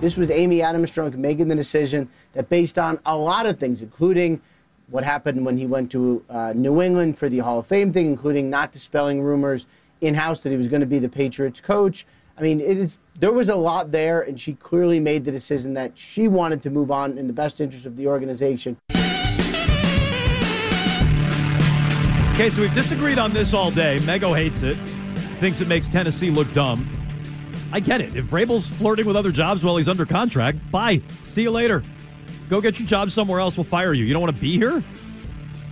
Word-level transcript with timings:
This 0.00 0.16
was 0.16 0.30
Amy 0.30 0.60
Adams 0.60 0.90
Strunk 0.90 1.14
making 1.14 1.48
the 1.48 1.54
decision 1.54 2.08
that, 2.32 2.48
based 2.48 2.78
on 2.78 2.98
a 3.06 3.16
lot 3.16 3.46
of 3.46 3.58
things, 3.58 3.80
including 3.80 4.40
what 4.90 5.04
happened 5.04 5.44
when 5.44 5.56
he 5.56 5.66
went 5.66 5.90
to 5.92 6.24
uh, 6.28 6.52
New 6.54 6.82
England 6.82 7.16
for 7.16 7.28
the 7.28 7.38
Hall 7.38 7.60
of 7.60 7.66
Fame 7.66 7.92
thing, 7.92 8.06
including 8.06 8.50
not 8.50 8.72
dispelling 8.72 9.22
rumors 9.22 9.66
in 10.00 10.12
house 10.14 10.42
that 10.42 10.50
he 10.50 10.56
was 10.56 10.68
going 10.68 10.80
to 10.80 10.86
be 10.86 10.98
the 10.98 11.08
Patriots 11.08 11.60
coach. 11.60 12.06
I 12.36 12.42
mean, 12.42 12.60
it 12.60 12.76
is 12.76 12.98
there 13.20 13.32
was 13.32 13.48
a 13.48 13.54
lot 13.54 13.92
there, 13.92 14.22
and 14.22 14.38
she 14.38 14.54
clearly 14.54 14.98
made 14.98 15.24
the 15.24 15.30
decision 15.30 15.72
that 15.74 15.96
she 15.96 16.26
wanted 16.26 16.60
to 16.64 16.70
move 16.70 16.90
on 16.90 17.16
in 17.16 17.28
the 17.28 17.32
best 17.32 17.60
interest 17.60 17.86
of 17.86 17.96
the 17.96 18.08
organization. 18.08 18.76
Okay, 22.34 22.50
so 22.50 22.62
we've 22.62 22.74
disagreed 22.74 23.18
on 23.18 23.32
this 23.32 23.54
all 23.54 23.70
day. 23.70 24.00
Mego 24.00 24.34
hates 24.34 24.62
it, 24.62 24.76
thinks 25.38 25.60
it 25.60 25.68
makes 25.68 25.86
Tennessee 25.86 26.30
look 26.30 26.52
dumb. 26.52 27.03
I 27.74 27.80
get 27.80 28.00
it. 28.00 28.14
If 28.14 28.26
Vrabel's 28.26 28.68
flirting 28.68 29.04
with 29.04 29.16
other 29.16 29.32
jobs 29.32 29.64
while 29.64 29.76
he's 29.76 29.88
under 29.88 30.06
contract, 30.06 30.58
bye. 30.70 31.02
See 31.24 31.42
you 31.42 31.50
later. 31.50 31.82
Go 32.48 32.60
get 32.60 32.78
your 32.78 32.86
job 32.86 33.10
somewhere 33.10 33.40
else. 33.40 33.56
We'll 33.56 33.64
fire 33.64 33.92
you. 33.92 34.04
You 34.04 34.12
don't 34.12 34.22
want 34.22 34.32
to 34.32 34.40
be 34.40 34.56
here? 34.56 34.80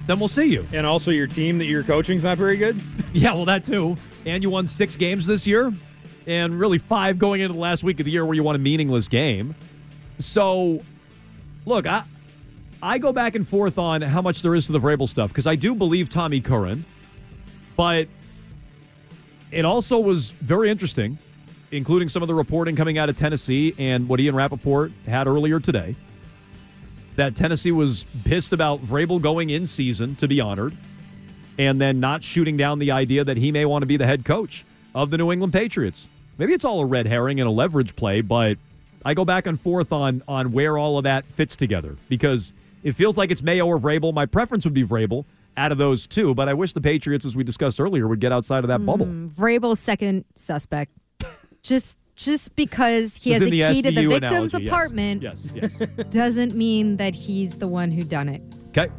Then 0.08 0.18
we'll 0.18 0.26
see 0.26 0.46
you. 0.46 0.66
And 0.72 0.84
also, 0.84 1.12
your 1.12 1.28
team 1.28 1.58
that 1.58 1.66
you're 1.66 1.84
coaching's 1.84 2.24
not 2.24 2.38
very 2.38 2.56
good. 2.56 2.80
Yeah, 3.14 3.34
well, 3.34 3.44
that 3.44 3.66
too. 3.66 3.98
And 4.24 4.42
you 4.42 4.48
won 4.48 4.66
six 4.66 4.96
games 4.96 5.26
this 5.26 5.46
year, 5.46 5.70
and 6.26 6.58
really 6.58 6.78
five 6.78 7.18
going 7.18 7.42
into 7.42 7.52
the 7.52 7.60
last 7.60 7.84
week 7.84 8.00
of 8.00 8.06
the 8.06 8.10
year 8.10 8.24
where 8.24 8.34
you 8.34 8.42
won 8.42 8.56
a 8.56 8.58
meaningless 8.58 9.06
game. 9.06 9.54
So, 10.16 10.82
look, 11.66 11.86
I 11.86 12.04
I 12.82 12.96
go 12.96 13.12
back 13.12 13.34
and 13.34 13.46
forth 13.46 13.78
on 13.78 14.00
how 14.00 14.22
much 14.22 14.40
there 14.40 14.54
is 14.54 14.64
to 14.68 14.72
the 14.72 14.80
Vrabel 14.80 15.06
stuff 15.06 15.28
because 15.28 15.46
I 15.46 15.56
do 15.56 15.74
believe 15.74 16.08
Tommy 16.08 16.40
Curran, 16.40 16.86
but 17.76 18.08
it 19.50 19.66
also 19.66 19.98
was 19.98 20.30
very 20.30 20.70
interesting 20.70 21.18
including 21.72 22.08
some 22.08 22.22
of 22.22 22.28
the 22.28 22.34
reporting 22.34 22.76
coming 22.76 22.98
out 22.98 23.08
of 23.08 23.16
Tennessee 23.16 23.74
and 23.78 24.08
what 24.08 24.20
Ian 24.20 24.36
Rapoport 24.36 24.92
had 25.06 25.26
earlier 25.26 25.58
today, 25.58 25.96
that 27.16 27.34
Tennessee 27.34 27.72
was 27.72 28.06
pissed 28.24 28.52
about 28.52 28.82
Vrabel 28.82 29.20
going 29.20 29.50
in 29.50 29.66
season 29.66 30.14
to 30.16 30.28
be 30.28 30.40
honored 30.40 30.76
and 31.58 31.80
then 31.80 31.98
not 31.98 32.22
shooting 32.22 32.56
down 32.56 32.78
the 32.78 32.90
idea 32.90 33.24
that 33.24 33.36
he 33.36 33.50
may 33.50 33.64
want 33.64 33.82
to 33.82 33.86
be 33.86 33.96
the 33.96 34.06
head 34.06 34.24
coach 34.24 34.64
of 34.94 35.10
the 35.10 35.18
New 35.18 35.32
England 35.32 35.52
Patriots. 35.52 36.08
Maybe 36.38 36.52
it's 36.52 36.64
all 36.64 36.80
a 36.80 36.86
red 36.86 37.06
herring 37.06 37.40
and 37.40 37.48
a 37.48 37.50
leverage 37.50 37.96
play, 37.96 38.20
but 38.20 38.56
I 39.04 39.14
go 39.14 39.24
back 39.24 39.46
and 39.46 39.60
forth 39.60 39.92
on 39.92 40.22
on 40.28 40.52
where 40.52 40.78
all 40.78 40.98
of 40.98 41.04
that 41.04 41.26
fits 41.26 41.56
together 41.56 41.96
because 42.08 42.52
it 42.82 42.92
feels 42.92 43.18
like 43.18 43.30
it's 43.30 43.42
Mayo 43.42 43.66
or 43.66 43.78
Vrabel. 43.78 44.14
My 44.14 44.26
preference 44.26 44.64
would 44.64 44.74
be 44.74 44.84
Vrabel 44.84 45.24
out 45.56 45.72
of 45.72 45.78
those 45.78 46.06
two, 46.06 46.34
but 46.34 46.48
I 46.48 46.54
wish 46.54 46.72
the 46.72 46.80
Patriots, 46.80 47.26
as 47.26 47.36
we 47.36 47.44
discussed 47.44 47.80
earlier, 47.80 48.08
would 48.08 48.20
get 48.20 48.32
outside 48.32 48.64
of 48.64 48.68
that 48.68 48.80
mm, 48.80 48.86
bubble. 48.86 49.06
Vrabel's 49.06 49.80
second 49.80 50.24
suspect 50.34 50.92
just 51.62 51.98
just 52.14 52.54
because 52.56 53.16
he 53.16 53.32
has 53.32 53.40
a 53.40 53.50
key 53.50 53.82
to 53.82 53.90
the 53.90 54.06
victim's 54.06 54.54
analogy, 54.54 54.66
apartment 54.66 55.22
yes. 55.22 55.48
Yes, 55.54 55.80
yes. 55.80 56.06
doesn't 56.10 56.54
mean 56.54 56.98
that 56.98 57.14
he's 57.14 57.56
the 57.56 57.68
one 57.68 57.90
who 57.90 58.04
done 58.04 58.28
it. 58.28 58.42
Okay. 58.68 58.92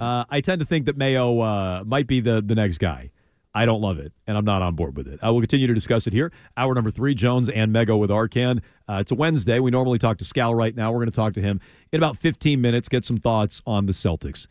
Uh, 0.00 0.24
I 0.30 0.40
tend 0.40 0.60
to 0.60 0.66
think 0.66 0.86
that 0.86 0.96
Mayo 0.96 1.40
uh, 1.40 1.84
might 1.84 2.06
be 2.06 2.20
the, 2.20 2.42
the 2.44 2.54
next 2.54 2.78
guy. 2.78 3.10
I 3.56 3.66
don't 3.66 3.80
love 3.80 3.98
it, 3.98 4.12
and 4.26 4.36
I'm 4.36 4.44
not 4.44 4.62
on 4.62 4.74
board 4.74 4.96
with 4.96 5.06
it. 5.06 5.20
I 5.22 5.30
will 5.30 5.40
continue 5.40 5.68
to 5.68 5.74
discuss 5.74 6.08
it 6.08 6.12
here. 6.12 6.32
Hour 6.56 6.74
number 6.74 6.90
three, 6.90 7.14
Jones 7.14 7.48
and 7.48 7.72
Mego 7.72 7.96
with 7.96 8.10
Arcand. 8.10 8.62
Uh, 8.88 8.94
it's 8.94 9.12
a 9.12 9.14
Wednesday. 9.14 9.60
We 9.60 9.70
normally 9.70 9.98
talk 9.98 10.18
to 10.18 10.24
Scal 10.24 10.56
right 10.56 10.74
now. 10.74 10.90
We're 10.90 10.98
going 10.98 11.10
to 11.10 11.16
talk 11.16 11.34
to 11.34 11.40
him 11.40 11.60
in 11.92 11.98
about 11.98 12.16
15 12.16 12.60
minutes, 12.60 12.88
get 12.88 13.04
some 13.04 13.16
thoughts 13.16 13.62
on 13.66 13.86
the 13.86 13.92
Celtics. 13.92 14.48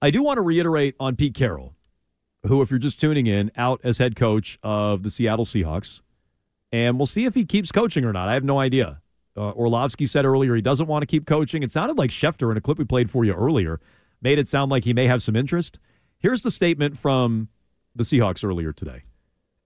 I 0.00 0.10
do 0.10 0.22
want 0.22 0.38
to 0.38 0.42
reiterate 0.42 0.94
on 0.98 1.16
Pete 1.16 1.34
Carroll, 1.34 1.74
who, 2.46 2.62
if 2.62 2.70
you're 2.70 2.78
just 2.78 2.98
tuning 2.98 3.26
in, 3.26 3.50
out 3.58 3.80
as 3.84 3.98
head 3.98 4.16
coach 4.16 4.58
of 4.62 5.02
the 5.02 5.10
Seattle 5.10 5.44
Seahawks 5.44 6.00
and 6.72 6.98
we'll 6.98 7.06
see 7.06 7.24
if 7.24 7.34
he 7.34 7.44
keeps 7.44 7.72
coaching 7.72 8.04
or 8.04 8.12
not. 8.12 8.28
I 8.28 8.34
have 8.34 8.44
no 8.44 8.58
idea. 8.58 9.00
Uh, 9.36 9.50
Orlovsky 9.50 10.06
said 10.06 10.24
earlier 10.24 10.54
he 10.54 10.62
doesn't 10.62 10.86
want 10.86 11.02
to 11.02 11.06
keep 11.06 11.26
coaching. 11.26 11.62
It 11.62 11.70
sounded 11.70 11.98
like 11.98 12.10
Schefter 12.10 12.50
in 12.50 12.56
a 12.56 12.60
clip 12.60 12.78
we 12.78 12.84
played 12.84 13.10
for 13.10 13.24
you 13.24 13.32
earlier 13.32 13.80
made 14.22 14.38
it 14.38 14.48
sound 14.48 14.70
like 14.70 14.84
he 14.84 14.92
may 14.92 15.06
have 15.06 15.22
some 15.22 15.36
interest. 15.36 15.78
Here's 16.18 16.42
the 16.42 16.50
statement 16.50 16.96
from 16.96 17.48
the 17.94 18.04
Seahawks 18.04 18.44
earlier 18.44 18.72
today, 18.72 19.02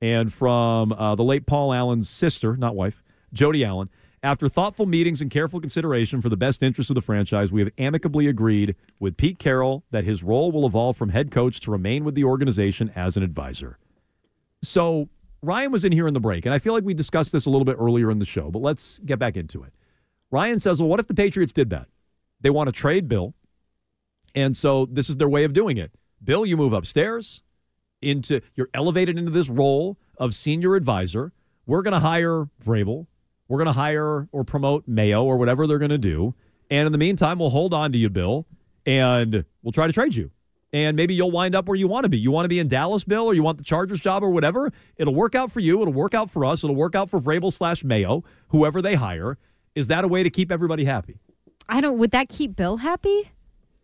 and 0.00 0.32
from 0.32 0.92
uh, 0.92 1.14
the 1.14 1.22
late 1.22 1.46
Paul 1.46 1.72
Allen's 1.72 2.08
sister, 2.08 2.56
not 2.56 2.74
wife, 2.74 3.02
Jody 3.32 3.64
Allen. 3.64 3.88
After 4.22 4.50
thoughtful 4.50 4.84
meetings 4.84 5.22
and 5.22 5.30
careful 5.30 5.60
consideration 5.60 6.20
for 6.20 6.28
the 6.28 6.36
best 6.36 6.62
interests 6.62 6.90
of 6.90 6.94
the 6.94 7.00
franchise, 7.00 7.50
we 7.50 7.62
have 7.62 7.70
amicably 7.78 8.26
agreed 8.26 8.76
with 8.98 9.16
Pete 9.16 9.38
Carroll 9.38 9.82
that 9.92 10.04
his 10.04 10.22
role 10.22 10.52
will 10.52 10.66
evolve 10.66 10.96
from 10.96 11.08
head 11.08 11.30
coach 11.30 11.58
to 11.60 11.70
remain 11.70 12.04
with 12.04 12.14
the 12.14 12.24
organization 12.24 12.92
as 12.94 13.16
an 13.16 13.22
advisor. 13.22 13.78
So 14.62 15.08
Ryan 15.42 15.72
was 15.72 15.84
in 15.84 15.92
here 15.92 16.06
in 16.06 16.14
the 16.14 16.20
break, 16.20 16.44
and 16.44 16.54
I 16.54 16.58
feel 16.58 16.74
like 16.74 16.84
we 16.84 16.94
discussed 16.94 17.32
this 17.32 17.46
a 17.46 17.50
little 17.50 17.64
bit 17.64 17.76
earlier 17.78 18.10
in 18.10 18.18
the 18.18 18.24
show, 18.24 18.50
but 18.50 18.60
let's 18.60 18.98
get 19.00 19.18
back 19.18 19.36
into 19.36 19.62
it. 19.62 19.72
Ryan 20.30 20.60
says, 20.60 20.80
Well, 20.80 20.88
what 20.88 21.00
if 21.00 21.06
the 21.06 21.14
Patriots 21.14 21.52
did 21.52 21.70
that? 21.70 21.88
They 22.40 22.50
want 22.50 22.68
to 22.68 22.72
trade 22.72 23.08
Bill, 23.08 23.34
and 24.34 24.56
so 24.56 24.86
this 24.86 25.08
is 25.08 25.16
their 25.16 25.28
way 25.28 25.44
of 25.44 25.52
doing 25.52 25.78
it. 25.78 25.92
Bill, 26.22 26.44
you 26.44 26.56
move 26.56 26.72
upstairs 26.72 27.42
into, 28.02 28.40
you're 28.54 28.68
elevated 28.74 29.18
into 29.18 29.30
this 29.30 29.48
role 29.48 29.98
of 30.18 30.34
senior 30.34 30.74
advisor. 30.74 31.32
We're 31.66 31.82
going 31.82 31.92
to 31.92 32.00
hire 32.00 32.48
Vrabel. 32.64 33.06
We're 33.48 33.58
going 33.58 33.66
to 33.66 33.72
hire 33.72 34.28
or 34.32 34.44
promote 34.44 34.86
Mayo 34.86 35.24
or 35.24 35.36
whatever 35.36 35.66
they're 35.66 35.78
going 35.78 35.90
to 35.90 35.98
do. 35.98 36.34
And 36.70 36.86
in 36.86 36.92
the 36.92 36.98
meantime, 36.98 37.38
we'll 37.38 37.50
hold 37.50 37.74
on 37.74 37.92
to 37.92 37.98
you, 37.98 38.08
Bill, 38.08 38.46
and 38.86 39.44
we'll 39.62 39.72
try 39.72 39.86
to 39.86 39.92
trade 39.92 40.14
you 40.14 40.30
and 40.72 40.96
maybe 40.96 41.14
you'll 41.14 41.30
wind 41.30 41.54
up 41.54 41.66
where 41.66 41.76
you 41.76 41.88
want 41.88 42.04
to 42.04 42.08
be. 42.08 42.18
You 42.18 42.30
want 42.30 42.44
to 42.44 42.48
be 42.48 42.58
in 42.58 42.68
Dallas, 42.68 43.04
Bill, 43.04 43.26
or 43.26 43.34
you 43.34 43.42
want 43.42 43.58
the 43.58 43.64
Chargers 43.64 44.00
job 44.00 44.22
or 44.22 44.30
whatever. 44.30 44.72
It'll 44.96 45.14
work 45.14 45.34
out 45.34 45.50
for 45.50 45.60
you. 45.60 45.80
It'll 45.82 45.92
work 45.92 46.14
out 46.14 46.30
for 46.30 46.44
us. 46.44 46.62
It'll 46.62 46.76
work 46.76 46.94
out 46.94 47.10
for 47.10 47.18
Vrabel 47.20 47.52
slash 47.52 47.84
Mayo, 47.84 48.24
whoever 48.48 48.80
they 48.80 48.94
hire. 48.94 49.38
Is 49.74 49.88
that 49.88 50.04
a 50.04 50.08
way 50.08 50.22
to 50.22 50.30
keep 50.30 50.52
everybody 50.52 50.84
happy? 50.84 51.18
I 51.68 51.80
don't. 51.80 51.98
Would 51.98 52.10
that 52.12 52.28
keep 52.28 52.56
Bill 52.56 52.78
happy? 52.78 53.30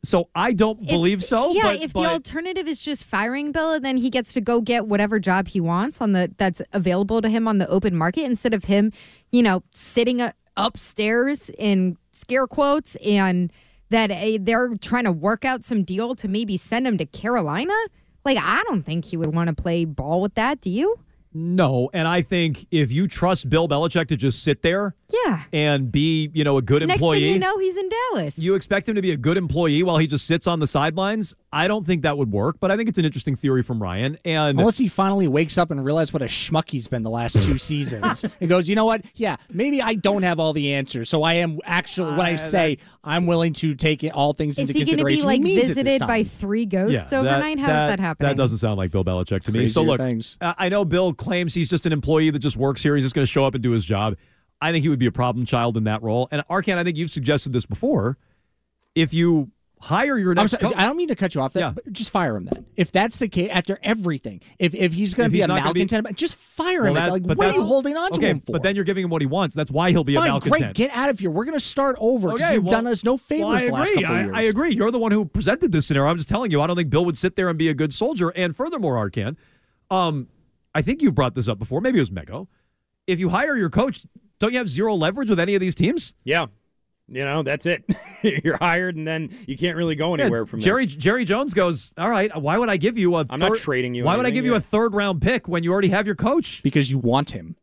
So 0.02 0.28
I 0.34 0.52
don't 0.52 0.80
if, 0.82 0.88
believe 0.88 1.22
so. 1.22 1.52
Yeah, 1.52 1.62
but, 1.62 1.82
if 1.82 1.92
but, 1.92 2.02
the 2.02 2.08
alternative 2.08 2.68
is 2.68 2.80
just 2.80 3.04
firing 3.04 3.50
Bill, 3.50 3.72
and 3.72 3.84
then 3.84 3.96
he 3.96 4.10
gets 4.10 4.32
to 4.34 4.40
go 4.40 4.60
get 4.60 4.86
whatever 4.86 5.18
job 5.18 5.48
he 5.48 5.60
wants 5.60 6.00
on 6.00 6.12
the 6.12 6.32
that's 6.36 6.62
available 6.72 7.20
to 7.22 7.28
him 7.28 7.48
on 7.48 7.58
the 7.58 7.68
open 7.68 7.96
market 7.96 8.22
instead 8.22 8.54
of 8.54 8.64
him, 8.64 8.92
you 9.32 9.42
know, 9.42 9.62
sitting 9.72 10.20
uh, 10.20 10.32
upstairs 10.56 11.50
in 11.58 11.96
scare 12.12 12.46
quotes 12.46 12.96
and 12.96 13.52
that 13.90 14.10
uh, 14.10 14.38
they're 14.40 14.74
trying 14.80 15.04
to 15.04 15.12
work 15.12 15.44
out 15.44 15.64
some 15.64 15.84
deal 15.84 16.14
to 16.16 16.28
maybe 16.28 16.56
send 16.56 16.86
him 16.86 16.98
to 16.98 17.06
Carolina? 17.06 17.74
Like, 18.24 18.38
I 18.40 18.62
don't 18.66 18.82
think 18.82 19.04
he 19.04 19.16
would 19.16 19.34
want 19.34 19.48
to 19.48 19.54
play 19.54 19.84
ball 19.84 20.20
with 20.20 20.34
that. 20.34 20.60
Do 20.60 20.70
you? 20.70 20.96
No, 21.32 21.90
and 21.92 22.08
I 22.08 22.22
think 22.22 22.66
if 22.70 22.90
you 22.90 23.06
trust 23.06 23.50
Bill 23.50 23.68
Belichick 23.68 24.08
to 24.08 24.16
just 24.16 24.42
sit 24.42 24.62
there, 24.62 24.94
yeah, 25.10 25.44
and 25.52 25.90
be 25.90 26.30
you 26.34 26.44
know 26.44 26.56
a 26.56 26.62
good 26.62 26.82
Next 26.82 26.94
employee, 26.94 27.20
thing 27.20 27.34
you 27.34 27.38
know 27.38 27.58
he's 27.58 27.76
in 27.76 27.88
Dallas. 27.88 28.38
You 28.38 28.54
expect 28.54 28.88
him 28.88 28.94
to 28.96 29.02
be 29.02 29.12
a 29.12 29.16
good 29.16 29.36
employee 29.36 29.82
while 29.82 29.98
he 29.98 30.06
just 30.06 30.26
sits 30.26 30.46
on 30.46 30.60
the 30.60 30.66
sidelines. 30.66 31.34
I 31.52 31.68
don't 31.68 31.84
think 31.84 32.02
that 32.02 32.18
would 32.18 32.32
work, 32.32 32.56
but 32.60 32.70
I 32.70 32.76
think 32.76 32.88
it's 32.88 32.98
an 32.98 33.04
interesting 33.04 33.36
theory 33.36 33.62
from 33.62 33.82
Ryan. 33.82 34.18
And 34.24 34.58
unless 34.58 34.78
he 34.78 34.88
finally 34.88 35.28
wakes 35.28 35.58
up 35.58 35.70
and 35.70 35.84
realizes 35.84 36.12
what 36.12 36.22
a 36.22 36.26
schmuck 36.26 36.70
he's 36.70 36.88
been 36.88 37.02
the 37.02 37.10
last 37.10 37.34
two 37.44 37.58
seasons, 37.58 38.24
and 38.40 38.48
goes, 38.48 38.68
you 38.68 38.74
know 38.74 38.84
what? 38.84 39.04
Yeah, 39.14 39.36
maybe 39.50 39.80
I 39.80 39.94
don't 39.94 40.22
have 40.22 40.40
all 40.40 40.52
the 40.52 40.74
answers, 40.74 41.08
so 41.08 41.22
I 41.22 41.34
am 41.34 41.60
actually 41.64 42.12
when 42.12 42.26
I 42.26 42.34
uh, 42.34 42.38
say 42.38 42.78
I'm 43.04 43.26
willing 43.26 43.52
to 43.54 43.74
take 43.74 44.02
it, 44.04 44.10
all 44.10 44.32
things 44.32 44.58
is 44.58 44.68
into 44.68 44.72
he 44.72 44.80
consideration. 44.80 45.18
Is 45.18 45.22
he 45.22 45.22
going 45.22 45.36
to 45.36 45.44
be 45.44 45.54
like 45.54 45.66
visited 45.66 46.06
by 46.06 46.24
three 46.24 46.66
ghosts 46.66 47.12
yeah, 47.12 47.18
overnight? 47.18 47.58
How 47.58 47.68
that, 47.68 47.86
is 47.86 47.92
that 47.92 48.00
happening? 48.00 48.28
That 48.28 48.36
doesn't 48.36 48.58
sound 48.58 48.78
like 48.78 48.90
Bill 48.90 49.04
Belichick 49.04 49.44
to 49.44 49.52
me. 49.52 49.66
so 49.66 49.82
look, 49.82 49.98
things. 49.98 50.36
I 50.40 50.68
know 50.68 50.84
Bill 50.84 51.14
claims 51.14 51.54
he's 51.54 51.70
just 51.70 51.86
an 51.86 51.92
employee 51.92 52.30
that 52.30 52.40
just 52.40 52.56
works 52.56 52.82
here. 52.82 52.94
He's 52.96 53.04
just 53.04 53.14
going 53.14 53.24
to 53.24 53.30
show 53.30 53.44
up 53.44 53.54
and 53.54 53.62
do 53.62 53.70
his 53.70 53.84
job. 53.84 54.16
I 54.60 54.72
think 54.72 54.82
he 54.82 54.88
would 54.88 54.98
be 54.98 55.06
a 55.06 55.12
problem 55.12 55.46
child 55.46 55.76
in 55.76 55.84
that 55.84 56.02
role. 56.02 56.28
And 56.30 56.42
Arcand, 56.48 56.78
I 56.78 56.84
think 56.84 56.96
you've 56.96 57.10
suggested 57.10 57.52
this 57.52 57.66
before. 57.66 58.16
If 58.94 59.12
you 59.12 59.50
hire 59.80 60.18
your 60.18 60.34
next 60.34 60.52
sorry, 60.52 60.74
I 60.74 60.86
don't 60.86 60.96
mean 60.96 61.08
to 61.08 61.14
cut 61.14 61.34
you 61.34 61.40
off. 61.40 61.52
That, 61.52 61.60
yeah. 61.60 61.70
but 61.70 61.92
just 61.92 62.10
fire 62.10 62.36
him 62.36 62.46
then. 62.46 62.66
If 62.76 62.92
that's 62.92 63.18
the 63.18 63.28
case, 63.28 63.50
after 63.50 63.78
everything, 63.82 64.40
if, 64.58 64.74
if 64.74 64.92
he's 64.92 65.14
going 65.14 65.28
to 65.28 65.32
be 65.32 65.42
a 65.42 65.48
malcontent, 65.48 66.06
be, 66.06 66.14
just 66.14 66.36
fire 66.36 66.84
well, 66.84 66.88
him. 66.88 66.94
That, 66.94 67.10
like, 67.10 67.22
what 67.24 67.46
are 67.46 67.52
you 67.52 67.64
holding 67.64 67.96
on 67.96 68.06
okay, 68.12 68.20
to 68.20 68.26
him 68.26 68.40
for? 68.40 68.52
But 68.52 68.62
then 68.62 68.74
you're 68.74 68.84
giving 68.84 69.04
him 69.04 69.10
what 69.10 69.22
he 69.22 69.26
wants. 69.26 69.54
That's 69.54 69.70
why 69.70 69.90
he'll 69.90 70.04
be 70.04 70.14
Fine, 70.14 70.28
a 70.28 70.32
malcontent. 70.32 70.62
Great, 70.62 70.74
get 70.74 70.90
out 70.96 71.10
of 71.10 71.18
here. 71.18 71.30
We're 71.30 71.44
going 71.44 71.58
to 71.58 71.64
start 71.64 71.96
over 71.98 72.32
because 72.32 72.46
okay, 72.46 72.54
you've 72.54 72.64
well, 72.64 72.72
done 72.72 72.86
us 72.86 73.04
no 73.04 73.16
favors 73.16 73.46
well, 73.46 73.74
I 73.74 73.78
last 73.78 73.94
couple 73.94 74.06
I, 74.06 74.20
years. 74.22 74.36
I 74.36 74.42
agree. 74.42 74.74
You're 74.74 74.90
the 74.90 74.98
one 74.98 75.12
who 75.12 75.24
presented 75.26 75.72
this 75.72 75.86
scenario. 75.86 76.10
I'm 76.10 76.16
just 76.16 76.28
telling 76.28 76.50
you, 76.50 76.60
I 76.60 76.66
don't 76.66 76.76
think 76.76 76.90
Bill 76.90 77.04
would 77.04 77.18
sit 77.18 77.34
there 77.34 77.48
and 77.48 77.58
be 77.58 77.68
a 77.68 77.74
good 77.74 77.92
soldier. 77.92 78.30
And 78.30 78.56
furthermore, 78.56 78.94
Arcand, 78.94 79.36
um, 79.90 80.28
I 80.74 80.82
think 80.82 81.02
you 81.02 81.12
brought 81.12 81.34
this 81.34 81.48
up 81.48 81.58
before. 81.58 81.80
Maybe 81.80 81.98
it 81.98 82.02
was 82.02 82.10
Mego. 82.10 82.48
If 83.06 83.20
you 83.20 83.28
hire 83.28 83.56
your 83.56 83.70
coach, 83.70 84.04
Don't 84.38 84.52
you 84.52 84.58
have 84.58 84.68
zero 84.68 84.94
leverage 84.94 85.30
with 85.30 85.40
any 85.40 85.54
of 85.54 85.60
these 85.60 85.74
teams? 85.74 86.14
Yeah. 86.24 86.46
You 87.08 87.24
know, 87.24 87.42
that's 87.44 87.66
it. 87.66 87.84
You're 88.44 88.56
hired, 88.56 88.96
and 88.96 89.06
then 89.06 89.32
you 89.46 89.56
can't 89.56 89.76
really 89.76 89.94
go 89.94 90.14
anywhere 90.14 90.40
Yeah, 90.40 90.44
from 90.50 90.58
there. 90.60 90.64
Jerry 90.64 90.86
Jerry 90.86 91.24
Jones 91.24 91.54
goes, 91.54 91.92
all 91.96 92.10
right. 92.10 92.36
Why 92.36 92.58
would 92.58 92.68
I 92.68 92.76
give 92.78 92.98
you 92.98 93.14
a? 93.16 93.24
I'm 93.30 93.38
not 93.38 93.56
trading 93.58 93.94
you 93.94 94.02
Why 94.02 94.16
would 94.16 94.26
I 94.26 94.30
anything, 94.30 94.42
give 94.42 94.46
you 94.46 94.54
a 94.56 94.60
third 94.60 94.92
round 94.92 95.22
pick 95.22 95.46
when 95.46 95.62
you 95.62 95.72
already 95.72 95.90
have 95.90 96.06
your 96.06 96.16
coach? 96.16 96.62
because 96.64 96.90
you 96.90 96.98
want 96.98 97.30
him. 97.30 97.54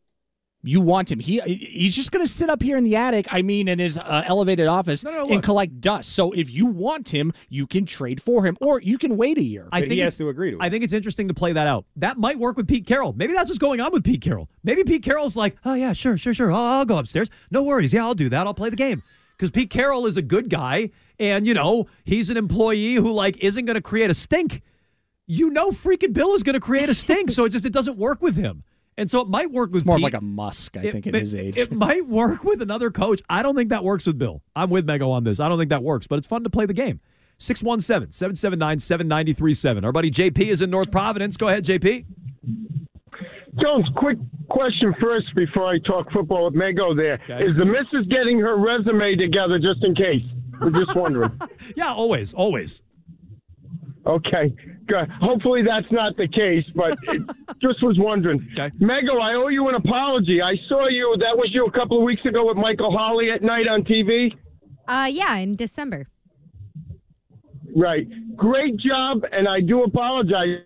You 0.66 0.80
want 0.80 1.12
him. 1.12 1.20
He 1.20 1.42
he's 1.42 1.94
just 1.94 2.14
going 2.14 2.26
to 2.26 2.32
sit 2.32 2.50
up 2.50 2.62
here 2.64 2.78
in 2.78 2.86
the 2.86 2.96
attic. 2.96 3.28
I 3.30 3.42
mean, 3.42 3.68
in 3.68 3.80
his 3.80 3.98
uh, 3.98 4.24
elevated 4.26 4.68
office 4.68 5.04
No, 5.04 5.12
no, 5.12 5.28
and 5.28 5.44
collect 5.44 5.82
dust. 5.82 6.14
So 6.14 6.32
if 6.32 6.50
you 6.50 6.66
want 6.68 7.10
him, 7.14 7.34
you 7.50 7.68
can 7.68 7.86
trade 7.86 8.22
for 8.22 8.46
him, 8.46 8.56
or 8.62 8.80
you 8.80 8.98
can 8.98 9.18
wait 9.18 9.38
a 9.38 9.44
year. 9.44 9.68
I 9.74 9.82
But 9.82 9.90
think 9.90 9.92
he 9.94 10.00
has 10.00 10.14
it's- 10.14 10.18
to 10.20 10.30
agree 10.30 10.52
to 10.52 10.58
it. 10.58 10.64
I 10.64 10.70
think 10.70 10.86
it's 10.86 10.94
interesting 10.94 11.28
to 11.28 11.34
play 11.34 11.52
that 11.52 11.68
out. 11.68 11.84
That 11.98 12.18
might 12.18 12.40
work 12.40 12.56
with 12.56 12.66
Pete 12.68 12.86
Carroll. 12.88 13.12
Maybe 13.12 13.34
that's 13.34 13.50
what's 13.50 13.60
going 13.60 13.82
on 13.82 13.92
with 13.92 14.06
Pete 14.06 14.22
Carroll. 14.22 14.48
Maybe 14.64 14.86
Pete 14.86 15.04
Carroll's 15.04 15.36
like, 15.36 15.58
oh 15.66 15.74
yeah, 15.74 15.92
sure, 15.92 16.18
sure, 16.18 16.34
sure. 16.34 16.50
I'll, 16.50 16.62
I'll 16.80 16.86
go 16.86 16.98
upstairs. 16.98 17.30
No 17.52 17.64
worries. 17.64 17.94
Yeah, 17.94 18.06
I'll 18.06 18.14
do 18.14 18.30
that. 18.30 18.48
I'll 18.48 18.54
play 18.54 18.70
the 18.70 18.78
game 18.78 19.04
because 19.38 19.52
Pete 19.52 19.70
Carroll 19.70 20.06
is 20.06 20.16
a 20.16 20.22
good 20.22 20.50
guy, 20.50 20.92
and 21.20 21.46
you 21.46 21.54
know 21.54 21.88
he's 22.06 22.30
an 22.30 22.38
employee 22.38 22.94
who 22.94 23.12
like 23.12 23.36
isn't 23.44 23.66
going 23.66 23.76
to 23.76 23.82
create 23.82 24.10
a 24.10 24.14
stink. 24.14 24.62
You 25.28 25.50
know, 25.50 25.72
freaking 25.72 26.14
Bill 26.14 26.34
is 26.36 26.44
going 26.44 26.54
to 26.54 26.60
create 26.62 26.88
a 26.88 26.94
stink, 26.94 27.32
so 27.32 27.44
it 27.44 27.50
just 27.50 27.66
it 27.66 27.74
doesn't 27.74 27.98
work 27.98 28.22
with 28.22 28.38
him. 28.38 28.64
And 28.98 29.10
so 29.10 29.22
it 29.22 29.28
might 29.28 29.52
work 29.52 29.72
with 29.72 29.82
it's 29.82 29.86
more 29.88 29.96
of 29.96 30.00
Pete. 30.02 30.14
like 30.14 30.22
a 30.22 30.26
Musk, 30.26 30.78
I 30.78 30.82
It- 30.82 30.92
think, 30.92 31.08
at 31.08 31.16
it- 31.16 31.22
his 31.22 31.34
age. 31.36 31.58
It 31.58 31.72
might 31.72 32.08
work 32.08 32.44
with 32.44 32.62
another 32.62 32.92
coach. 32.92 33.22
I 33.30 33.42
don't 33.42 33.56
think 33.56 33.70
that 33.70 33.84
works 33.84 34.06
with 34.06 34.20
Bill. 34.20 34.42
I'm 34.56 34.70
with 34.70 34.86
Mego 34.86 35.10
on 35.10 35.24
this. 35.24 35.40
I 35.40 35.50
don't 35.50 35.58
think 35.58 35.70
that 35.72 35.84
works, 35.84 36.06
but 36.08 36.18
it's 36.20 36.28
fun 36.28 36.44
to 36.44 36.50
play 36.50 36.66
the 36.66 36.74
game. 36.74 37.00
617 37.40 38.12
779 38.12 38.78
7937. 38.80 39.84
Our 39.84 39.92
buddy 39.92 40.12
JP 40.12 40.48
is 40.50 40.62
in 40.62 40.70
North 40.70 40.92
Providence. 40.92 41.36
Go 41.38 41.48
ahead, 41.48 41.66
JP. 41.66 42.06
Jones, 43.62 43.86
quick 43.98 44.18
question 44.50 44.94
first 45.02 45.28
before 45.36 45.68
I 45.68 45.78
talk 45.80 46.12
football 46.12 46.46
with 46.46 46.56
Mego 46.56 46.96
there. 46.96 47.20
Okay. 47.30 47.44
Is 47.46 47.56
the 47.58 47.66
missus 47.66 48.08
getting 48.10 48.40
her 48.40 48.58
resume 48.58 49.16
together 49.16 49.58
just 49.60 49.84
in 49.84 49.94
case? 49.96 50.24
We're 50.62 50.70
just 50.72 50.96
wondering. 50.96 51.32
Yeah, 51.76 51.92
always, 51.94 52.34
always. 52.34 52.82
okay, 54.06 54.50
good. 54.50 54.73
Hopefully 55.22 55.62
that's 55.64 55.92
not 55.92 56.16
the 56.18 56.28
case, 56.28 56.66
but 56.76 56.98
just 57.62 57.84
was 57.84 57.98
wondering. 57.98 58.46
Okay. 58.54 58.76
Mego, 58.78 59.22
I 59.22 59.36
owe 59.36 59.48
you 59.48 59.68
an 59.70 59.76
apology. 59.76 60.42
I 60.42 60.56
saw 60.68 60.88
you, 60.88 61.16
that 61.20 61.38
was 61.38 61.50
you 61.54 61.66
a 61.66 61.72
couple 61.72 61.98
of 61.98 62.04
weeks 62.04 62.26
ago 62.26 62.48
with 62.48 62.58
Michael 62.58 62.96
Holley 62.96 63.32
at 63.32 63.42
night 63.42 63.68
on 63.68 63.84
TV. 63.84 64.34
Uh, 64.88 65.08
yeah, 65.10 65.38
in 65.38 65.56
December. 65.56 66.08
Right. 67.76 68.08
Great 68.36 68.78
job, 68.78 69.24
and 69.32 69.48
I 69.48 69.62
do 69.62 69.84
apologize. 69.84 70.60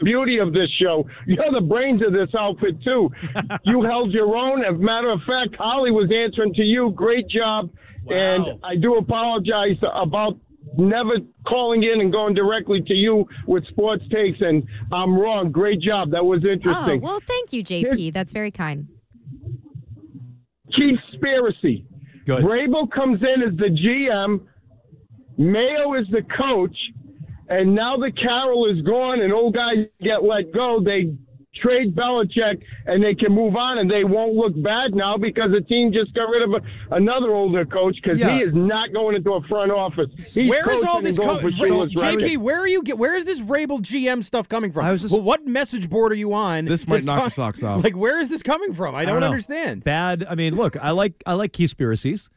Beauty 0.00 0.38
of 0.38 0.52
this 0.52 0.68
show. 0.80 1.06
You're 1.26 1.52
the 1.52 1.60
brains 1.60 2.02
of 2.04 2.12
this 2.12 2.28
outfit, 2.36 2.82
too. 2.82 3.08
you 3.64 3.82
held 3.82 4.12
your 4.12 4.36
own. 4.36 4.64
As 4.64 4.74
a 4.74 4.78
matter 4.78 5.10
of 5.10 5.20
fact, 5.20 5.54
Holley 5.56 5.92
was 5.92 6.10
answering 6.12 6.54
to 6.54 6.62
you. 6.62 6.90
Great 6.90 7.28
job. 7.28 7.70
Wow. 8.04 8.16
And 8.16 8.60
I 8.64 8.74
do 8.74 8.96
apologize 8.96 9.76
about 9.94 10.38
never 10.78 11.14
calling 11.46 11.82
in 11.82 12.00
and 12.00 12.12
going 12.12 12.34
directly 12.34 12.80
to 12.82 12.94
you 12.94 13.26
with 13.46 13.66
sports 13.68 14.02
takes, 14.10 14.40
and 14.40 14.62
I'm 14.92 15.16
wrong. 15.18 15.50
Great 15.52 15.80
job. 15.80 16.10
That 16.10 16.24
was 16.24 16.42
Oh, 16.46 16.50
interesting. 16.52 17.00
well, 17.00 17.20
thank 17.26 17.52
you, 17.52 17.62
JP. 17.62 18.12
That's 18.12 18.32
very 18.32 18.50
kind. 18.50 18.86
Conspiracy. 20.74 21.84
Good. 22.24 22.44
Vrabel 22.44 22.90
comes 22.90 23.20
in 23.22 23.42
as 23.42 23.56
the 23.56 23.68
GM. 23.68 24.40
Mayo 25.38 25.94
is 25.94 26.06
the 26.10 26.22
coach, 26.36 26.76
and 27.48 27.74
now 27.74 27.96
that 27.96 28.12
Carroll 28.16 28.70
is 28.70 28.82
gone 28.82 29.20
and 29.20 29.32
old 29.32 29.54
guys 29.54 29.86
get 30.00 30.22
let 30.22 30.52
go, 30.52 30.80
they 30.84 31.14
trade 31.62 31.94
Belichick 31.94 32.62
and 32.86 33.02
they 33.02 33.14
can 33.14 33.32
move 33.32 33.54
on 33.56 33.78
and 33.78 33.90
they 33.90 34.04
won't 34.04 34.34
look 34.34 34.52
bad 34.62 34.94
now 34.94 35.16
because 35.16 35.50
the 35.52 35.60
team 35.62 35.92
just 35.92 36.12
got 36.14 36.24
rid 36.28 36.42
of 36.42 36.50
a, 36.62 36.94
another 36.96 37.30
older 37.32 37.64
coach 37.64 37.96
because 38.02 38.18
Yeah. 38.18 38.36
he 38.36 38.42
is 38.42 38.52
not 38.54 38.92
going 38.92 39.16
into 39.16 39.32
a 39.32 39.42
front 39.42 39.70
office. 39.70 40.34
He's 40.34 40.50
Where 40.50 40.70
is 40.72 40.82
all 40.84 41.00
this 41.00 41.16
going 41.16 41.38
coming 41.38 41.52
for 41.52 41.56
from? 41.58 41.66
Sheila 41.66 41.88
JP, 41.88 42.36
where 42.38 42.60
are 42.60 42.68
you 42.68 42.82
get 42.82 42.98
where 42.98 43.16
is 43.16 43.24
this 43.24 43.40
Vrabel 43.40 43.80
GM 43.80 44.22
stuff 44.24 44.48
coming 44.48 44.72
from? 44.72 44.84
I 44.84 44.92
was 44.92 45.02
just- 45.02 45.14
well, 45.14 45.22
what 45.22 45.46
message 45.46 45.88
board 45.88 46.12
are 46.12 46.16
you 46.16 46.32
on? 46.34 46.64
This 46.64 46.86
might 46.86 46.96
that's 46.96 47.06
knock 47.06 47.16
your 47.16 47.22
talk- 47.24 47.32
socks 47.32 47.62
off. 47.62 47.84
Like 47.84 47.96
where 47.96 48.18
is 48.20 48.28
this 48.30 48.42
coming 48.42 48.74
from? 48.74 48.94
I 48.94 49.04
don't, 49.04 49.20
know. 49.20 49.26
understand. 49.26 49.84
Bad. 49.84 50.24
I 50.28 50.34
mean, 50.34 50.54
look, 50.56 50.76
I 50.82 50.90
like 50.90 51.22
I 51.26 51.34
like 51.34 51.52
conspiracies, 51.52 52.28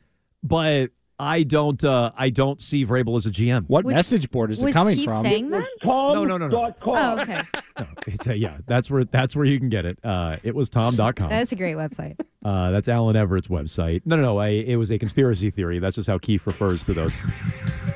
but 0.43 0.91
I 1.17 1.43
don't 1.43 1.83
uh 1.83 2.11
I 2.17 2.29
don't 2.29 2.61
see 2.61 2.85
Vrabel 2.85 3.15
as 3.15 3.25
a 3.25 3.31
GM. 3.31 3.65
what 3.67 3.85
Was- 3.85 3.93
message 3.95 4.29
board 4.31 4.51
is 4.51 4.61
Was 4.61 4.71
it 4.71 4.73
coming 4.73 4.95
Keith 4.97 5.07
from? 5.09 5.23
saying 5.25 5.49
that? 5.51 5.67
Tom 5.81 6.13
No, 6.13 6.25
no, 6.25 6.37
no, 6.37 6.47
no. 6.47 6.73
Oh, 6.85 7.19
okay. 7.21 7.41
No, 7.77 7.85
it's 8.07 8.25
a, 8.25 8.37
yeah, 8.37 8.59
that's 8.67 8.89
where 8.89 9.03
that's 9.03 9.35
where 9.35 9.43
you 9.43 9.59
can 9.59 9.67
get 9.67 9.85
it. 9.85 9.99
Uh, 10.01 10.37
it 10.43 10.55
was 10.55 10.69
tom.com. 10.69 11.27
That's 11.27 11.51
a 11.51 11.57
great 11.57 11.75
website. 11.75 12.17
Uh, 12.43 12.71
that's 12.71 12.87
Alan 12.87 13.17
Everett's 13.17 13.49
website. 13.49 14.01
No, 14.05 14.15
no, 14.15 14.21
no. 14.21 14.37
I, 14.37 14.47
it 14.47 14.77
was 14.77 14.91
a 14.91 14.97
conspiracy 14.97 15.49
theory. 15.51 15.79
That's 15.79 15.97
just 15.97 16.07
how 16.07 16.17
Keith 16.17 16.47
refers 16.47 16.85
to 16.85 16.93
those. 16.93 17.13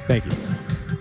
Thank 0.06 0.26
you. 0.26 0.32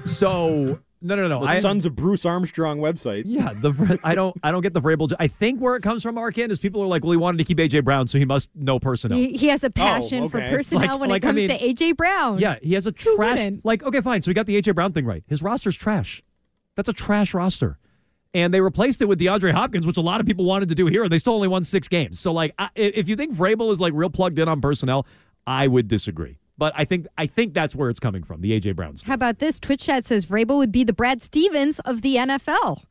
So, 0.04 0.78
no, 1.00 1.14
no, 1.16 1.28
no. 1.28 1.40
The 1.40 1.46
I, 1.46 1.60
Sons 1.60 1.86
of 1.86 1.94
Bruce 1.94 2.24
Armstrong 2.24 2.78
website. 2.78 3.22
yeah, 3.26 3.52
the 3.54 3.98
I 4.04 4.14
don't 4.14 4.36
I 4.42 4.50
don't 4.50 4.62
get 4.62 4.74
the 4.74 4.80
Vrabel. 4.80 5.12
I 5.18 5.28
think 5.28 5.60
where 5.60 5.76
it 5.76 5.82
comes 5.82 6.02
from, 6.02 6.16
Arcand, 6.16 6.50
is 6.50 6.58
people 6.58 6.82
are 6.82 6.86
like, 6.86 7.02
well, 7.04 7.12
he 7.12 7.16
wanted 7.16 7.38
to 7.38 7.44
keep 7.44 7.58
AJ 7.58 7.84
Brown, 7.84 8.06
so 8.08 8.18
he 8.18 8.24
must 8.24 8.50
know 8.54 8.78
personnel. 8.78 9.18
He, 9.18 9.32
he 9.36 9.48
has 9.48 9.62
a 9.64 9.68
oh, 9.68 9.70
passion 9.70 10.28
for 10.28 10.38
okay. 10.40 10.50
personnel 10.50 10.82
Like- 10.82 11.00
when 11.00 11.10
like, 11.10 11.24
it 11.24 11.26
I 11.26 11.28
comes 11.28 11.48
mean- 11.48 11.48
to 11.48 11.58
AJ 11.84 11.96
Brown. 11.96 12.38
yeah, 12.38 12.56
he 12.62 12.74
has 12.74 12.86
a 12.86 12.90
Who 12.90 13.16
trash. 13.16 13.38
wouldn't? 13.38 13.64
Like, 13.64 13.82
okay, 13.82 14.00
fine. 14.00 14.22
So 14.22 14.30
we 14.30 14.34
got 14.34 14.46
the 14.46 14.60
AJ 14.60 14.74
Brown 14.74 14.92
thing 14.92 15.04
right. 15.06 15.22
His 15.26 15.42
roster's 15.42 15.76
trash. 15.76 16.22
That's 16.74 16.88
a 16.88 16.92
trash 16.92 17.34
roster. 17.34 17.78
And 18.34 18.52
they 18.52 18.60
replaced 18.60 19.00
it 19.00 19.06
with 19.06 19.18
DeAndre 19.18 19.52
Hopkins, 19.52 19.86
which 19.86 19.96
a 19.96 20.02
lot 20.02 20.20
of 20.20 20.26
people 20.26 20.44
wanted 20.44 20.68
to 20.68 20.74
do 20.74 20.86
here, 20.86 21.02
and 21.02 21.10
they 21.10 21.16
still 21.18 21.32
only 21.34 21.48
won 21.48 21.64
six 21.64 21.88
games. 21.88 22.20
So, 22.20 22.30
like, 22.32 22.54
I, 22.58 22.68
if 22.74 23.08
you 23.08 23.16
think 23.16 23.34
Vrabel 23.34 23.72
is 23.72 23.80
like 23.80 23.94
real 23.96 24.10
plugged 24.10 24.38
in 24.38 24.48
on 24.48 24.60
personnel, 24.60 25.06
I 25.46 25.66
would 25.66 25.88
disagree. 25.88 26.38
But 26.58 26.72
I 26.76 26.84
think 26.84 27.06
I 27.16 27.26
think 27.26 27.54
that's 27.54 27.74
where 27.76 27.88
it's 27.88 28.00
coming 28.00 28.24
from, 28.24 28.40
the 28.40 28.50
AJ 28.58 28.74
Brown 28.76 28.96
stuff. 28.96 29.08
How 29.08 29.14
about 29.14 29.38
this? 29.38 29.60
Twitch 29.60 29.84
chat 29.84 30.04
says 30.04 30.26
Vrabel 30.26 30.58
would 30.58 30.72
be 30.72 30.82
the 30.84 30.92
Brad 30.92 31.22
Stevens 31.22 31.78
of 31.80 32.02
the 32.02 32.16
NFL. 32.16 32.82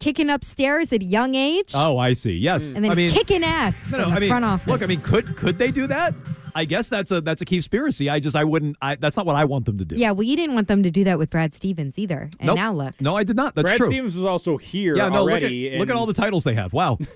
Kicking 0.00 0.30
upstairs 0.30 0.92
at 0.92 1.02
a 1.02 1.04
young 1.04 1.34
age 1.34 1.72
Oh, 1.74 1.98
I 1.98 2.12
see. 2.12 2.34
Yes, 2.34 2.72
and 2.74 2.84
then 2.84 2.92
I 2.92 2.94
mean, 2.94 3.10
kicking 3.10 3.42
ass 3.42 3.88
no, 3.90 3.98
no, 3.98 4.04
from 4.04 4.12
I 4.12 4.14
the 4.14 4.20
mean, 4.20 4.28
front 4.30 4.44
office. 4.44 4.68
look, 4.68 4.82
I 4.84 4.86
mean, 4.86 5.00
could 5.00 5.34
could 5.36 5.58
they 5.58 5.72
do 5.72 5.88
that? 5.88 6.14
I 6.58 6.64
guess 6.64 6.88
that's 6.88 7.12
a 7.12 7.20
that's 7.20 7.40
a 7.40 7.44
conspiracy. 7.44 8.10
I 8.10 8.18
just 8.18 8.34
I 8.34 8.42
wouldn't. 8.42 8.76
I, 8.82 8.96
that's 8.96 9.16
not 9.16 9.26
what 9.26 9.36
I 9.36 9.44
want 9.44 9.64
them 9.64 9.78
to 9.78 9.84
do. 9.84 9.94
yeah, 9.94 10.10
well, 10.10 10.24
you 10.24 10.34
didn't 10.34 10.56
want 10.56 10.66
them 10.66 10.82
to 10.82 10.90
do 10.90 11.04
that 11.04 11.16
with 11.16 11.30
Brad 11.30 11.54
Stevens 11.54 11.98
either. 12.00 12.30
And 12.40 12.48
Nope. 12.48 12.56
now 12.56 12.72
look. 12.72 13.00
No, 13.00 13.16
I 13.16 13.22
did 13.22 13.36
not. 13.36 13.54
That's 13.54 13.70
true. 13.70 13.78
Brad 13.78 13.78
true. 13.78 13.90
Stevens 13.90 14.14
was 14.16 14.24
also 14.24 14.56
here 14.56 14.96
yeah, 14.96 15.08
no. 15.08 15.22
Look 15.22 15.34
at 15.34 15.42
already. 15.42 15.78
look 15.78 15.88
at 15.88 15.94
all 15.94 16.06
the 16.06 16.12
titles 16.12 16.42
they 16.42 16.54
have. 16.54 16.72
Wow. 16.72 16.98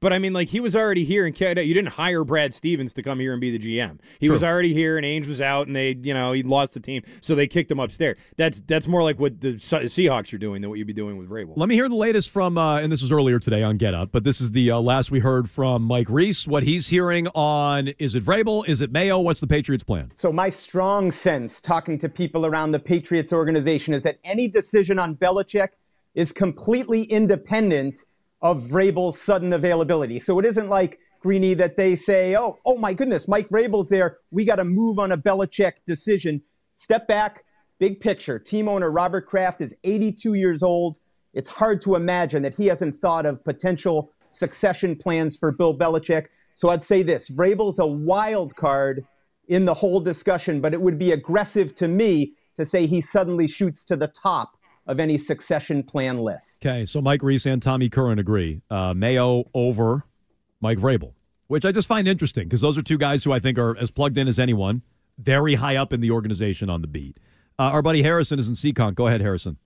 But 0.00 0.12
I 0.14 0.18
mean, 0.18 0.32
like 0.32 0.48
he 0.48 0.60
was 0.60 0.74
already 0.74 1.04
here, 1.04 1.26
and 1.26 1.34
Canada. 1.34 1.64
You 1.64 1.74
didn't 1.74 1.90
hire 1.90 2.24
Brad 2.24 2.54
Stevens 2.54 2.94
to 2.94 3.02
come 3.02 3.20
here 3.20 3.32
and 3.32 3.40
be 3.40 3.56
the 3.56 3.58
GM. 3.58 3.98
He 4.18 4.26
True. 4.26 4.34
was 4.34 4.42
already 4.42 4.72
here, 4.72 4.96
and 4.96 5.04
Ainge 5.04 5.26
was 5.26 5.40
out, 5.40 5.66
and 5.66 5.76
they, 5.76 5.94
you 6.02 6.14
know, 6.14 6.32
he 6.32 6.42
lost 6.42 6.74
the 6.74 6.80
team, 6.80 7.02
so 7.20 7.34
they 7.34 7.46
kicked 7.46 7.70
him 7.70 7.78
upstairs. 7.80 8.16
That's 8.36 8.62
that's 8.66 8.86
more 8.86 9.02
like 9.02 9.18
what 9.18 9.40
the 9.40 9.54
Seahawks 9.54 10.32
are 10.32 10.38
doing 10.38 10.62
than 10.62 10.70
what 10.70 10.78
you'd 10.78 10.86
be 10.86 10.92
doing 10.94 11.18
with 11.18 11.28
Vrabel. 11.28 11.52
Let 11.56 11.68
me 11.68 11.74
hear 11.74 11.88
the 11.88 11.96
latest 11.96 12.30
from, 12.30 12.56
uh, 12.56 12.78
and 12.78 12.90
this 12.90 13.02
was 13.02 13.12
earlier 13.12 13.38
today 13.38 13.62
on 13.62 13.76
Get 13.76 13.94
Up, 13.94 14.10
but 14.12 14.22
this 14.24 14.40
is 14.40 14.52
the 14.52 14.70
uh, 14.70 14.80
last 14.80 15.10
we 15.10 15.20
heard 15.20 15.50
from 15.50 15.82
Mike 15.82 16.08
Reiss. 16.08 16.46
What 16.48 16.62
he's 16.62 16.88
hearing 16.88 17.28
on 17.28 17.88
is 17.98 18.14
it 18.14 18.24
Vrabel? 18.24 18.59
Is 18.64 18.80
it 18.80 18.92
Mayo? 18.92 19.20
What's 19.20 19.40
the 19.40 19.46
Patriots' 19.46 19.84
plan? 19.84 20.12
So, 20.16 20.32
my 20.32 20.48
strong 20.48 21.10
sense, 21.10 21.60
talking 21.60 21.98
to 21.98 22.08
people 22.08 22.46
around 22.46 22.72
the 22.72 22.78
Patriots 22.78 23.32
organization, 23.32 23.94
is 23.94 24.02
that 24.04 24.18
any 24.24 24.48
decision 24.48 24.98
on 24.98 25.16
Belichick 25.16 25.70
is 26.14 26.32
completely 26.32 27.02
independent 27.04 28.00
of 28.42 28.62
Vrabel's 28.62 29.20
sudden 29.20 29.52
availability. 29.52 30.20
So, 30.20 30.38
it 30.38 30.44
isn't 30.44 30.68
like 30.68 30.98
Greeny 31.20 31.54
that 31.54 31.76
they 31.76 31.96
say, 31.96 32.36
oh, 32.36 32.58
oh 32.66 32.78
my 32.78 32.94
goodness, 32.94 33.28
Mike 33.28 33.48
Vrabel's 33.48 33.90
there. 33.90 34.18
We 34.30 34.44
got 34.44 34.56
to 34.56 34.64
move 34.64 34.98
on 34.98 35.12
a 35.12 35.18
Belichick 35.18 35.72
decision. 35.86 36.42
Step 36.74 37.06
back, 37.06 37.44
big 37.78 38.00
picture. 38.00 38.38
Team 38.38 38.68
owner 38.68 38.90
Robert 38.90 39.26
Kraft 39.26 39.60
is 39.60 39.74
82 39.84 40.34
years 40.34 40.62
old. 40.62 40.98
It's 41.34 41.48
hard 41.48 41.80
to 41.82 41.94
imagine 41.94 42.42
that 42.42 42.54
he 42.54 42.66
hasn't 42.66 42.94
thought 42.94 43.26
of 43.26 43.44
potential 43.44 44.12
succession 44.30 44.96
plans 44.96 45.36
for 45.36 45.52
Bill 45.52 45.76
Belichick. 45.76 46.26
So, 46.60 46.68
I'd 46.68 46.82
say 46.82 47.02
this 47.02 47.30
Vrabel's 47.30 47.78
a 47.78 47.86
wild 47.86 48.54
card 48.54 49.06
in 49.48 49.64
the 49.64 49.72
whole 49.72 49.98
discussion, 49.98 50.60
but 50.60 50.74
it 50.74 50.82
would 50.82 50.98
be 50.98 51.12
aggressive 51.12 51.74
to 51.76 51.88
me 51.88 52.34
to 52.54 52.66
say 52.66 52.84
he 52.84 53.00
suddenly 53.00 53.48
shoots 53.48 53.82
to 53.86 53.96
the 53.96 54.08
top 54.08 54.58
of 54.86 55.00
any 55.00 55.16
succession 55.16 55.82
plan 55.82 56.18
list. 56.18 56.66
Okay, 56.66 56.84
so 56.84 57.00
Mike 57.00 57.22
Reiss 57.22 57.46
and 57.46 57.62
Tommy 57.62 57.88
Curran 57.88 58.18
agree. 58.18 58.60
Uh, 58.70 58.92
Mayo 58.92 59.44
over 59.54 60.04
Mike 60.60 60.76
Vrabel, 60.76 61.14
which 61.46 61.64
I 61.64 61.72
just 61.72 61.88
find 61.88 62.06
interesting 62.06 62.44
because 62.44 62.60
those 62.60 62.76
are 62.76 62.82
two 62.82 62.98
guys 62.98 63.24
who 63.24 63.32
I 63.32 63.38
think 63.38 63.56
are 63.56 63.74
as 63.78 63.90
plugged 63.90 64.18
in 64.18 64.28
as 64.28 64.38
anyone, 64.38 64.82
very 65.16 65.54
high 65.54 65.76
up 65.76 65.94
in 65.94 66.02
the 66.02 66.10
organization 66.10 66.68
on 66.68 66.82
the 66.82 66.88
beat. 66.88 67.16
Uh, 67.58 67.70
our 67.72 67.80
buddy 67.80 68.02
Harrison 68.02 68.38
is 68.38 68.48
in 68.48 68.54
Seekonk. 68.54 68.96
Go 68.96 69.06
ahead, 69.06 69.22
Harrison. 69.22 69.56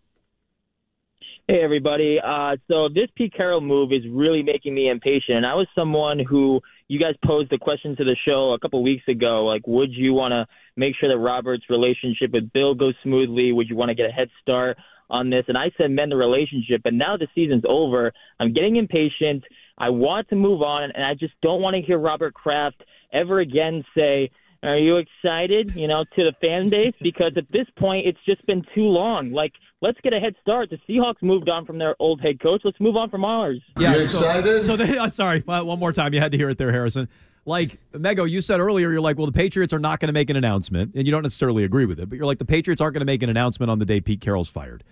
Hey, 1.47 1.61
everybody. 1.63 2.19
Uh, 2.25 2.57
so 2.69 2.89
this 2.89 3.09
Pete 3.15 3.35
Carroll 3.37 3.61
move 3.61 3.93
is 3.93 4.01
really 4.11 4.43
making 4.43 4.75
me 4.75 4.89
impatient. 4.89 5.45
I 5.45 5.55
was 5.55 5.67
someone 5.75 6.19
who 6.19 6.63
you 6.89 6.99
guys 6.99 7.17
posed 7.23 7.51
the 7.51 7.59
question 7.59 7.95
to 7.97 8.05
the 8.05 8.17
show 8.27 8.55
a 8.55 8.59
couple 8.59 8.83
weeks 8.83 9.07
ago, 9.09 9.45
like, 9.45 9.61
would 9.67 9.91
you 9.93 10.15
want 10.15 10.33
to 10.33 10.47
make 10.79 10.95
sure 10.99 11.11
that 11.11 11.19
Robert's 11.19 11.65
relationship 11.69 12.31
with 12.33 12.51
Bill 12.55 12.75
goes 12.75 12.95
smoothly? 13.03 13.53
Would 13.53 13.69
you 13.69 13.77
want 13.77 13.91
to 13.91 13.95
get 13.95 14.09
a 14.09 14.11
head 14.11 14.31
start 14.41 14.79
on 15.11 15.29
this? 15.29 15.45
And 15.49 15.59
I 15.59 15.71
said 15.77 15.91
mend 15.91 16.13
the 16.13 16.17
relationship. 16.17 16.81
But 16.83 16.95
now 16.95 17.19
the 17.19 17.29
season's 17.35 17.65
over. 17.69 18.11
I'm 18.41 18.55
getting 18.55 18.77
impatient. 18.77 19.45
I 19.77 19.91
want 19.91 20.31
to 20.31 20.37
move 20.37 20.63
on, 20.63 20.93
and 20.93 21.05
I 21.05 21.13
just 21.13 21.35
don't 21.43 21.61
want 21.61 21.77
to 21.77 21.83
hear 21.83 21.99
Robert 21.99 22.33
Kraft 22.33 22.83
ever 23.13 23.41
again 23.41 23.85
say, 23.95 24.31
"Are 24.65 24.79
you 24.79 24.97
excited?" 24.97 25.75
You 25.75 25.89
know, 25.89 26.05
to 26.17 26.25
the 26.25 26.33
fan 26.41 26.69
base 26.69 26.95
because 27.01 27.33
at 27.37 27.51
this 27.53 27.67
point 27.79 28.07
it's 28.07 28.19
just 28.27 28.45
been 28.47 28.63
too 28.75 28.87
long. 28.87 29.33
Like, 29.33 29.53
let's 29.81 30.01
get 30.03 30.13
a 30.13 30.21
head 30.21 30.35
start. 30.41 30.71
The 30.71 30.79
Seahawks 30.89 31.23
moved 31.23 31.49
on 31.49 31.67
from 31.67 31.79
their 31.79 31.95
old 31.99 32.21
head 32.21 32.41
coach. 32.41 32.63
Let's 32.65 32.81
move 32.81 32.97
on 32.97 33.11
from 33.11 33.25
ours. 33.25 33.61
Yeah, 33.79 33.95
so, 34.05 34.61
so 34.61 34.77
they, 34.77 34.99
uh, 34.99 35.09
sorry, 35.09 35.45
uh, 35.47 35.63
one 35.63 35.79
more 35.79 35.93
time. 35.93 36.15
You 36.15 36.21
had 36.21 36.33
to 36.33 36.39
hear 36.39 36.51
it 36.51 36.59
there, 36.59 36.73
Harrison. 36.73 37.09
Like 37.47 37.79
Mego, 37.93 38.29
you 38.29 38.41
said 38.41 38.59
earlier, 38.59 38.91
you're 38.91 39.03
like, 39.03 39.19
well, 39.19 39.27
the 39.27 39.33
Patriots 39.33 39.75
are 39.75 39.79
not 39.79 40.01
going 40.01 40.09
to 40.09 40.15
make 40.15 40.31
an 40.31 40.37
announcement, 40.37 40.95
and 40.95 41.07
you 41.07 41.13
don't 41.13 41.23
necessarily 41.23 41.65
agree 41.65 41.85
with 41.85 42.01
it, 42.01 42.09
but 42.09 42.17
you're 42.17 42.27
like, 42.27 42.39
the 42.39 42.45
Patriots 42.47 42.81
aren't 42.81 42.95
going 42.95 43.03
to 43.03 43.07
make 43.07 43.23
an 43.23 43.29
announcement 43.29 43.71
on 43.71 43.79
the 43.79 43.85
day 43.85 44.01
Pete 44.01 44.23
Carroll's 44.23 44.49
fired, 44.49 44.83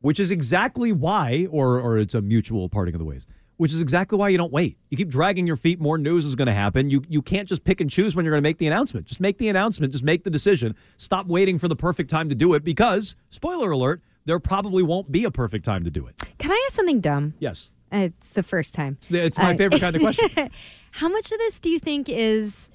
which 0.00 0.18
is 0.18 0.30
exactly 0.30 0.92
why, 0.92 1.46
or 1.50 1.78
or 1.78 1.98
it's 1.98 2.14
a 2.14 2.22
mutual 2.22 2.70
parting 2.70 2.94
of 2.94 2.98
the 2.98 3.04
ways, 3.04 3.26
which 3.56 3.72
is 3.72 3.80
exactly 3.80 4.18
why 4.18 4.28
you 4.28 4.36
don't 4.38 4.52
wait. 4.52 4.76
You 4.90 4.96
keep 4.96 5.08
dragging 5.08 5.46
your 5.46 5.56
feet. 5.56 5.80
More 5.80 5.96
news 5.98 6.24
is 6.24 6.34
going 6.34 6.46
to 6.46 6.54
happen. 6.54 6.90
You 6.90 7.02
you 7.08 7.22
can't 7.22 7.48
just 7.48 7.64
pick 7.64 7.80
and 7.80 7.90
choose 7.90 8.14
when 8.14 8.24
you're 8.24 8.32
going 8.32 8.42
to 8.42 8.48
make 8.48 8.58
the 8.58 8.66
announcement. 8.66 9.06
Just 9.06 9.20
make 9.20 9.38
the 9.38 9.48
announcement. 9.48 9.92
Just 9.92 10.04
make 10.04 10.24
the 10.24 10.30
decision. 10.30 10.74
Stop 10.96 11.26
waiting 11.26 11.58
for 11.58 11.68
the 11.68 11.76
perfect 11.76 12.10
time 12.10 12.28
to 12.28 12.34
do 12.34 12.54
it 12.54 12.64
because, 12.64 13.14
spoiler 13.30 13.70
alert, 13.70 14.02
there 14.26 14.38
probably 14.40 14.82
won't 14.82 15.10
be 15.10 15.24
a 15.24 15.30
perfect 15.30 15.64
time 15.64 15.84
to 15.84 15.90
do 15.90 16.06
it. 16.06 16.14
Can 16.38 16.50
I 16.50 16.62
ask 16.66 16.76
something 16.76 17.00
dumb? 17.00 17.34
Yes. 17.38 17.70
It's 17.92 18.32
the 18.32 18.42
first 18.42 18.74
time. 18.74 18.94
It's, 18.98 19.08
the- 19.08 19.24
it's 19.24 19.38
my 19.38 19.54
Uh, 19.54 19.56
favorite 19.56 19.80
kind 19.80 19.94
of 19.96 20.02
question. 20.02 20.50
How 20.90 21.08
much 21.08 21.30
of 21.30 21.38
this 21.38 21.60
do 21.60 21.70
you 21.70 21.78
think 21.78 22.08
is 22.08 22.68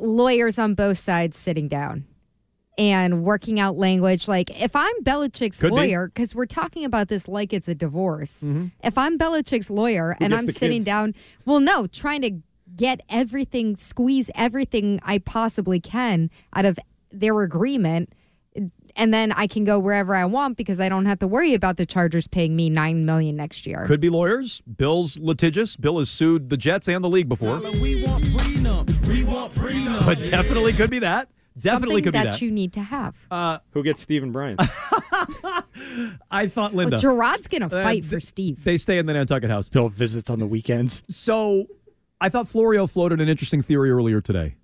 lawyers 0.00 0.58
on 0.58 0.74
both 0.74 0.98
sides 0.98 1.36
sitting 1.36 1.68
down 1.68 2.04
and 2.78 3.24
working 3.24 3.58
out 3.58 3.76
language? 3.76 4.28
Like, 4.28 4.50
if 4.62 4.74
I'm 4.74 5.02
Belichick's 5.02 5.58
Could 5.58 5.72
lawyer, 5.72 6.08
because 6.08 6.34
we're 6.34 6.46
talking 6.46 6.84
about 6.84 7.08
this 7.08 7.28
like 7.28 7.52
it's 7.52 7.68
a 7.68 7.74
divorce. 7.74 8.42
Mm-hmm. 8.42 8.66
If 8.84 8.98
I'm 8.98 9.18
Belichick's 9.18 9.70
lawyer 9.70 10.16
and 10.20 10.34
I'm 10.34 10.48
sitting 10.48 10.78
kids? 10.78 10.86
down, 10.86 11.14
well, 11.44 11.60
no, 11.60 11.86
trying 11.86 12.22
to 12.22 12.32
get 12.74 13.00
everything, 13.08 13.76
squeeze 13.76 14.30
everything 14.34 15.00
I 15.02 15.18
possibly 15.18 15.80
can 15.80 16.30
out 16.54 16.64
of 16.64 16.78
their 17.10 17.40
agreement. 17.42 18.12
And 18.98 19.12
then 19.12 19.30
I 19.32 19.46
can 19.46 19.64
go 19.64 19.78
wherever 19.78 20.14
I 20.14 20.24
want 20.24 20.56
because 20.56 20.80
I 20.80 20.88
don't 20.88 21.04
have 21.04 21.18
to 21.18 21.28
worry 21.28 21.52
about 21.52 21.76
the 21.76 21.84
Chargers 21.84 22.26
paying 22.26 22.56
me 22.56 22.70
nine 22.70 23.04
million 23.04 23.36
next 23.36 23.66
year. 23.66 23.84
Could 23.86 24.00
be 24.00 24.08
lawyers. 24.08 24.62
Bill's 24.62 25.18
litigious. 25.18 25.76
Bill 25.76 25.98
has 25.98 26.08
sued 26.08 26.48
the 26.48 26.56
Jets 26.56 26.88
and 26.88 27.04
the 27.04 27.08
league 27.08 27.28
before. 27.28 27.60
So 27.60 27.68
it 30.10 30.30
definitely 30.30 30.72
could 30.72 30.88
be 30.88 31.00
that. 31.00 31.28
Definitely 31.58 31.96
Something 31.96 32.04
could 32.04 32.12
be 32.12 32.18
that 32.18 32.30
that. 32.32 32.42
you 32.42 32.50
need 32.50 32.72
to 32.74 32.80
have. 32.80 33.16
uh, 33.30 33.58
Who 33.70 33.82
gets 33.82 34.00
Stephen 34.02 34.30
Bryant? 34.32 34.60
I 36.30 36.46
thought 36.48 36.72
Well, 36.72 36.86
Linda. 36.86 36.98
Gerard's 36.98 37.46
gonna 37.46 37.68
fight 37.68 38.04
Uh, 38.04 38.08
for 38.08 38.20
Steve. 38.20 38.62
they 38.64 38.76
stay 38.76 38.98
in 38.98 39.06
the 39.06 39.12
Nantucket 39.12 39.50
house. 39.50 39.68
Bill 39.68 39.88
visits 39.88 40.30
on 40.30 40.38
the 40.38 40.46
weekends. 40.46 41.02
So 41.08 41.66
I 42.20 42.28
thought 42.28 42.48
Florio 42.48 42.86
floated 42.86 43.20
an 43.20 43.28
interesting 43.28 43.62
theory 43.62 43.90
earlier 43.90 44.20
today. 44.20 44.56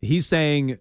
He's 0.00 0.26
saying 0.26 0.78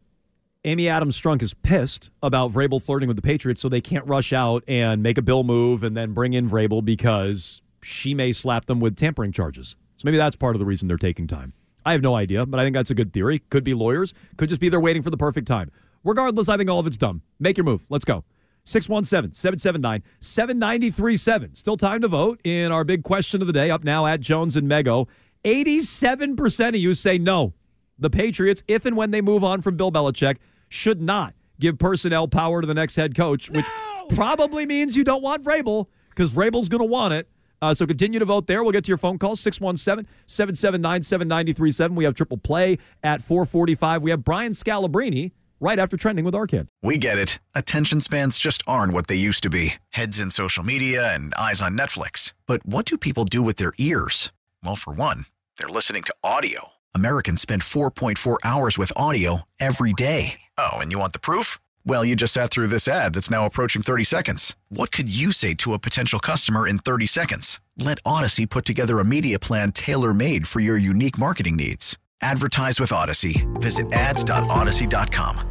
Amy 0.65 0.89
Adams 0.89 1.19
Strunk 1.19 1.41
is 1.41 1.53
pissed 1.53 2.09
about 2.23 2.51
Vrabel 2.51 2.83
flirting 2.83 3.07
with 3.07 3.15
the 3.15 3.21
Patriots, 3.21 3.61
so 3.61 3.69
they 3.69 3.81
can't 3.81 4.05
rush 4.05 4.33
out 4.33 4.63
and 4.67 5.01
make 5.03 5.17
a 5.17 5.21
bill 5.21 5.43
move 5.43 5.83
and 5.83 5.95
then 5.95 6.13
bring 6.13 6.33
in 6.33 6.49
Vrabel 6.49 6.83
because 6.83 7.61
she 7.81 8.13
may 8.13 8.31
slap 8.31 8.65
them 8.65 8.79
with 8.79 8.95
tampering 8.95 9.31
charges. 9.31 9.75
So 9.97 10.03
maybe 10.05 10.17
that's 10.17 10.35
part 10.35 10.55
of 10.55 10.59
the 10.59 10.65
reason 10.65 10.87
they're 10.87 10.97
taking 10.97 11.27
time. 11.27 11.53
I 11.85 11.93
have 11.93 12.01
no 12.01 12.15
idea, 12.15 12.45
but 12.45 12.59
I 12.59 12.63
think 12.63 12.75
that's 12.75 12.91
a 12.91 12.95
good 12.95 13.13
theory. 13.13 13.39
Could 13.49 13.63
be 13.63 13.73
lawyers, 13.73 14.13
could 14.37 14.49
just 14.49 14.61
be 14.61 14.69
they're 14.69 14.79
waiting 14.79 15.01
for 15.01 15.09
the 15.09 15.17
perfect 15.17 15.47
time. 15.47 15.71
Regardless, 16.03 16.49
I 16.49 16.57
think 16.57 16.69
all 16.69 16.79
of 16.79 16.87
it's 16.87 16.97
dumb. 16.97 17.21
Make 17.39 17.57
your 17.57 17.65
move. 17.65 17.85
Let's 17.89 18.05
go. 18.05 18.23
617 18.65 19.33
779 19.33 20.03
7937. 20.19 21.55
Still 21.55 21.77
time 21.77 22.01
to 22.01 22.07
vote 22.07 22.39
in 22.43 22.71
our 22.71 22.83
big 22.83 23.03
question 23.03 23.41
of 23.41 23.47
the 23.47 23.53
day 23.53 23.69
up 23.71 23.83
now 23.83 24.05
at 24.05 24.19
Jones 24.19 24.55
and 24.55 24.69
Mego. 24.69 25.07
87% 25.45 26.69
of 26.69 26.75
you 26.75 26.93
say 26.93 27.17
no. 27.17 27.53
The 27.97 28.09
Patriots, 28.09 28.63
if 28.67 28.85
and 28.85 28.95
when 28.95 29.11
they 29.11 29.21
move 29.21 29.43
on 29.43 29.61
from 29.61 29.75
Bill 29.75 29.91
Belichick, 29.91 30.37
should 30.69 31.01
not 31.01 31.33
give 31.59 31.77
personnel 31.77 32.27
power 32.27 32.61
to 32.61 32.67
the 32.67 32.73
next 32.73 32.95
head 32.95 33.15
coach, 33.15 33.49
which 33.49 33.65
probably 34.09 34.65
means 34.65 34.95
you 34.95 35.03
don't 35.03 35.21
want 35.21 35.43
Vrabel 35.43 35.87
because 36.09 36.31
Vrabel's 36.31 36.69
going 36.69 36.79
to 36.79 36.85
want 36.85 37.13
it. 37.13 37.27
Uh, 37.61 37.73
so 37.73 37.85
continue 37.85 38.19
to 38.19 38.25
vote 38.25 38.47
there. 38.47 38.63
We'll 38.63 38.71
get 38.71 38.83
to 38.85 38.89
your 38.89 38.97
phone 38.97 39.17
calls 39.17 39.39
617 39.41 40.07
779 40.25 41.01
7937. 41.01 41.95
We 41.95 42.03
have 42.03 42.13
triple 42.13 42.37
play 42.37 42.77
at 43.03 43.21
445. 43.21 44.03
We 44.03 44.11
have 44.11 44.23
Brian 44.23 44.53
Scalabrine 44.53 45.31
right 45.59 45.79
after 45.79 45.97
trending 45.97 46.25
with 46.25 46.33
Arcand. 46.33 46.67
We 46.81 46.97
get 46.97 47.17
it. 47.17 47.39
Attention 47.53 48.01
spans 48.01 48.37
just 48.37 48.63
aren't 48.65 48.93
what 48.93 49.07
they 49.07 49.15
used 49.15 49.43
to 49.43 49.49
be 49.49 49.75
heads 49.89 50.19
in 50.19 50.29
social 50.29 50.63
media 50.63 51.13
and 51.13 51.33
eyes 51.35 51.61
on 51.61 51.77
Netflix. 51.77 52.33
But 52.47 52.65
what 52.65 52.85
do 52.85 52.97
people 52.97 53.25
do 53.25 53.41
with 53.41 53.57
their 53.57 53.73
ears? 53.77 54.31
Well, 54.63 54.75
for 54.75 54.93
one, 54.93 55.25
they're 55.57 55.67
listening 55.67 56.03
to 56.03 56.13
audio. 56.23 56.69
Americans 56.95 57.41
spend 57.41 57.61
4.4 57.61 58.37
hours 58.43 58.77
with 58.77 58.93
audio 58.95 59.43
every 59.59 59.93
day. 59.93 60.39
Oh, 60.57 60.77
and 60.77 60.91
you 60.91 60.99
want 60.99 61.13
the 61.13 61.19
proof? 61.19 61.59
Well, 61.85 62.05
you 62.05 62.15
just 62.15 62.33
sat 62.33 62.49
through 62.49 62.67
this 62.67 62.87
ad 62.87 63.13
that's 63.13 63.31
now 63.31 63.45
approaching 63.45 63.81
30 63.81 64.03
seconds. 64.03 64.55
What 64.69 64.91
could 64.91 65.13
you 65.13 65.31
say 65.31 65.53
to 65.55 65.73
a 65.73 65.79
potential 65.79 66.19
customer 66.19 66.67
in 66.67 66.79
30 66.79 67.07
seconds? 67.07 67.59
Let 67.77 67.99
Odyssey 68.05 68.45
put 68.45 68.65
together 68.65 68.99
a 68.99 69.05
media 69.05 69.39
plan 69.39 69.71
tailor 69.71 70.13
made 70.13 70.47
for 70.47 70.59
your 70.59 70.77
unique 70.77 71.17
marketing 71.17 71.55
needs. 71.55 71.97
Advertise 72.21 72.79
with 72.79 72.91
Odyssey. 72.91 73.47
Visit 73.55 73.91
ads.odyssey.com. 73.93 75.45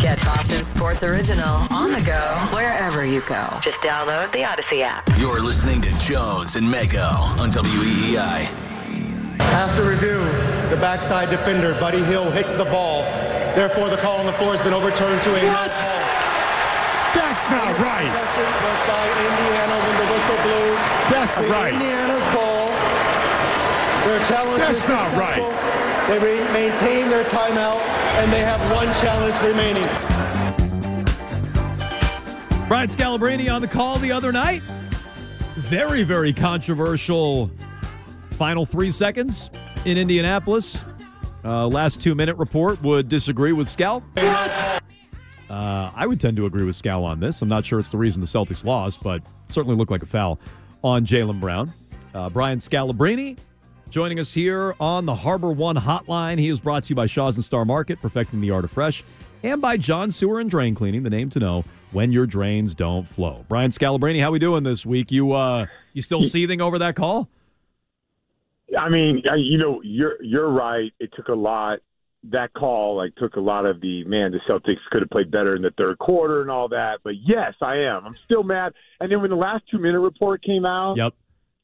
Get 0.00 0.18
Boston 0.24 0.62
Sports 0.62 1.02
Original 1.02 1.66
on 1.70 1.92
the 1.92 2.00
go 2.00 2.48
wherever 2.52 3.04
you 3.04 3.20
go. 3.22 3.46
Just 3.62 3.80
download 3.80 4.32
the 4.32 4.44
Odyssey 4.44 4.82
app. 4.82 5.08
You're 5.18 5.40
listening 5.40 5.80
to 5.82 5.92
Jones 5.98 6.56
and 6.56 6.66
Mego 6.66 7.10
on 7.38 7.50
WEEI. 7.50 8.48
After 9.40 9.88
review, 9.88 10.18
the 10.68 10.76
backside 10.80 11.30
defender, 11.30 11.72
Buddy 11.80 12.02
Hield, 12.04 12.32
hits 12.34 12.52
the 12.52 12.64
ball. 12.64 13.02
Therefore, 13.54 13.88
the 13.88 13.96
call 13.96 14.18
on 14.18 14.26
the 14.26 14.32
floor 14.32 14.50
has 14.50 14.60
been 14.60 14.74
overturned 14.74 15.22
to 15.22 15.30
a 15.30 15.46
What? 15.46 15.70
That's 17.14 17.48
not 17.48 17.70
right. 17.78 18.10
Possession 18.10 18.50
was 18.66 18.80
by 18.90 19.04
Indiana 19.14 19.76
when 19.78 19.96
the 20.02 20.06
whistle 20.10 20.40
blew. 20.42 20.66
That's 21.06 21.38
With 21.38 21.50
right. 21.50 21.72
Indiana's 21.74 22.26
ball. 22.34 22.66
Their 24.06 24.24
challenge 24.24 24.58
That's 24.58 24.78
is 24.78 24.88
not 24.88 25.08
successful. 25.10 25.50
They 26.08 26.18
re- 26.18 26.52
maintain 26.52 27.08
their 27.08 27.24
timeout, 27.24 27.80
and 28.18 28.32
they 28.32 28.40
have 28.40 28.60
one 28.72 28.92
challenge 29.00 29.38
remaining. 29.40 29.86
Brian 32.66 32.88
Scalabrine 32.88 33.52
on 33.52 33.62
the 33.62 33.68
call 33.68 33.98
the 33.98 34.10
other 34.10 34.32
night. 34.32 34.62
Very, 35.54 36.02
very 36.02 36.32
controversial 36.32 37.50
final 38.32 38.66
three 38.66 38.90
seconds 38.90 39.50
in 39.84 39.96
Indianapolis. 39.96 40.84
Uh, 41.44 41.66
last 41.66 42.00
two 42.00 42.14
minute 42.14 42.36
report 42.36 42.80
would 42.82 43.08
disagree 43.08 43.52
with 43.52 43.66
Scal. 43.66 44.02
What? 44.14 44.82
Uh, 45.50 45.90
I 45.94 46.06
would 46.06 46.18
tend 46.18 46.36
to 46.38 46.46
agree 46.46 46.64
with 46.64 46.74
Scal 46.74 47.04
on 47.04 47.20
this. 47.20 47.42
I'm 47.42 47.48
not 47.48 47.64
sure 47.64 47.78
it's 47.78 47.90
the 47.90 47.98
reason 47.98 48.20
the 48.20 48.26
Celtics 48.26 48.64
lost, 48.64 49.02
but 49.02 49.22
certainly 49.46 49.76
looked 49.76 49.90
like 49.90 50.02
a 50.02 50.06
foul 50.06 50.40
on 50.82 51.04
Jaylen 51.04 51.38
Brown. 51.40 51.72
Uh, 52.14 52.30
Brian 52.30 52.58
Scalabrine 52.58 53.36
joining 53.90 54.18
us 54.18 54.32
here 54.32 54.74
on 54.80 55.06
the 55.06 55.14
Harbor 55.14 55.52
One 55.52 55.76
hotline. 55.76 56.38
He 56.38 56.48
is 56.48 56.60
brought 56.60 56.84
to 56.84 56.88
you 56.88 56.96
by 56.96 57.06
Shaw's 57.06 57.36
and 57.36 57.44
Star 57.44 57.64
Market, 57.64 58.00
perfecting 58.00 58.40
the 58.40 58.50
art 58.50 58.64
of 58.64 58.70
fresh, 58.70 59.04
and 59.42 59.60
by 59.60 59.76
John 59.76 60.10
Sewer 60.10 60.40
and 60.40 60.48
Drain 60.50 60.74
Cleaning, 60.74 61.02
the 61.02 61.10
name 61.10 61.28
to 61.30 61.38
know 61.38 61.64
when 61.92 62.10
your 62.10 62.26
drains 62.26 62.74
don't 62.74 63.06
flow. 63.06 63.44
Brian 63.48 63.70
Scalabrine, 63.70 64.20
how 64.20 64.30
we 64.30 64.38
doing 64.38 64.62
this 64.62 64.84
week? 64.86 65.12
You 65.12 65.32
uh, 65.32 65.66
you 65.92 66.02
still 66.02 66.22
seething 66.24 66.60
over 66.60 66.78
that 66.78 66.96
call? 66.96 67.28
I 68.78 68.88
mean, 68.88 69.22
I- 69.30 69.36
you 69.36 69.58
know, 69.58 69.80
you're 69.82 70.22
you're 70.22 70.48
right. 70.50 70.92
It 70.98 71.10
took 71.16 71.28
a 71.28 71.34
lot. 71.34 71.80
That 72.30 72.54
call 72.54 72.96
like 72.96 73.14
took 73.16 73.36
a 73.36 73.40
lot 73.40 73.66
of 73.66 73.80
the 73.82 74.02
man. 74.04 74.32
The 74.32 74.38
Celtics 74.48 74.78
could 74.90 75.02
have 75.02 75.10
played 75.10 75.30
better 75.30 75.54
in 75.54 75.60
the 75.62 75.72
third 75.76 75.98
quarter 75.98 76.40
and 76.40 76.50
all 76.50 76.68
that. 76.70 77.00
But 77.04 77.14
yes, 77.22 77.52
I 77.60 77.76
am. 77.80 78.06
I'm 78.06 78.16
still 78.24 78.42
mad. 78.42 78.72
And 78.98 79.12
then 79.12 79.20
when 79.20 79.28
the 79.30 79.36
last 79.36 79.64
two 79.70 79.78
minute 79.78 80.00
report 80.00 80.42
came 80.42 80.64
out, 80.64 80.96
Yep. 80.96 81.12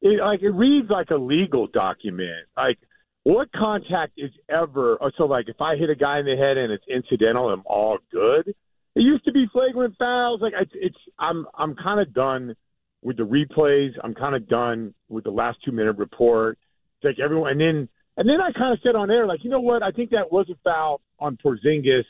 it 0.02 0.20
like 0.20 0.42
it 0.42 0.50
reads 0.50 0.90
like 0.90 1.10
a 1.10 1.16
legal 1.16 1.66
document. 1.66 2.46
Like 2.58 2.78
what 3.22 3.50
contact 3.52 4.12
is 4.18 4.30
ever? 4.50 4.98
oh, 5.00 5.10
So 5.16 5.24
like 5.24 5.48
if 5.48 5.60
I 5.62 5.76
hit 5.76 5.88
a 5.88 5.94
guy 5.94 6.18
in 6.18 6.26
the 6.26 6.36
head 6.36 6.58
and 6.58 6.70
it's 6.70 6.84
incidental, 6.88 7.48
I'm 7.48 7.62
all 7.64 7.96
good. 8.12 8.48
It 8.48 9.00
used 9.02 9.24
to 9.24 9.32
be 9.32 9.46
flagrant 9.50 9.96
fouls. 9.98 10.42
Like 10.42 10.52
it's, 10.60 10.72
it's 10.74 10.98
I'm 11.18 11.46
I'm 11.56 11.74
kind 11.74 12.00
of 12.00 12.12
done 12.12 12.54
with 13.02 13.16
the 13.16 13.22
replays. 13.22 13.92
I'm 14.04 14.12
kind 14.14 14.34
of 14.36 14.46
done 14.46 14.92
with 15.08 15.24
the 15.24 15.30
last 15.30 15.56
two 15.64 15.72
minute 15.72 15.96
report. 15.96 16.58
Like 17.02 17.18
everyone, 17.18 17.52
and 17.52 17.60
then 17.60 17.88
and 18.16 18.28
then 18.28 18.40
I 18.40 18.52
kind 18.52 18.72
of 18.72 18.80
said 18.82 18.96
on 18.96 19.10
air, 19.10 19.26
like, 19.26 19.44
you 19.44 19.50
know 19.50 19.60
what? 19.60 19.82
I 19.82 19.92
think 19.92 20.10
that 20.10 20.30
was 20.30 20.46
a 20.50 20.56
foul 20.62 21.00
on 21.18 21.38
Porzingis. 21.42 22.04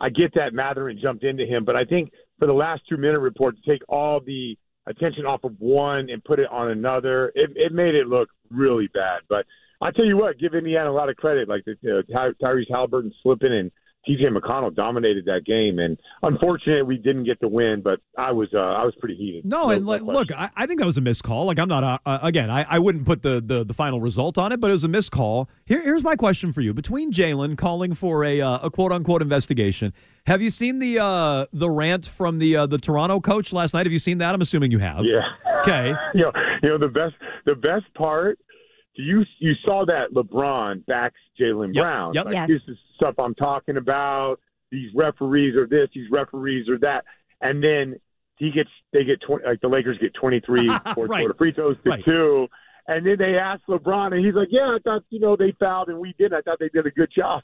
I 0.00 0.08
get 0.08 0.34
that 0.34 0.52
Mathurin 0.52 0.98
jumped 1.00 1.22
into 1.22 1.44
him, 1.46 1.64
but 1.64 1.76
I 1.76 1.84
think 1.84 2.10
for 2.38 2.46
the 2.46 2.52
last 2.52 2.82
two 2.88 2.96
minute 2.96 3.20
report 3.20 3.56
to 3.56 3.70
take 3.70 3.82
all 3.88 4.18
the 4.18 4.56
attention 4.88 5.24
off 5.24 5.44
of 5.44 5.54
one 5.60 6.10
and 6.10 6.24
put 6.24 6.40
it 6.40 6.48
on 6.50 6.70
another, 6.70 7.30
it, 7.36 7.50
it 7.54 7.72
made 7.72 7.94
it 7.94 8.08
look 8.08 8.28
really 8.50 8.88
bad. 8.92 9.20
But 9.28 9.46
I 9.80 9.92
tell 9.92 10.04
you 10.04 10.16
what, 10.16 10.38
give 10.38 10.54
Indiana 10.54 10.90
a 10.90 10.92
lot 10.92 11.08
of 11.08 11.16
credit, 11.16 11.48
like 11.48 11.64
the, 11.64 11.74
uh, 11.98 12.12
Ty, 12.12 12.30
Tyrese 12.42 12.70
Halliburton 12.70 13.12
slipping 13.22 13.52
and 13.52 13.70
TJ 14.08 14.36
McConnell 14.36 14.74
dominated 14.74 15.24
that 15.26 15.44
game, 15.46 15.78
and 15.78 15.96
unfortunately, 16.22 16.82
we 16.82 16.96
didn't 16.96 17.24
get 17.24 17.38
the 17.40 17.48
win. 17.48 17.82
But 17.82 18.00
I 18.18 18.32
was 18.32 18.48
uh, 18.52 18.58
I 18.58 18.84
was 18.84 18.94
pretty 18.98 19.16
heated. 19.16 19.44
No, 19.44 19.70
and 19.70 19.86
like, 19.86 20.02
look, 20.02 20.32
I, 20.32 20.50
I 20.56 20.66
think 20.66 20.80
that 20.80 20.86
was 20.86 20.98
a 20.98 21.00
missed 21.00 21.22
call. 21.22 21.46
Like 21.46 21.58
I'm 21.58 21.68
not 21.68 21.84
uh, 21.84 21.98
uh, 22.04 22.18
again, 22.22 22.50
I, 22.50 22.62
I 22.68 22.78
wouldn't 22.78 23.06
put 23.06 23.22
the, 23.22 23.40
the 23.44 23.64
the 23.64 23.74
final 23.74 24.00
result 24.00 24.38
on 24.38 24.50
it, 24.50 24.60
but 24.60 24.68
it 24.68 24.72
was 24.72 24.84
a 24.84 24.88
missed 24.88 25.12
call. 25.12 25.48
Here, 25.66 25.82
here's 25.82 26.02
my 26.02 26.16
question 26.16 26.52
for 26.52 26.60
you: 26.60 26.74
Between 26.74 27.12
Jaylen 27.12 27.56
calling 27.56 27.94
for 27.94 28.24
a 28.24 28.40
uh, 28.40 28.58
a 28.62 28.70
quote 28.70 28.90
unquote 28.90 29.22
investigation, 29.22 29.92
have 30.26 30.42
you 30.42 30.50
seen 30.50 30.80
the 30.80 30.98
uh, 30.98 31.46
the 31.52 31.70
rant 31.70 32.06
from 32.06 32.38
the 32.38 32.56
uh, 32.56 32.66
the 32.66 32.78
Toronto 32.78 33.20
coach 33.20 33.52
last 33.52 33.74
night? 33.74 33.86
Have 33.86 33.92
you 33.92 33.98
seen 33.98 34.18
that? 34.18 34.34
I'm 34.34 34.40
assuming 34.40 34.72
you 34.72 34.78
have. 34.78 35.04
Yeah. 35.04 35.20
Okay. 35.60 35.94
you 36.14 36.22
know, 36.22 36.32
you 36.62 36.68
know 36.70 36.78
the 36.78 36.88
best 36.88 37.14
the 37.46 37.54
best 37.54 37.92
part. 37.94 38.38
You 38.94 39.24
you 39.38 39.54
saw 39.64 39.84
that 39.86 40.12
LeBron 40.12 40.84
backs 40.86 41.18
Jaylen 41.40 41.74
Yep, 41.74 41.82
Brown. 41.82 42.14
yep. 42.14 42.24
Like, 42.26 42.34
Yes. 42.34 42.48
This 42.48 42.62
is 42.68 42.76
stuff 42.96 43.14
I'm 43.18 43.34
talking 43.34 43.76
about. 43.78 44.36
These 44.70 44.90
referees 44.94 45.54
are 45.56 45.66
this. 45.66 45.88
These 45.94 46.10
referees 46.10 46.68
are 46.68 46.78
that. 46.78 47.04
And 47.40 47.62
then 47.62 47.96
he 48.36 48.50
gets 48.50 48.70
they 48.92 49.04
get 49.04 49.20
20, 49.22 49.44
like 49.46 49.60
the 49.60 49.68
Lakers 49.68 49.98
get 49.98 50.12
23 50.14 50.68
fourth 50.94 51.10
Right. 51.10 51.20
quarter 51.20 51.34
free 51.38 51.52
throws 51.52 51.76
to 51.84 51.90
Right. 51.90 52.04
two. 52.04 52.48
And 52.88 53.06
then 53.06 53.16
they 53.18 53.38
ask 53.38 53.62
LeBron, 53.68 54.12
and 54.12 54.24
he's 54.24 54.34
like, 54.34 54.48
"Yeah, 54.50 54.74
I 54.74 54.78
thought 54.82 55.04
you 55.10 55.20
know 55.20 55.36
they 55.36 55.52
fouled 55.60 55.88
and 55.88 55.98
we 55.98 56.14
did. 56.18 56.34
I 56.34 56.40
thought 56.40 56.58
they 56.58 56.68
did 56.68 56.84
a 56.86 56.90
good 56.90 57.10
job." 57.16 57.40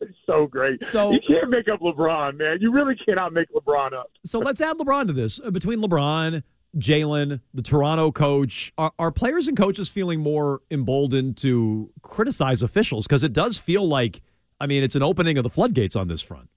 it's 0.00 0.16
so 0.26 0.46
great. 0.46 0.82
So- 0.82 1.12
you 1.12 1.20
can't 1.26 1.50
make 1.50 1.68
up 1.68 1.80
LeBron, 1.80 2.36
man. 2.38 2.58
You 2.60 2.72
really 2.72 2.96
cannot 2.96 3.32
make 3.32 3.48
LeBron 3.52 3.92
up. 3.92 4.10
So 4.24 4.38
let's 4.38 4.60
add 4.60 4.76
LeBron 4.78 5.06
to 5.08 5.12
this. 5.12 5.38
Uh, 5.44 5.50
Between 5.50 5.80
LeBron, 5.82 6.42
Jaylen, 6.78 7.40
the 7.52 7.62
Toronto 7.62 8.12
coach, 8.12 8.72
are, 8.78 8.92
are 8.98 9.10
players 9.10 9.48
and 9.48 9.56
coaches 9.56 9.88
feeling 9.88 10.20
more 10.20 10.62
emboldened 10.70 11.36
to 11.38 11.90
criticize 12.02 12.62
officials? 12.62 13.06
Because 13.06 13.24
it 13.24 13.32
does 13.32 13.58
feel 13.58 13.86
like, 13.86 14.20
I 14.60 14.66
mean, 14.66 14.82
it's 14.82 14.94
an 14.94 15.02
opening 15.02 15.38
of 15.38 15.42
the 15.42 15.50
floodgates 15.50 15.96
on 15.96 16.08
this 16.08 16.22
front. 16.22 16.48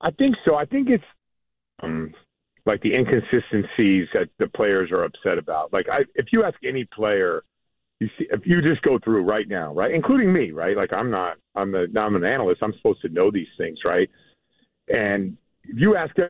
I 0.00 0.10
think 0.12 0.36
so. 0.44 0.54
I 0.54 0.64
think 0.64 0.88
it's 0.88 1.04
um, 1.82 2.12
like 2.66 2.80
the 2.82 2.94
inconsistencies 2.94 4.08
that 4.14 4.28
the 4.38 4.46
players 4.48 4.90
are 4.92 5.04
upset 5.04 5.38
about. 5.38 5.72
Like, 5.72 5.88
I, 5.90 6.04
if 6.14 6.26
you 6.32 6.44
ask 6.44 6.56
any 6.64 6.84
player, 6.84 7.42
you 8.00 8.08
see, 8.18 8.26
if 8.30 8.46
you 8.46 8.62
just 8.62 8.82
go 8.82 8.98
through 9.02 9.22
right 9.22 9.48
now, 9.48 9.74
right, 9.74 9.92
including 9.92 10.32
me, 10.32 10.52
right? 10.52 10.76
Like, 10.76 10.92
I'm 10.92 11.10
not, 11.10 11.38
I'm 11.56 11.72
the, 11.72 11.88
I'm 11.98 12.14
an 12.14 12.24
analyst. 12.24 12.62
I'm 12.62 12.74
supposed 12.74 13.00
to 13.02 13.08
know 13.08 13.30
these 13.30 13.48
things, 13.56 13.78
right? 13.84 14.08
And 14.88 15.36
if 15.64 15.78
you 15.78 15.96
ask 15.96 16.16
a 16.18 16.28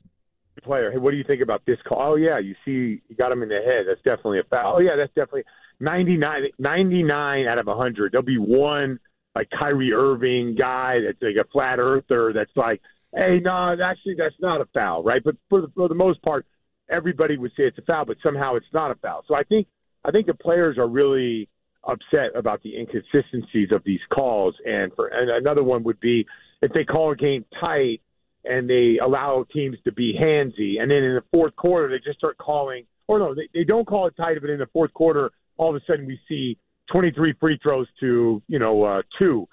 player, 0.63 0.91
hey, 0.91 0.99
what 0.99 1.13
do 1.13 1.17
you 1.17 1.25
think 1.25 1.43
about 1.43 1.63
this 1.67 1.79
call? 1.87 2.13
Oh 2.13 2.15
yeah, 2.17 2.39
you 2.39 2.55
see, 2.65 3.03
you 3.09 3.17
got 3.17 3.33
him 3.33 3.43
in 3.43 3.49
the 3.49 3.61
head. 3.65 3.87
That's 3.89 4.03
definitely 4.03 4.41
a 4.41 4.45
foul. 4.45 4.77
Oh 4.77 4.81
yeah, 4.81 4.97
that's 4.97 5.13
definitely 5.15 5.45
99, 5.81 6.45
99 6.59 7.47
out 7.47 7.59
of 7.59 7.67
100. 7.67 8.13
There'll 8.13 8.25
be 8.25 8.39
one 8.39 8.99
like 9.35 9.49
Kyrie 9.51 9.93
Irving 9.93 10.57
guy 10.59 10.99
that's 11.05 11.23
like 11.23 11.37
a 11.45 11.49
flat 11.51 11.79
earther 11.79 12.33
that's 12.35 12.51
like, 12.57 12.81
hey, 13.15 13.41
no, 13.43 13.77
actually 13.83 14.17
that's 14.19 14.35
not 14.41 14.61
a 14.61 14.67
foul, 14.75 15.03
right? 15.03 15.23
But 15.25 15.37
for 15.49 15.61
the, 15.61 15.69
for 15.75 15.89
the 15.89 15.95
most 15.95 16.21
part, 16.23 16.47
everybody 16.91 17.37
would 17.37 17.53
say 17.53 17.65
it's 17.65 17.79
a 17.79 17.83
foul, 17.83 18.05
but 18.05 18.17
somehow 18.23 18.57
it's 18.57 18.67
not 18.73 18.91
a 18.91 18.95
foul. 18.97 19.25
So 19.29 19.35
I 19.35 19.45
think 19.45 19.67
I 20.05 20.11
think 20.11 20.27
the 20.27 20.35
players 20.35 20.79
are 20.79 20.89
really 20.89 21.49
upset 21.85 22.35
about 22.35 22.63
the 22.63 22.77
inconsistencies 22.77 23.71
of 23.73 23.83
these 23.85 24.01
calls. 24.13 24.55
And 24.65 24.93
for 24.95 25.09
and 25.09 25.31
another 25.31 25.63
one 25.63 25.85
would 25.85 26.01
be 26.01 26.27
if 26.63 26.73
they 26.73 26.85
call 26.85 27.13
a 27.13 27.17
game 27.17 27.45
tight 27.61 28.01
and 28.45 28.69
they 28.69 28.99
allow 29.03 29.45
teams 29.53 29.77
to 29.85 29.93
be 29.93 30.15
handsy, 30.15 30.81
and 30.81 30.91
then 30.91 31.03
in 31.03 31.15
the 31.15 31.25
fourth 31.33 31.55
quarter 31.57 31.89
they 31.89 31.99
just 32.05 32.19
start 32.19 32.39
calling, 32.39 32.85
or 33.07 33.19
no, 33.19 33.35
they, 33.35 33.49
they 33.53 33.65
don't 33.65 33.87
call 33.87 34.07
it 34.07 34.17
tight, 34.17 34.37
but 34.41 34.51
in 34.51 34.59
the 34.59 34.69
fourth 34.73 34.93
quarter 34.95 35.31
all 35.57 35.71
of 35.71 35.77
a 35.77 35.85
sudden 35.87 36.07
we 36.07 36.19
see 36.29 36.57
23 36.91 37.35
free 37.39 37.59
throws 37.63 37.87
to 38.01 38.43
you 38.49 38.59
know 38.59 38.83
uh, 38.85 39.03
two. 39.19 39.47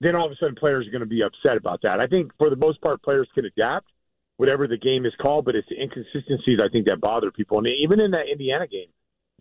Then 0.00 0.16
all 0.16 0.26
of 0.26 0.32
a 0.32 0.36
sudden 0.36 0.56
players 0.56 0.86
are 0.86 0.90
going 0.90 1.00
to 1.00 1.06
be 1.06 1.22
upset 1.22 1.56
about 1.56 1.80
that. 1.82 2.00
I 2.00 2.08
think 2.08 2.32
for 2.36 2.50
the 2.50 2.56
most 2.56 2.80
part 2.80 3.02
players 3.02 3.28
can 3.34 3.44
adapt 3.44 3.86
whatever 4.36 4.66
the 4.66 4.76
game 4.76 5.06
is 5.06 5.12
called, 5.20 5.44
but 5.44 5.54
it's 5.54 5.68
the 5.68 5.80
inconsistencies 5.80 6.58
I 6.58 6.68
think 6.68 6.86
that 6.86 7.00
bother 7.00 7.30
people. 7.30 7.58
And 7.58 7.68
even 7.68 8.00
in 8.00 8.10
that 8.10 8.26
Indiana 8.30 8.66
game, 8.66 8.88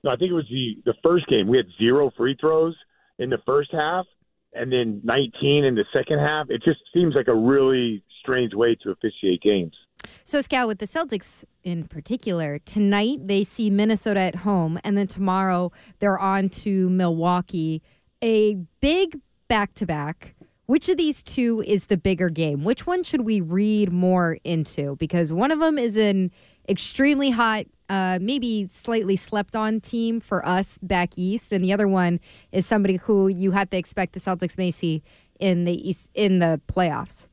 no, 0.03 0.11
I 0.11 0.15
think 0.15 0.31
it 0.31 0.35
was 0.35 0.47
the 0.49 0.81
the 0.85 0.93
first 1.03 1.27
game. 1.27 1.47
We 1.47 1.57
had 1.57 1.65
zero 1.77 2.11
free 2.15 2.37
throws 2.39 2.75
in 3.19 3.29
the 3.29 3.39
first 3.45 3.71
half, 3.71 4.05
and 4.53 4.71
then 4.71 5.01
19 5.03 5.63
in 5.63 5.75
the 5.75 5.85
second 5.93 6.19
half. 6.19 6.47
It 6.49 6.63
just 6.63 6.79
seems 6.93 7.15
like 7.15 7.27
a 7.27 7.35
really 7.35 8.03
strange 8.19 8.53
way 8.53 8.75
to 8.83 8.91
officiate 8.91 9.41
games. 9.41 9.75
So, 10.23 10.41
Scout, 10.41 10.67
with 10.67 10.79
the 10.79 10.87
Celtics 10.87 11.43
in 11.63 11.87
particular, 11.87 12.59
tonight 12.59 13.27
they 13.27 13.43
see 13.43 13.69
Minnesota 13.69 14.19
at 14.19 14.35
home, 14.37 14.79
and 14.83 14.97
then 14.97 15.07
tomorrow 15.07 15.71
they're 15.99 16.19
on 16.19 16.49
to 16.49 16.89
Milwaukee. 16.89 17.81
A 18.23 18.55
big 18.79 19.19
back 19.47 19.73
to 19.75 19.85
back. 19.85 20.35
Which 20.65 20.87
of 20.87 20.97
these 20.97 21.21
two 21.21 21.63
is 21.67 21.87
the 21.87 21.97
bigger 21.97 22.29
game? 22.29 22.63
Which 22.63 22.87
one 22.87 23.03
should 23.03 23.21
we 23.21 23.41
read 23.41 23.91
more 23.91 24.37
into? 24.43 24.95
Because 24.95 25.33
one 25.33 25.51
of 25.51 25.59
them 25.59 25.77
is 25.77 25.97
an 25.97 26.31
extremely 26.69 27.29
hot, 27.29 27.65
uh, 27.91 28.19
maybe 28.21 28.67
slightly 28.69 29.17
slept 29.17 29.53
on 29.53 29.81
team 29.81 30.21
for 30.21 30.47
us 30.47 30.77
back 30.81 31.17
east, 31.17 31.51
and 31.51 31.61
the 31.61 31.73
other 31.73 31.89
one 31.89 32.21
is 32.53 32.65
somebody 32.65 32.95
who 32.95 33.27
you 33.27 33.51
had 33.51 33.69
to 33.71 33.77
expect 33.77 34.13
the 34.13 34.19
Celtics 34.21 34.57
may 34.57 34.71
see 34.71 35.03
in 35.41 35.65
the 35.65 35.89
east 35.89 36.09
in 36.13 36.39
the 36.39 36.61
playoffs. 36.67 37.27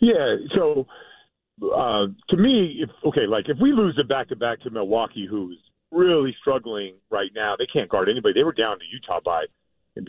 Yeah. 0.00 0.36
So 0.56 0.86
uh, 1.62 2.06
to 2.30 2.36
me, 2.38 2.80
if 2.80 2.88
okay, 3.04 3.26
like 3.28 3.50
if 3.50 3.58
we 3.60 3.72
lose 3.72 3.94
the 3.98 4.04
back 4.04 4.28
to 4.28 4.36
back 4.36 4.60
to 4.62 4.70
Milwaukee, 4.70 5.26
who's 5.28 5.58
really 5.90 6.34
struggling 6.40 6.94
right 7.10 7.30
now, 7.34 7.54
they 7.58 7.66
can't 7.70 7.90
guard 7.90 8.08
anybody. 8.08 8.32
They 8.32 8.44
were 8.44 8.54
down 8.54 8.78
to 8.78 8.84
Utah 8.90 9.20
by 9.22 9.44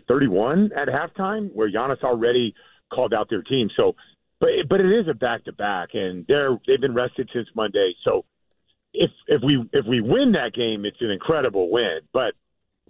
31 0.08 0.72
at 0.78 0.88
halftime, 0.88 1.50
where 1.54 1.70
Giannis 1.70 2.02
already 2.04 2.54
called 2.94 3.14
out 3.14 3.30
their 3.30 3.42
team. 3.42 3.70
So, 3.76 3.96
but 4.40 4.50
but 4.70 4.80
it 4.80 4.98
is 4.98 5.10
a 5.10 5.14
back 5.14 5.44
to 5.44 5.52
back, 5.52 5.90
and 5.94 6.24
they're 6.30 6.58
they've 6.66 6.80
been 6.80 6.96
rested 6.96 7.30
since 7.34 7.50
Monday. 7.54 7.94
So 8.06 8.24
if 8.94 9.12
if 9.28 9.42
we 9.44 9.64
if 9.74 9.86
we 9.88 10.02
win 10.02 10.34
that 10.34 10.54
game, 10.54 10.86
it's 10.86 11.02
an 11.02 11.12
incredible 11.12 11.70
win. 11.72 12.00
But 12.14 12.34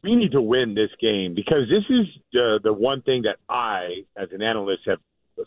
we 0.04 0.16
need 0.16 0.32
to 0.32 0.42
win 0.42 0.74
this 0.74 0.90
game 1.00 1.36
because 1.36 1.70
this 1.70 1.84
is 1.90 2.08
the 2.34 2.60
the 2.64 2.74
one 2.74 3.02
thing 3.02 3.24
that 3.24 3.38
I, 3.50 4.06
as 4.18 4.30
an 4.32 4.42
analyst, 4.42 4.82
have 4.88 5.00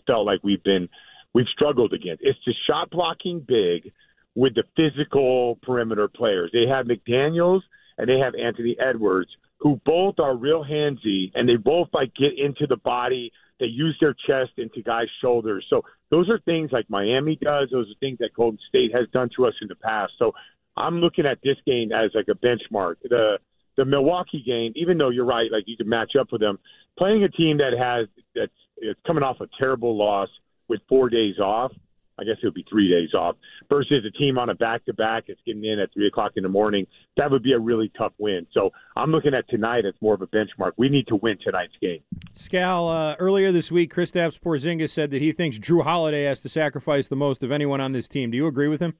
felt 0.06 0.26
like 0.26 0.40
we've 0.42 0.62
been 0.62 0.88
we've 1.34 1.48
struggled 1.52 1.92
against. 1.92 2.22
It's 2.22 2.38
the 2.46 2.54
shot 2.66 2.90
blocking 2.90 3.40
big 3.40 3.92
with 4.34 4.54
the 4.54 4.64
physical 4.76 5.58
perimeter 5.62 6.08
players. 6.08 6.50
They 6.52 6.66
have 6.68 6.86
McDaniels 6.86 7.60
and 7.98 8.08
they 8.08 8.18
have 8.18 8.34
Anthony 8.34 8.76
Edwards, 8.78 9.30
who 9.64 9.80
both 9.86 10.20
are 10.20 10.36
real 10.36 10.62
handsy 10.62 11.32
and 11.34 11.48
they 11.48 11.56
both 11.56 11.88
like 11.94 12.14
get 12.14 12.38
into 12.38 12.66
the 12.68 12.76
body. 12.76 13.32
They 13.58 13.66
use 13.66 13.96
their 13.98 14.14
chest 14.26 14.52
into 14.58 14.82
guys' 14.82 15.08
shoulders. 15.22 15.64
So 15.70 15.82
those 16.10 16.28
are 16.28 16.38
things 16.40 16.70
like 16.70 16.90
Miami 16.90 17.36
does. 17.40 17.70
Those 17.72 17.86
are 17.86 17.98
things 17.98 18.18
that 18.18 18.34
Golden 18.36 18.58
State 18.68 18.94
has 18.94 19.08
done 19.14 19.30
to 19.36 19.46
us 19.46 19.54
in 19.62 19.68
the 19.68 19.74
past. 19.74 20.12
So 20.18 20.32
I'm 20.76 20.96
looking 20.96 21.24
at 21.24 21.38
this 21.42 21.56
game 21.66 21.92
as 21.92 22.10
like 22.14 22.26
a 22.28 22.34
benchmark. 22.34 22.96
The 23.02 23.38
the 23.76 23.86
Milwaukee 23.86 24.42
game, 24.44 24.72
even 24.76 24.98
though 24.98 25.08
you're 25.08 25.24
right, 25.24 25.50
like 25.50 25.64
you 25.66 25.78
can 25.78 25.88
match 25.88 26.12
up 26.20 26.30
with 26.30 26.42
them, 26.42 26.58
playing 26.98 27.24
a 27.24 27.28
team 27.30 27.58
that 27.58 27.72
has 27.72 28.06
that's 28.34 28.52
it's 28.76 29.00
coming 29.06 29.22
off 29.22 29.40
a 29.40 29.48
terrible 29.58 29.96
loss 29.96 30.28
with 30.68 30.80
four 30.90 31.08
days 31.08 31.38
off. 31.38 31.72
I 32.18 32.24
guess 32.24 32.36
it 32.42 32.46
would 32.46 32.54
be 32.54 32.64
three 32.68 32.88
days 32.88 33.12
off 33.14 33.36
versus 33.68 34.04
a 34.06 34.10
team 34.16 34.38
on 34.38 34.48
a 34.48 34.54
back 34.54 34.84
to 34.86 34.94
back 34.94 35.24
that's 35.26 35.40
getting 35.44 35.64
in 35.64 35.78
at 35.80 35.92
three 35.92 36.06
o'clock 36.06 36.32
in 36.36 36.42
the 36.42 36.48
morning. 36.48 36.86
That 37.16 37.30
would 37.30 37.42
be 37.42 37.52
a 37.52 37.58
really 37.58 37.90
tough 37.98 38.12
win. 38.18 38.46
So 38.52 38.70
I'm 38.96 39.10
looking 39.10 39.34
at 39.34 39.48
tonight 39.48 39.84
as 39.84 39.94
more 40.00 40.14
of 40.14 40.22
a 40.22 40.26
benchmark. 40.26 40.72
We 40.76 40.88
need 40.88 41.08
to 41.08 41.16
win 41.16 41.38
tonight's 41.42 41.74
game. 41.80 42.00
Scal, 42.36 43.12
uh, 43.12 43.16
earlier 43.18 43.50
this 43.50 43.72
week, 43.72 43.92
Kristaps 43.92 44.38
Porzingis 44.38 44.90
said 44.90 45.10
that 45.10 45.22
he 45.22 45.32
thinks 45.32 45.58
Jrue 45.58 45.82
Holiday 45.82 46.24
has 46.24 46.40
to 46.42 46.48
sacrifice 46.48 47.08
the 47.08 47.16
most 47.16 47.42
of 47.42 47.50
anyone 47.50 47.80
on 47.80 47.92
this 47.92 48.06
team. 48.06 48.30
Do 48.30 48.36
you 48.36 48.46
agree 48.46 48.68
with 48.68 48.80
him? 48.80 48.94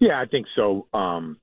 Yeah, 0.00 0.20
I 0.20 0.26
think 0.26 0.46
so. 0.56 0.88
Um, 0.92 1.38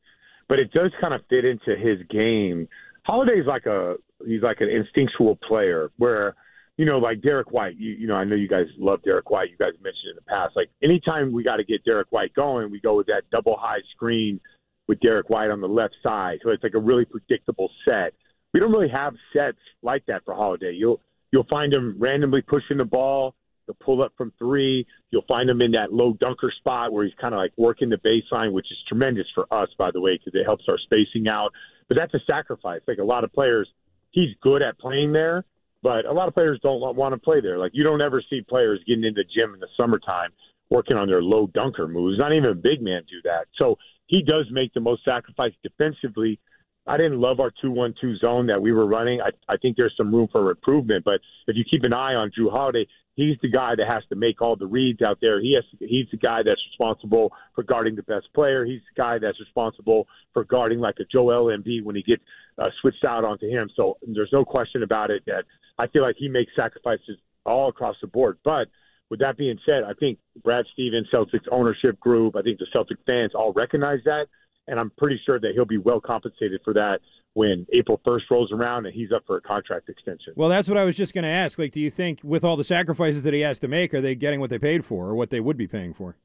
but 0.48 0.60
it 0.60 0.72
does 0.72 0.92
kind 1.00 1.14
of 1.14 1.22
fit 1.30 1.46
into 1.46 1.76
his 1.76 2.00
game. 2.10 2.68
Holiday's 3.06 3.46
like 3.48 3.66
a 3.66 3.96
he's 4.26 4.42
like 4.42 4.60
an 4.60 4.70
instinctual 4.70 5.38
player 5.48 5.92
where 5.98 6.36
you 6.80 6.86
know 6.86 6.98
like 6.98 7.22
Derrick 7.22 7.52
White. 7.52 7.76
You, 7.78 7.92
you 7.92 8.08
know 8.08 8.16
I 8.16 8.24
know 8.24 8.36
you 8.36 8.48
guys 8.48 8.68
love 8.78 9.04
Derrick 9.04 9.30
White. 9.30 9.50
You 9.52 9.58
guys 9.58 9.74
mentioned 9.84 10.12
in 10.12 10.16
the 10.16 10.22
past 10.22 10.56
like 10.56 10.70
anytime 10.82 11.34
we 11.34 11.44
got 11.44 11.58
to 11.58 11.66
get 11.66 11.84
Derrick 11.84 12.08
White 12.10 12.34
going, 12.34 12.72
we 12.72 12.80
go 12.80 12.96
with 12.96 13.08
that 13.08 13.24
double 13.34 13.58
high 13.60 13.82
screen 13.94 14.40
with 14.88 14.98
Derrick 15.02 15.30
White 15.30 15.52
on 15.52 15.60
the 15.60 15.68
left 15.68 15.96
side. 16.02 16.40
So 16.42 16.52
it's 16.52 16.64
like 16.64 16.76
a 16.76 16.80
really 16.80 17.04
predictable 17.04 17.70
set. 17.84 18.14
We 18.54 18.62
don't 18.62 18.72
really 18.72 18.88
have 18.88 19.14
sets 19.34 19.58
like 19.84 20.06
that 20.08 20.24
for 20.24 20.34
Holiday. 20.34 20.72
You'll 20.72 21.02
you'll 21.34 21.48
find 21.50 21.74
him 21.74 21.98
randomly 22.00 22.42
pushing 22.42 22.78
the 22.78 22.86
ball. 22.86 23.36
He'll 23.66 23.76
pull 23.86 24.02
up 24.02 24.14
from 24.18 24.32
three. 24.40 24.88
You'll 25.12 25.26
find 25.28 25.50
him 25.50 25.62
in 25.62 25.72
that 25.72 25.92
low 25.92 26.14
dunker 26.14 26.52
spot 26.60 26.94
where 26.94 27.04
he's 27.04 27.14
kind 27.20 27.34
of 27.34 27.40
like 27.40 27.52
working 27.58 27.90
the 27.90 27.98
baseline, 27.98 28.54
which 28.54 28.68
is 28.72 28.78
tremendous 28.88 29.28
for 29.36 29.54
us, 29.54 29.68
by 29.78 29.92
the 29.92 30.00
way, 30.00 30.18
because 30.18 30.40
it 30.40 30.46
helps 30.46 30.64
our 30.70 30.78
spacing 30.78 31.28
out. 31.28 31.52
But 31.90 31.98
that's 31.98 32.14
a 32.14 32.26
sacrifice. 32.26 32.80
Like 32.88 33.00
a 33.00 33.04
lot 33.04 33.26
of 33.26 33.34
players, 33.34 33.68
he's 34.12 34.30
good 34.42 34.62
at 34.62 34.80
playing 34.80 35.12
there, 35.12 35.44
but 35.82 36.06
a 36.06 36.12
lot 36.12 36.28
of 36.28 36.34
players 36.34 36.60
don't 36.62 36.80
want 36.96 37.14
to 37.14 37.20
play 37.20 37.42
there. 37.42 37.58
Like 37.58 37.72
you 37.74 37.84
don't 37.84 38.02
ever 38.02 38.22
see 38.30 38.42
players 38.42 38.80
getting 38.88 39.04
into 39.04 39.24
the 39.24 39.30
gym 39.34 39.54
in 39.54 39.60
the 39.60 39.68
summertime 39.78 40.32
working 40.70 40.98
on 40.98 41.08
their 41.08 41.22
low 41.22 41.48
dunker 41.48 41.88
moves. 41.88 42.20
Not 42.20 42.34
even 42.34 42.50
a 42.50 42.56
big 42.56 42.82
man 42.82 43.02
do 43.10 43.18
that. 43.24 43.48
So 43.58 43.78
he 44.08 44.22
does 44.22 44.46
make 44.52 44.74
the 44.74 44.80
most 44.80 45.04
sacrifice 45.04 45.54
defensively. 45.64 46.40
I 46.88 46.98
didn't 46.98 47.22
love 47.22 47.40
our 47.40 47.52
two-one-two 47.62 48.18
zone 48.18 48.48
that 48.48 48.62
we 48.62 48.72
were 48.72 48.88
running. 48.88 49.22
I, 49.22 49.30
I 49.52 49.58
think 49.58 49.78
there's 49.78 49.94
some 49.96 50.14
room 50.14 50.28
for 50.32 50.50
improvement. 50.50 51.06
But 51.06 51.22
if 51.48 51.56
you 51.56 51.64
keep 51.70 51.84
an 51.84 51.94
eye 51.94 52.16
on 52.16 52.32
Jrue 52.32 52.50
Holiday, 52.50 52.88
he's 53.16 53.38
the 53.44 53.50
guy 53.50 53.76
that 53.76 53.88
has 53.88 54.04
to 54.10 54.16
make 54.16 54.42
all 54.42 54.56
the 54.56 54.66
reads 54.66 55.02
out 55.04 55.20
there. 55.22 55.40
He 55.40 55.54
has. 55.54 55.64
To, 55.72 55.86
he's 55.86 56.08
the 56.10 56.18
guy 56.18 56.42
that's 56.44 56.62
responsible 56.72 57.32
for 57.54 57.64
guarding 57.64 57.96
the 57.96 58.04
best 58.04 58.28
player. 58.34 58.66
He's 58.66 58.82
the 58.96 59.00
guy 59.00 59.20
that's 59.20 59.40
responsible 59.40 60.08
for 60.34 60.44
guarding 60.46 60.80
like 60.80 60.96
a 61.00 61.06
Joel 61.12 61.56
Embiid 61.56 61.84
when 61.84 61.96
he 61.96 62.02
gets 62.02 62.24
uh, 62.58 62.70
switched 62.82 63.06
out 63.06 63.24
onto 63.24 63.48
him. 63.48 63.70
So 63.76 63.98
there's 64.08 64.32
no 64.34 64.44
question 64.44 64.82
about 64.82 65.12
it 65.12 65.22
that 65.28 65.44
I 65.80 65.88
feel 65.88 66.04
like 66.04 66.18
he 66.18 66.28
makes 66.28 66.52
sacrifices 66.56 67.18
all 67.46 67.70
across 67.70 67.96
the 68.02 68.08
board. 68.08 68.38
But 68.44 68.68
with 69.10 69.20
that 69.22 69.38
being 69.38 69.58
said, 69.66 69.84
I 69.84 69.94
think 70.00 70.20
Brad 70.44 70.66
Stevens, 70.74 71.08
Celtics 71.12 71.48
ownership 71.52 72.00
group, 72.00 72.36
I 72.36 72.44
think 72.44 72.60
the 72.60 72.68
Celtic 72.72 72.98
fans 73.08 73.32
all 73.34 73.54
recognize 73.54 74.02
that 74.06 74.28
and 74.70 74.80
I'm 74.80 74.92
pretty 74.98 75.20
sure 75.26 75.40
that 75.40 75.52
he'll 75.54 75.66
be 75.66 75.78
well 75.78 76.00
compensated 76.00 76.62
for 76.64 76.74
that 76.74 77.00
when 77.34 77.66
April 77.74 78.00
1st 78.06 78.22
rolls 78.30 78.52
around 78.52 78.86
and 78.86 78.94
he's 78.94 79.12
up 79.12 79.24
for 79.26 79.38
a 79.38 79.42
contract 79.42 79.90
extension. 79.90 80.34
Well, 80.36 80.50
that's 80.50 80.70
what 80.70 80.78
I 80.78 80.86
was 80.86 80.96
just 80.96 81.14
going 81.14 81.24
to 81.24 81.30
ask. 81.30 81.58
Like, 81.58 81.72
do 81.72 81.80
you 81.80 81.90
think 81.90 82.22
with 82.24 82.44
all 82.44 82.56
the 82.56 82.64
sacrifices 82.64 83.24
that 83.24 83.34
he 83.34 83.42
has 83.42 83.60
to 83.60 83.68
make, 83.68 83.94
are 83.94 84.02
they 84.02 84.16
getting 84.16 84.40
what 84.40 84.52
they 84.52 84.60
paid 84.60 84.86
for 84.86 85.08
or 85.08 85.16
what 85.16 85.32
they 85.32 85.40
would 85.40 85.58
be 85.58 85.68
paying 85.68 85.94
for? 85.94 86.16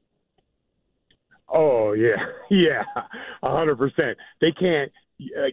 Oh 1.47 1.93
yeah, 1.93 2.15
yeah, 2.49 2.83
a 3.43 3.55
hundred 3.55 3.77
percent. 3.77 4.17
They 4.41 4.51
can't. 4.51 4.91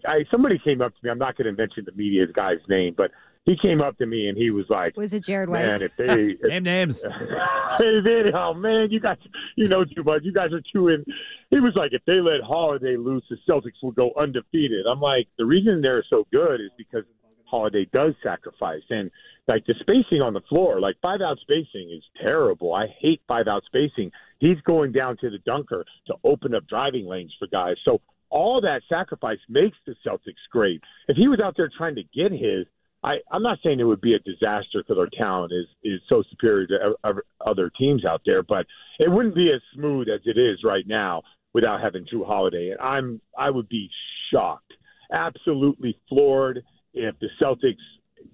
I 0.06 0.24
somebody 0.30 0.58
came 0.58 0.80
up 0.80 0.92
to 0.92 0.98
me. 1.02 1.10
I'm 1.10 1.18
not 1.18 1.36
going 1.36 1.54
to 1.54 1.60
mention 1.60 1.84
the 1.84 1.92
media 1.92 2.26
guy's 2.34 2.58
name, 2.68 2.94
but 2.96 3.10
he 3.44 3.56
came 3.60 3.80
up 3.80 3.98
to 3.98 4.06
me 4.06 4.28
and 4.28 4.38
he 4.38 4.50
was 4.50 4.66
like, 4.68 4.96
Was 4.96 5.12
it 5.12 5.24
Jared 5.24 5.48
Weiss? 5.48 5.66
"Man, 5.66 5.82
if 5.82 5.96
they 5.96 6.04
if, 6.40 6.42
Name 6.42 6.62
names. 6.62 7.02
hey, 7.78 8.00
man, 8.00 8.34
oh 8.34 8.54
man, 8.54 8.88
you 8.90 9.00
guys, 9.00 9.16
you 9.56 9.68
know 9.68 9.84
too 9.84 10.04
much. 10.04 10.22
You 10.22 10.32
guys 10.32 10.52
are 10.52 10.62
too 10.72 10.88
in. 10.88 11.04
He 11.50 11.58
was 11.58 11.72
like, 11.74 11.92
if 11.92 12.02
they 12.06 12.20
let 12.20 12.40
Holiday 12.46 12.96
loose, 12.96 13.24
the 13.28 13.36
Celtics 13.48 13.82
will 13.82 13.92
go 13.92 14.12
undefeated. 14.18 14.86
I'm 14.86 15.00
like, 15.00 15.28
the 15.38 15.44
reason 15.44 15.82
they're 15.82 16.04
so 16.08 16.26
good 16.32 16.60
is 16.60 16.70
because 16.78 17.04
Holiday 17.44 17.86
does 17.92 18.14
sacrifice 18.22 18.82
and 18.88 19.10
like 19.48 19.66
the 19.66 19.74
spacing 19.80 20.22
on 20.22 20.34
the 20.34 20.40
floor, 20.48 20.80
like 20.80 20.96
five 21.02 21.20
out 21.20 21.38
spacing 21.40 21.90
is 21.94 22.02
terrible. 22.22 22.74
I 22.74 22.86
hate 22.98 23.20
five 23.26 23.48
out 23.48 23.64
spacing. 23.66 24.10
He's 24.38 24.60
going 24.64 24.92
down 24.92 25.16
to 25.18 25.30
the 25.30 25.38
dunker 25.38 25.84
to 26.06 26.14
open 26.24 26.54
up 26.54 26.66
driving 26.68 27.06
lanes 27.06 27.34
for 27.38 27.48
guys. 27.48 27.76
So 27.84 28.00
all 28.30 28.60
that 28.62 28.82
sacrifice 28.88 29.38
makes 29.48 29.76
the 29.84 29.94
Celtics 30.06 30.40
great. 30.50 30.80
If 31.08 31.16
he 31.16 31.28
was 31.28 31.40
out 31.44 31.54
there 31.56 31.70
trying 31.76 31.96
to 31.96 32.04
get 32.14 32.32
his, 32.32 32.66
I, 33.02 33.16
I'm 33.30 33.42
not 33.42 33.58
saying 33.64 33.80
it 33.80 33.84
would 33.84 34.00
be 34.00 34.14
a 34.14 34.18
disaster 34.20 34.78
because 34.78 34.98
our 34.98 35.08
talent 35.16 35.52
is 35.52 35.66
is 35.82 36.00
so 36.08 36.22
superior 36.30 36.66
to 36.68 36.94
o- 37.04 37.20
other 37.44 37.70
teams 37.78 38.04
out 38.04 38.22
there, 38.24 38.42
but 38.42 38.66
it 38.98 39.10
wouldn't 39.10 39.34
be 39.34 39.50
as 39.52 39.60
smooth 39.74 40.08
as 40.08 40.20
it 40.24 40.38
is 40.38 40.58
right 40.64 40.86
now 40.86 41.22
without 41.52 41.80
having 41.80 42.04
Jrue 42.04 42.26
Holiday. 42.26 42.70
And 42.70 42.80
I'm 42.80 43.20
I 43.36 43.50
would 43.50 43.68
be 43.68 43.88
shocked, 44.32 44.72
absolutely 45.12 45.98
floored 46.08 46.62
if 46.94 47.14
the 47.20 47.28
Celtics 47.40 47.76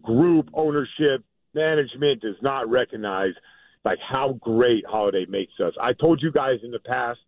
group 0.02 0.48
ownership 0.52 1.24
management 1.54 2.20
does 2.20 2.36
not 2.42 2.68
recognize 2.68 3.32
like 3.84 3.98
how 4.06 4.38
great 4.40 4.84
Holiday 4.86 5.24
makes 5.28 5.54
us. 5.64 5.72
I 5.80 5.92
told 5.94 6.20
you 6.22 6.30
guys 6.30 6.58
in 6.62 6.70
the 6.70 6.78
past 6.80 7.20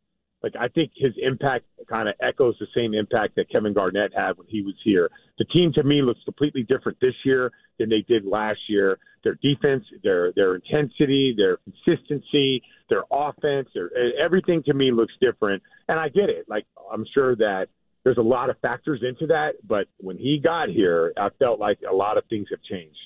like 0.42 0.54
I 0.58 0.68
think 0.68 0.92
his 0.96 1.12
impact 1.20 1.66
kind 1.88 2.08
of 2.08 2.14
echoes 2.22 2.56
the 2.58 2.66
same 2.74 2.94
impact 2.94 3.36
that 3.36 3.50
Kevin 3.50 3.74
Garnett 3.74 4.12
had 4.14 4.38
when 4.38 4.46
he 4.48 4.62
was 4.62 4.74
here. 4.82 5.10
The 5.38 5.44
team 5.46 5.72
to 5.74 5.82
me 5.82 6.02
looks 6.02 6.20
completely 6.24 6.62
different 6.62 6.98
this 7.00 7.14
year 7.24 7.50
than 7.78 7.88
they 7.88 8.02
did 8.08 8.24
last 8.24 8.60
year. 8.68 8.98
Their 9.22 9.34
defense, 9.42 9.84
their 10.02 10.32
their 10.32 10.54
intensity, 10.54 11.34
their 11.36 11.58
consistency, 11.58 12.62
their 12.88 13.04
offense, 13.10 13.68
their 13.74 13.90
everything 14.18 14.62
to 14.64 14.74
me 14.74 14.92
looks 14.92 15.12
different. 15.20 15.62
And 15.88 16.00
I 16.00 16.08
get 16.08 16.30
it. 16.30 16.46
Like 16.48 16.64
I'm 16.92 17.04
sure 17.12 17.36
that 17.36 17.68
there's 18.04 18.18
a 18.18 18.22
lot 18.22 18.48
of 18.48 18.58
factors 18.60 19.02
into 19.06 19.26
that, 19.26 19.56
but 19.66 19.86
when 19.98 20.16
he 20.16 20.40
got 20.42 20.70
here, 20.70 21.12
I 21.18 21.28
felt 21.38 21.60
like 21.60 21.78
a 21.88 21.94
lot 21.94 22.16
of 22.16 22.24
things 22.30 22.48
have 22.50 22.62
changed. 22.62 22.96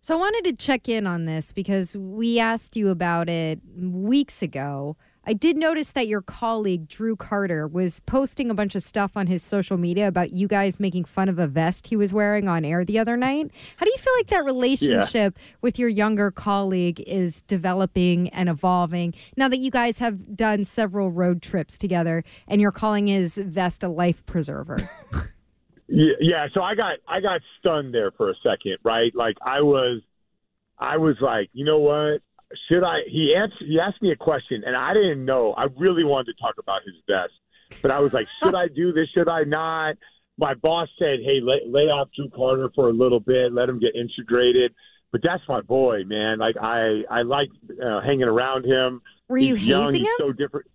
So 0.00 0.14
I 0.14 0.18
wanted 0.18 0.44
to 0.44 0.52
check 0.52 0.88
in 0.88 1.06
on 1.06 1.24
this 1.24 1.52
because 1.52 1.96
we 1.96 2.38
asked 2.38 2.76
you 2.76 2.90
about 2.90 3.28
it 3.28 3.60
weeks 3.76 4.42
ago. 4.42 4.96
I 5.28 5.32
did 5.32 5.56
notice 5.56 5.90
that 5.90 6.06
your 6.06 6.22
colleague, 6.22 6.86
Drew 6.86 7.16
Carter, 7.16 7.66
was 7.66 7.98
posting 8.00 8.48
a 8.48 8.54
bunch 8.54 8.76
of 8.76 8.82
stuff 8.82 9.16
on 9.16 9.26
his 9.26 9.42
social 9.42 9.76
media 9.76 10.06
about 10.06 10.32
you 10.32 10.46
guys 10.46 10.78
making 10.78 11.04
fun 11.04 11.28
of 11.28 11.40
a 11.40 11.48
vest 11.48 11.88
he 11.88 11.96
was 11.96 12.12
wearing 12.12 12.46
on 12.46 12.64
air 12.64 12.84
the 12.84 12.98
other 13.00 13.16
night. 13.16 13.50
How 13.76 13.84
do 13.84 13.90
you 13.90 13.98
feel 13.98 14.12
like 14.18 14.28
that 14.28 14.44
relationship 14.44 15.36
with 15.62 15.80
your 15.80 15.88
younger 15.88 16.30
colleague 16.30 17.02
is 17.08 17.42
developing 17.42 18.28
and 18.28 18.48
evolving 18.48 19.14
now 19.36 19.48
that 19.48 19.58
you 19.58 19.72
guys 19.72 19.98
have 19.98 20.36
done 20.36 20.64
several 20.64 21.10
road 21.10 21.42
trips 21.42 21.76
together 21.76 22.22
and 22.46 22.60
you're 22.60 22.70
calling 22.70 23.08
his 23.08 23.36
vest 23.36 23.82
a 23.82 23.88
life 23.88 24.24
preserver? 24.26 24.88
Yeah, 25.88 26.14
yeah. 26.20 26.46
So 26.52 26.62
I 26.62 26.74
got 26.74 26.98
I 27.06 27.20
got 27.20 27.42
stunned 27.60 27.94
there 27.94 28.10
for 28.10 28.28
a 28.30 28.34
second, 28.42 28.78
right? 28.82 29.14
Like 29.14 29.36
I 29.40 29.60
was, 29.60 30.02
I 30.78 30.96
was 30.96 31.16
like, 31.20 31.48
you 31.52 31.64
know 31.64 31.78
what? 31.78 32.22
Should 32.68 32.84
I? 32.84 33.00
He 33.08 33.34
answered. 33.36 33.66
He 33.68 33.78
asked 33.80 34.00
me 34.02 34.10
a 34.12 34.16
question, 34.16 34.62
and 34.66 34.76
I 34.76 34.94
didn't 34.94 35.24
know. 35.24 35.52
I 35.54 35.64
really 35.76 36.04
wanted 36.04 36.34
to 36.36 36.42
talk 36.42 36.54
about 36.58 36.82
his 36.84 36.94
vest, 37.08 37.32
but 37.82 37.90
I 37.90 37.98
was 38.00 38.12
like, 38.12 38.26
should 38.42 38.54
I 38.54 38.68
do 38.68 38.92
this? 38.92 39.08
Should 39.14 39.28
I 39.28 39.44
not? 39.44 39.96
My 40.38 40.54
boss 40.54 40.88
said, 40.98 41.20
hey, 41.24 41.40
lay, 41.42 41.60
lay 41.66 41.84
off 41.84 42.08
Drew 42.14 42.28
Carter 42.28 42.70
for 42.74 42.88
a 42.88 42.92
little 42.92 43.20
bit, 43.20 43.52
let 43.52 43.68
him 43.68 43.78
get 43.78 43.94
integrated. 43.96 44.74
But 45.12 45.22
that's 45.22 45.42
my 45.48 45.62
boy, 45.62 46.04
man. 46.04 46.38
Like 46.38 46.56
I, 46.60 47.02
I 47.10 47.22
like 47.22 47.48
uh, 47.82 48.02
hanging 48.02 48.24
around 48.24 48.66
him. 48.66 49.00
Were 49.28 49.38
you 49.38 49.54
He's 49.54 49.68
young, 49.68 49.84
hazing 49.84 50.00
he's 50.00 50.08
him? 50.08 50.14
so 50.18 50.32
different. 50.32 50.66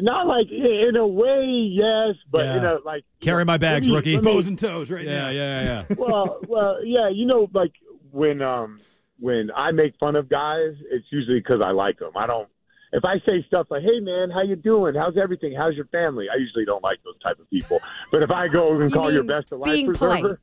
Not 0.00 0.26
like 0.26 0.50
in 0.50 0.96
a 0.96 1.06
way, 1.06 1.44
yes, 1.70 2.16
but 2.30 2.44
in 2.46 2.62
Yeah. 2.64 2.78
a 2.78 2.84
like 2.84 3.04
Carry 3.20 3.44
my 3.44 3.58
bags, 3.58 3.86
me- 3.88 3.94
rookie. 3.94 4.14
let 4.16 4.24
me- 4.24 4.32
Toes 4.32 4.46
and 4.48 4.58
toes 4.58 4.90
right 4.90 5.06
now. 5.06 5.28
Yeah, 5.28 5.62
now. 5.62 5.64
yeah, 5.70 5.84
yeah. 5.88 5.96
well, 5.96 6.40
well, 6.48 6.84
yeah, 6.84 7.08
you 7.08 7.26
know, 7.26 7.48
like 7.54 7.72
when 8.10 8.42
um 8.42 8.80
when 9.18 9.50
I 9.54 9.70
make 9.70 9.94
fun 9.98 10.16
of 10.16 10.28
guys, 10.28 10.74
it's 10.90 11.06
usually 11.10 11.40
because 11.40 11.60
I 11.64 11.70
like 11.70 11.98
them. 11.98 12.12
I 12.16 12.26
don't. 12.26 12.48
If 12.92 13.04
I 13.04 13.18
say 13.26 13.44
stuff 13.46 13.66
like, 13.70 13.82
"Hey, 13.82 14.00
man, 14.00 14.30
how 14.30 14.42
you 14.42 14.56
doing? 14.56 14.94
How's 14.94 15.16
everything? 15.16 15.54
How's 15.54 15.74
your 15.74 15.86
family?" 15.86 16.26
I 16.32 16.36
usually 16.36 16.64
don't 16.64 16.82
like 16.82 16.98
those 17.04 17.18
type 17.20 17.38
of 17.40 17.48
people. 17.50 17.80
But 18.12 18.22
if 18.22 18.30
I 18.30 18.48
go 18.48 18.72
and 18.72 18.90
You 18.90 18.90
call 18.90 19.12
your 19.12 19.24
best 19.24 19.50
a 19.50 19.56
life 19.56 19.84
preserver, 19.84 20.20
polite. 20.20 20.38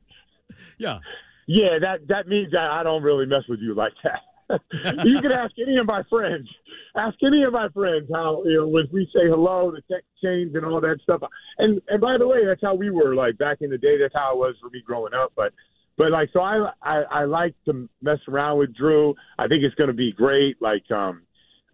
Yeah. 0.78 0.98
yeah, 1.46 1.78
that 1.80 2.08
that 2.08 2.28
means 2.28 2.52
that 2.52 2.70
I 2.70 2.82
don't 2.82 3.02
really 3.02 3.26
mess 3.26 3.44
with 3.48 3.60
you 3.60 3.74
like 3.74 3.94
that. 4.04 4.20
you 5.04 5.20
can 5.20 5.32
ask 5.32 5.52
any 5.58 5.78
of 5.78 5.86
my 5.86 6.02
friends. 6.10 6.48
Ask 6.94 7.16
any 7.22 7.42
of 7.42 7.52
my 7.52 7.68
friends 7.70 8.08
how 8.12 8.42
you 8.44 8.58
know 8.58 8.68
when 8.68 8.86
we 8.92 9.06
say 9.06 9.26
hello, 9.28 9.70
the 9.70 9.80
text 9.90 10.08
change 10.22 10.54
and 10.54 10.64
all 10.66 10.80
that 10.80 10.98
stuff. 11.02 11.22
And 11.58 11.80
and 11.88 12.00
by 12.00 12.18
the 12.18 12.26
way, 12.26 12.44
that's 12.44 12.60
how 12.62 12.74
we 12.74 12.90
were 12.90 13.14
like 13.14 13.38
back 13.38 13.58
in 13.60 13.70
the 13.70 13.78
day. 13.78 13.96
That's 13.98 14.14
how 14.14 14.32
it 14.32 14.38
was 14.38 14.54
for 14.60 14.68
me 14.70 14.82
growing 14.84 15.14
up. 15.14 15.32
But 15.34 15.52
but 15.96 16.10
like 16.10 16.30
so, 16.32 16.40
I 16.40 16.70
I, 16.82 17.02
I 17.10 17.24
like 17.24 17.54
to 17.66 17.88
mess 18.00 18.18
around 18.28 18.58
with 18.58 18.74
Drew. 18.74 19.14
I 19.38 19.48
think 19.48 19.62
it's 19.62 19.74
going 19.74 19.88
to 19.88 19.94
be 19.94 20.12
great. 20.12 20.60
Like 20.60 20.90
um, 20.90 21.22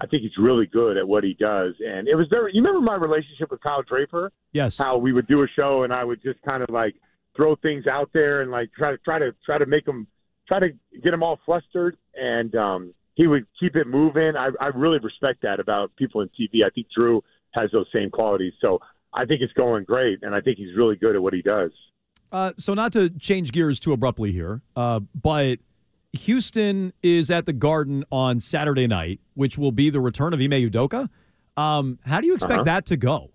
I 0.01 0.07
think 0.07 0.23
he's 0.23 0.37
really 0.39 0.67
good 0.67 0.97
at 0.97 1.07
what 1.07 1.25
he 1.25 1.35
does. 1.35 1.75
And 1.85 2.09
it 2.09 2.15
was 2.15 2.27
very. 2.31 2.53
You 2.55 2.63
remember 2.63 2.81
my 2.81 2.97
relationship 2.97 3.51
with 3.51 3.61
Kyle 3.63 3.83
Draper? 3.83 4.33
Yes. 4.53 4.79
How 4.79 4.97
we 4.97 5.13
would 5.13 5.27
do 5.27 5.43
a 5.43 5.47
show 5.57 5.83
and 5.83 5.93
I 5.93 6.05
would 6.05 6.23
just 6.23 6.41
kind 6.43 6.63
of 6.63 6.71
like 6.71 6.95
throw 7.37 7.57
things 7.57 7.87
out 7.87 8.11
there 8.13 8.43
and 8.43 8.51
like 8.51 8.71
try 8.77 8.91
to 8.91 8.99
try 8.99 9.19
to 9.19 9.35
try 9.45 9.59
to 9.59 9.67
make 9.67 9.85
them 9.85 10.07
try 10.47 10.61
to 10.61 10.69
get 11.03 11.11
them 11.11 11.23
all 11.23 11.39
flustered 11.45 11.97
and 12.15 12.55
um 12.55 12.95
he 13.15 13.27
would 13.27 13.47
keep 13.59 13.75
it 13.75 13.89
moving. 13.89 14.37
I, 14.37 14.51
I 14.61 14.69
really 14.69 14.99
respect 15.01 15.43
that 15.43 15.59
about 15.59 15.95
people 15.97 16.21
in 16.21 16.29
TV. 16.29 16.65
I 16.65 16.71
think 16.71 16.87
Drew 16.95 17.21
has 17.51 17.69
those 17.73 17.87
same 17.93 18.11
qualities. 18.11 18.53
So 18.61 18.79
I 19.13 19.25
think 19.25 19.41
it's 19.43 19.53
going 19.55 19.83
great, 19.85 20.21
and 20.23 20.37
I 20.37 20.41
think 20.41 20.57
he's 20.57 20.77
really 20.77 20.95
good 20.95 21.17
at 21.17 21.23
what 21.23 21.35
he 21.35 21.43
does. 21.43 21.73
Uh, 22.31 22.53
so 22.59 22.75
not 22.75 22.93
to 22.93 23.11
change 23.11 23.53
gears 23.53 23.81
too 23.81 23.93
abruptly 23.93 24.33
here, 24.33 24.61
uh, 24.77 25.01
but 25.21 25.59
Houston 26.13 26.93
is 27.03 27.31
at 27.31 27.47
the 27.47 27.53
Garden 27.53 28.05
on 28.11 28.41
Saturday 28.41 28.87
night, 28.87 29.21
which 29.35 29.57
will 29.59 29.73
be 29.73 29.91
the 29.91 30.01
return 30.01 30.33
of 30.35 30.41
Ime 30.41 30.51
Udoka. 30.51 31.09
Um, 31.57 31.99
how 32.05 32.21
do 32.21 32.27
you 32.27 32.35
expect 32.35 32.53
Uh-huh. 32.61 32.63
that 32.65 32.87
to 32.87 32.97
go? 32.97 33.31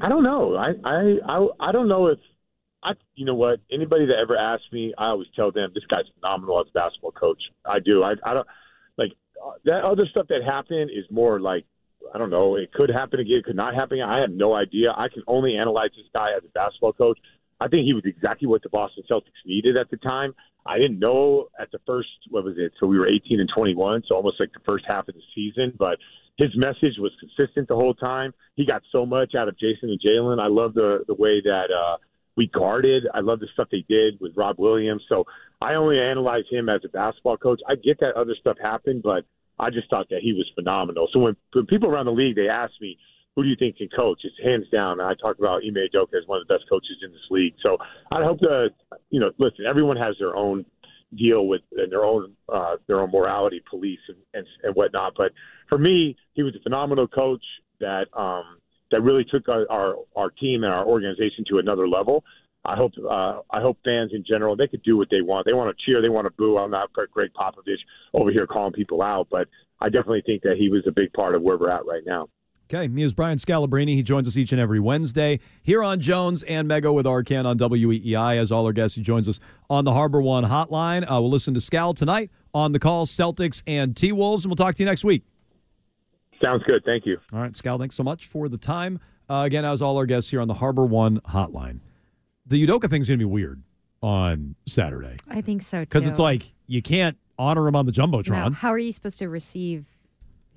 I 0.00 0.08
don't 0.08 0.22
know. 0.22 0.54
I 0.56 0.72
I 0.84 1.16
I, 1.26 1.46
I 1.68 1.72
don't 1.72 1.88
know 1.88 2.06
if 2.08 2.18
I. 2.84 2.92
You 3.16 3.24
know 3.24 3.34
what? 3.34 3.60
Anybody 3.72 4.06
that 4.06 4.16
ever 4.22 4.36
asks 4.36 4.66
me, 4.72 4.94
I 4.96 5.06
always 5.06 5.26
tell 5.34 5.50
them 5.50 5.70
this 5.74 5.84
guy's 5.90 6.04
phenomenal 6.20 6.60
as 6.60 6.66
a 6.68 6.72
basketball 6.72 7.12
coach. 7.12 7.42
I 7.64 7.80
do. 7.80 8.02
I 8.04 8.12
I 8.24 8.34
don't 8.34 8.46
like 8.96 9.12
uh, 9.44 9.52
that 9.64 9.84
other 9.84 10.06
stuff 10.10 10.26
that 10.28 10.44
happened 10.44 10.90
is 10.94 11.04
more 11.10 11.40
like 11.40 11.64
I 12.14 12.18
don't 12.18 12.30
know. 12.30 12.54
It 12.54 12.72
could 12.72 12.90
happen 12.90 13.18
again. 13.18 13.38
It 13.38 13.44
could 13.44 13.56
not 13.56 13.74
happen. 13.74 13.98
Again. 13.98 14.08
I 14.08 14.20
have 14.20 14.30
no 14.30 14.54
idea. 14.54 14.92
I 14.96 15.08
can 15.08 15.24
only 15.26 15.56
analyze 15.56 15.90
this 15.96 16.06
guy 16.14 16.28
as 16.36 16.44
a 16.44 16.48
basketball 16.50 16.92
coach. 16.92 17.18
I 17.60 17.68
think 17.68 17.84
he 17.84 17.92
was 17.92 18.04
exactly 18.04 18.46
what 18.46 18.62
the 18.62 18.68
Boston 18.68 19.04
Celtics 19.10 19.42
needed 19.44 19.76
at 19.76 19.90
the 19.90 19.96
time. 19.96 20.34
I 20.66 20.78
didn't 20.78 20.98
know 20.98 21.48
at 21.58 21.70
the 21.72 21.78
first 21.86 22.08
what 22.30 22.44
was 22.44 22.54
it? 22.58 22.72
So 22.78 22.86
we 22.86 22.98
were 22.98 23.08
18 23.08 23.40
and 23.40 23.48
21, 23.54 24.02
so 24.06 24.14
almost 24.14 24.38
like 24.38 24.52
the 24.52 24.60
first 24.66 24.84
half 24.86 25.08
of 25.08 25.14
the 25.14 25.22
season. 25.34 25.72
But 25.78 25.98
his 26.36 26.50
message 26.56 26.98
was 26.98 27.12
consistent 27.18 27.68
the 27.68 27.74
whole 27.74 27.94
time. 27.94 28.32
He 28.54 28.66
got 28.66 28.82
so 28.92 29.04
much 29.04 29.34
out 29.34 29.48
of 29.48 29.58
Jayson 29.58 29.90
and 29.90 30.00
Jaylen. 30.00 30.40
I 30.40 30.48
love 30.48 30.74
the 30.74 31.04
the 31.06 31.14
way 31.14 31.40
that 31.40 31.66
uh, 31.74 31.96
we 32.36 32.46
guarded. 32.46 33.04
I 33.12 33.20
love 33.20 33.40
the 33.40 33.48
stuff 33.52 33.68
they 33.70 33.84
did 33.88 34.20
with 34.20 34.36
Rob 34.36 34.58
Williams. 34.58 35.02
So 35.08 35.24
I 35.60 35.74
only 35.74 35.98
analyze 35.98 36.44
him 36.50 36.68
as 36.68 36.82
a 36.84 36.88
basketball 36.88 37.36
coach. 37.36 37.60
I 37.68 37.74
get 37.74 37.98
that 38.00 38.14
other 38.14 38.36
stuff 38.40 38.56
happened, 38.62 39.02
but 39.02 39.24
I 39.58 39.70
just 39.70 39.90
thought 39.90 40.08
that 40.10 40.20
he 40.22 40.32
was 40.32 40.48
phenomenal. 40.54 41.08
So 41.12 41.18
when, 41.18 41.36
when 41.52 41.66
people 41.66 41.88
around 41.88 42.06
the 42.06 42.12
league 42.12 42.36
they 42.36 42.48
ask 42.48 42.72
me 42.80 42.96
who 43.38 43.44
do 43.44 43.50
you 43.50 43.56
think 43.56 43.76
can 43.76 43.88
coach? 43.94 44.22
It's 44.24 44.34
hands 44.42 44.66
down. 44.72 45.00
I 45.00 45.14
talk 45.14 45.38
about 45.38 45.62
Ime 45.64 45.76
Udoka 45.76 46.18
as 46.20 46.26
one 46.26 46.40
of 46.40 46.48
the 46.48 46.52
best 46.52 46.68
coaches 46.68 46.96
in 47.04 47.12
this 47.12 47.20
league. 47.30 47.54
So 47.62 47.76
I 48.10 48.24
hope 48.24 48.40
that 48.40 48.70
you 49.10 49.20
know, 49.20 49.30
listen, 49.38 49.64
everyone 49.64 49.96
has 49.96 50.16
their 50.18 50.34
own 50.34 50.64
deal 51.16 51.46
with 51.46 51.60
and 51.76 51.92
their 51.92 52.04
own 52.04 52.34
uh, 52.52 52.78
their 52.88 52.98
own 52.98 53.12
morality 53.12 53.62
police 53.70 54.00
and, 54.08 54.16
and 54.34 54.44
and 54.64 54.74
whatnot. 54.74 55.12
But 55.16 55.30
for 55.68 55.78
me, 55.78 56.16
he 56.32 56.42
was 56.42 56.56
a 56.56 56.62
phenomenal 56.64 57.06
coach 57.06 57.44
that 57.78 58.06
um, 58.12 58.58
that 58.90 59.02
really 59.02 59.24
took 59.24 59.48
our, 59.48 59.70
our 59.70 59.94
our 60.16 60.30
team 60.30 60.64
and 60.64 60.72
our 60.72 60.84
organization 60.84 61.44
to 61.50 61.58
another 61.58 61.86
level. 61.86 62.24
I 62.64 62.74
hope 62.74 62.90
uh, 62.98 63.38
I 63.52 63.60
hope 63.60 63.78
fans 63.84 64.10
in 64.12 64.24
general 64.28 64.56
they 64.56 64.66
could 64.66 64.82
do 64.82 64.96
what 64.96 65.10
they 65.12 65.22
want. 65.22 65.46
They 65.46 65.52
want 65.52 65.72
to 65.76 65.84
cheer, 65.86 66.02
they 66.02 66.08
want 66.08 66.26
to 66.26 66.32
boo. 66.36 66.58
I'm 66.58 66.72
not 66.72 66.92
Gregg 66.92 67.30
Popovich 67.40 67.78
over 68.14 68.32
here 68.32 68.48
calling 68.48 68.72
people 68.72 69.00
out, 69.00 69.28
but 69.30 69.46
I 69.80 69.90
definitely 69.90 70.24
think 70.26 70.42
that 70.42 70.56
he 70.58 70.70
was 70.70 70.82
a 70.88 70.90
big 70.90 71.12
part 71.12 71.36
of 71.36 71.42
where 71.42 71.56
we're 71.56 71.70
at 71.70 71.86
right 71.86 72.02
now. 72.04 72.28
Okay, 72.70 72.86
me 72.86 73.02
is 73.02 73.14
Brian 73.14 73.38
Scalabrine. 73.38 73.88
He 73.88 74.02
joins 74.02 74.28
us 74.28 74.36
each 74.36 74.52
and 74.52 74.60
every 74.60 74.78
Wednesday 74.78 75.40
here 75.62 75.82
on 75.82 76.00
Jones 76.00 76.42
and 76.42 76.68
Mego 76.68 76.92
with 76.92 77.06
Arcand 77.06 77.46
on 77.46 77.56
WEEI. 77.58 78.38
As 78.38 78.52
all 78.52 78.66
our 78.66 78.74
guests, 78.74 78.94
he 78.94 79.02
joins 79.02 79.26
us 79.26 79.40
on 79.70 79.86
the 79.86 79.92
Harbor 79.94 80.20
One 80.20 80.44
hotline. 80.44 81.02
Uh, 81.04 81.18
we'll 81.18 81.30
listen 81.30 81.54
to 81.54 81.60
Scal 81.60 81.94
tonight 81.94 82.30
on 82.52 82.72
the 82.72 82.78
call, 82.78 83.06
Celtics 83.06 83.62
and 83.66 83.96
T 83.96 84.12
Wolves, 84.12 84.44
and 84.44 84.50
we'll 84.50 84.56
talk 84.56 84.74
to 84.74 84.82
you 84.82 84.86
next 84.86 85.02
week. 85.02 85.22
Sounds 86.42 86.62
good. 86.64 86.84
Thank 86.84 87.06
you. 87.06 87.16
All 87.32 87.40
right, 87.40 87.52
Scal, 87.52 87.78
thanks 87.78 87.94
so 87.94 88.02
much 88.02 88.26
for 88.26 88.50
the 88.50 88.58
time. 88.58 89.00
Uh, 89.30 89.44
again, 89.46 89.64
as 89.64 89.80
all 89.80 89.96
our 89.96 90.06
guests 90.06 90.30
here 90.30 90.42
on 90.42 90.48
the 90.48 90.54
Harbor 90.54 90.84
One 90.84 91.20
hotline. 91.20 91.80
The 92.44 92.66
Udoka 92.66 92.90
thing's 92.90 93.08
going 93.08 93.18
to 93.18 93.24
be 93.26 93.30
weird 93.30 93.62
on 94.02 94.54
Saturday 94.66 95.16
I 95.28 95.40
think 95.40 95.62
so 95.62 95.78
too. 95.78 95.86
because 95.86 96.06
it's 96.06 96.18
like 96.20 96.52
you 96.66 96.82
can't 96.82 97.16
honor 97.38 97.66
him 97.66 97.74
on 97.76 97.86
the 97.86 97.92
Jumbotron. 97.92 98.30
Now, 98.30 98.50
how 98.50 98.68
are 98.70 98.78
you 98.78 98.92
supposed 98.92 99.18
to 99.20 99.28
receive 99.28 99.86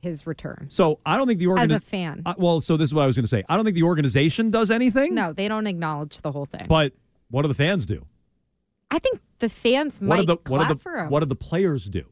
his 0.02 0.28
return? 0.28 0.66
So 0.70 1.00
I 1.06 1.18
don't 1.18 1.28
think 1.28 1.40
the 1.40 1.48
organization 1.48 1.76
As 1.76 1.82
a 1.82 1.86
fan. 1.86 2.24
well, 2.38 2.60
so 2.62 2.78
this 2.78 2.90
is 2.90 2.94
what 2.94 3.04
I 3.04 3.06
was 3.08 3.16
going 3.16 3.24
to 3.24 3.28
say. 3.30 3.44
I 3.50 3.56
don't 3.56 3.66
think 3.66 3.76
the 3.76 3.84
organization 3.84 4.52
does 4.52 4.72
anything. 4.72 5.16
No, 5.16 5.34
they 5.34 5.48
don't 5.48 5.68
acknowledge 5.68 6.22
the 6.22 6.32
whole 6.32 6.46
thing. 6.46 6.66
But 6.68 6.94
what 7.30 7.44
do 7.44 7.48
the 7.48 7.54
fans 7.54 7.86
do? 7.86 8.06
I 8.90 9.00
think 9.00 9.22
the 9.40 9.50
fans 9.50 10.00
What 10.00 10.08
might 10.08 10.20
do 10.22 10.26
the 10.28 10.38
clap 10.38 10.60
what 10.60 10.68
do 10.70 10.76
for 10.80 10.98
him. 10.98 11.10
what 11.10 11.20
do 11.22 11.26
the 11.26 11.36
players 11.36 11.86
do? 11.90 12.04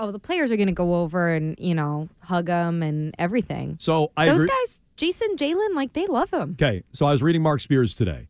oh, 0.00 0.10
the 0.10 0.18
players 0.18 0.50
are 0.50 0.56
going 0.56 0.66
to 0.66 0.72
go 0.72 0.96
over 1.02 1.32
and 1.32 1.54
you 1.60 1.74
know 1.74 2.08
hug 2.20 2.48
him 2.48 2.82
and 2.82 3.14
everything. 3.18 3.76
So 3.78 4.10
I 4.16 4.26
Those 4.26 4.40
agree. 4.42 4.48
guys, 4.48 4.80
Jayson, 4.96 5.36
Jaylen, 5.36 5.74
like 5.76 5.92
they 5.92 6.06
love 6.08 6.30
him. 6.32 6.52
Okay, 6.60 6.82
so 6.92 7.06
I 7.06 7.12
was 7.12 7.22
reading 7.22 7.40
Marc 7.42 7.60
Spears 7.60 7.94
today. 7.94 8.26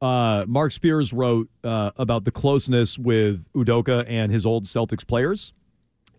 Uh, 0.00 0.44
Marc 0.48 0.72
Spears 0.72 1.12
wrote 1.12 1.50
uh, 1.62 1.90
about 1.96 2.24
the 2.24 2.30
closeness 2.30 2.98
with 2.98 3.52
Udoka 3.52 4.04
and 4.08 4.32
his 4.32 4.46
old 4.46 4.64
Celtics 4.64 5.06
players. 5.06 5.52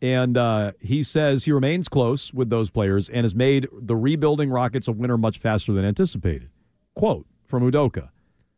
And 0.01 0.35
uh, 0.35 0.71
he 0.79 1.03
says 1.03 1.45
he 1.45 1.51
remains 1.51 1.87
close 1.87 2.33
with 2.33 2.49
those 2.49 2.69
players 2.71 3.07
and 3.09 3.23
has 3.23 3.35
made 3.35 3.67
the 3.71 3.95
rebuilding 3.95 4.49
Rockets 4.49 4.87
a 4.87 4.91
winner 4.91 5.17
much 5.17 5.37
faster 5.37 5.73
than 5.73 5.85
anticipated. 5.85 6.49
Quote 6.95 7.27
from 7.47 7.69
Udoka 7.69 8.09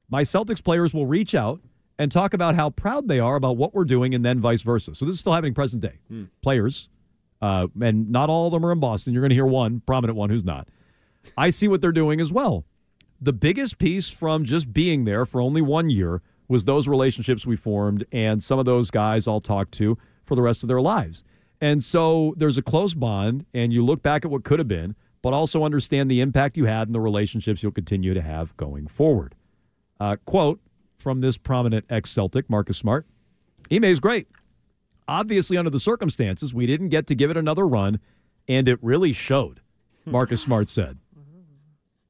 My 0.10 0.22
Celtics 0.22 0.64
players 0.64 0.94
will 0.94 1.06
reach 1.06 1.36
out 1.36 1.60
and 2.00 2.12
talk 2.12 2.34
about 2.34 2.56
how 2.56 2.70
proud 2.70 3.08
they 3.08 3.20
are 3.20 3.36
about 3.36 3.58
what 3.58 3.74
we're 3.74 3.84
doing, 3.84 4.16
and 4.16 4.24
then 4.26 4.40
vice 4.40 4.62
versa. 4.62 4.96
So 4.96 5.06
this 5.06 5.14
is 5.16 5.20
still 5.20 5.34
happening 5.34 5.54
present 5.54 5.82
day. 5.84 6.00
Players, 6.42 6.90
uh, 7.42 7.68
and 7.82 8.10
not 8.10 8.30
all 8.30 8.48
of 8.48 8.54
them 8.54 8.66
are 8.66 8.72
in 8.72 8.80
Boston. 8.80 9.14
You're 9.14 9.22
going 9.22 9.30
to 9.30 9.36
hear 9.36 9.46
one 9.46 9.82
prominent 9.82 10.18
one 10.18 10.30
who's 10.30 10.46
not. 10.46 10.68
I 11.38 11.50
see 11.50 11.68
what 11.68 11.82
they're 11.82 11.92
doing 11.92 12.20
as 12.22 12.32
well. 12.32 12.66
The 13.22 13.34
biggest 13.34 13.78
piece 13.78 14.10
from 14.10 14.44
just 14.44 14.74
being 14.74 15.06
there 15.06 15.26
for 15.26 15.40
only 15.40 15.62
one 15.62 15.90
year 15.90 16.22
was 16.48 16.66
those 16.66 16.88
relationships 16.88 17.46
we 17.46 17.56
formed, 17.56 18.06
and 18.12 18.42
some 18.42 18.60
of 18.60 18.66
those 18.66 18.92
guys 18.92 19.28
I'll 19.28 19.40
talk 19.42 19.72
to 19.72 19.98
for 20.26 20.36
the 20.36 20.42
rest 20.42 20.64
of 20.64 20.68
their 20.68 20.82
lives. 20.82 21.24
And 21.64 21.82
so 21.82 22.34
there's 22.36 22.58
a 22.58 22.62
close 22.62 22.94
bond, 22.94 23.46
and 23.54 23.72
you 23.72 23.86
look 23.86 24.04
back 24.04 24.26
at 24.26 24.32
what 24.32 24.44
could 24.44 24.60
have 24.60 24.68
been, 24.68 24.96
but 25.22 25.32
also 25.32 25.64
understand 25.64 26.12
the 26.12 26.20
impact 26.20 26.58
you 26.58 26.66
had 26.66 26.90
and 26.90 26.94
the 26.94 27.00
relationships 27.00 27.64
you'll 27.64 27.72
continue 27.72 28.14
to 28.14 28.22
have 28.22 28.56
going 28.58 28.86
forward. 28.88 29.34
Uh, 29.98 30.18
quote 30.26 30.60
from 30.98 31.22
this 31.22 31.38
prominent 31.38 31.86
ex 31.90 32.10
Celtic, 32.10 32.50
Marcus 32.50 32.78
Smart 32.78 33.06
Ime 33.72 33.86
is 33.86 34.02
great. 34.02 34.28
Obviously, 35.08 35.56
under 35.56 35.70
the 35.70 35.80
circumstances, 35.80 36.54
we 36.54 36.66
didn't 36.66 36.90
get 36.90 37.08
to 37.08 37.16
give 37.16 37.32
it 37.32 37.38
another 37.38 37.66
run, 37.66 38.02
and 38.50 38.68
it 38.68 38.78
really 38.82 39.14
showed, 39.14 39.62
Marcus 40.06 40.42
Smart 40.42 40.70
said. 40.70 40.98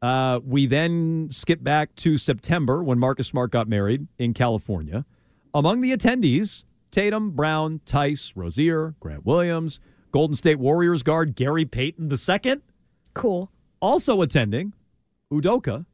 Uh, 0.01 0.41
we 0.45 0.65
then 0.65 1.29
skip 1.31 1.63
back 1.63 1.95
to 1.95 2.17
September 2.17 2.83
when 2.83 2.99
Marcus 2.99 3.25
Smart 3.25 3.51
got 3.51 3.69
married 3.69 4.05
in 4.17 4.33
California. 4.33 5.05
Among 5.53 5.79
the 5.79 5.95
attendees, 5.95 6.65
Tatum, 6.93 7.31
Brown, 7.31 7.81
Theis, 7.85 8.37
Rozier, 8.37 8.93
Grant 8.99 9.25
Williams, 9.25 9.79
Golden 10.11 10.35
State 10.35 10.59
Warriors 10.59 11.01
guard 11.01 11.35
Gary 11.35 11.65
Payton 11.65 12.11
II. 12.11 12.57
Cool. 13.15 13.51
Also 13.81 14.21
attending, 14.21 14.73
Udoka, 15.31 15.87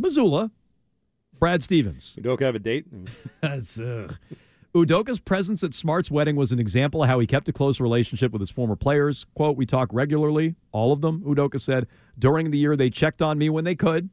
Mazzulla, 0.00 0.50
Brad 1.38 1.62
Stevens. 1.62 2.18
Udoka 2.18 2.40
have 2.40 2.54
a 2.54 2.58
date? 2.58 2.86
That's, 3.42 3.78
uh, 3.78 4.14
Udoka's 4.74 5.20
presence 5.20 5.62
at 5.62 5.74
Smart's 5.74 6.10
wedding 6.10 6.34
was 6.34 6.50
an 6.50 6.58
example 6.58 7.02
of 7.02 7.08
how 7.10 7.18
he 7.18 7.26
kept 7.26 7.50
a 7.50 7.52
close 7.52 7.78
relationship 7.78 8.32
with 8.32 8.40
his 8.40 8.50
former 8.50 8.76
players. 8.76 9.26
Quote, 9.34 9.58
we 9.58 9.66
talk 9.66 9.90
regularly, 9.92 10.54
all 10.72 10.92
of 10.92 11.02
them, 11.02 11.20
Udoka 11.26 11.60
said. 11.60 11.86
During 12.18 12.50
the 12.50 12.58
year, 12.58 12.74
they 12.74 12.88
checked 12.88 13.20
on 13.20 13.36
me 13.36 13.50
when 13.50 13.64
they 13.64 13.74
could. 13.74 14.08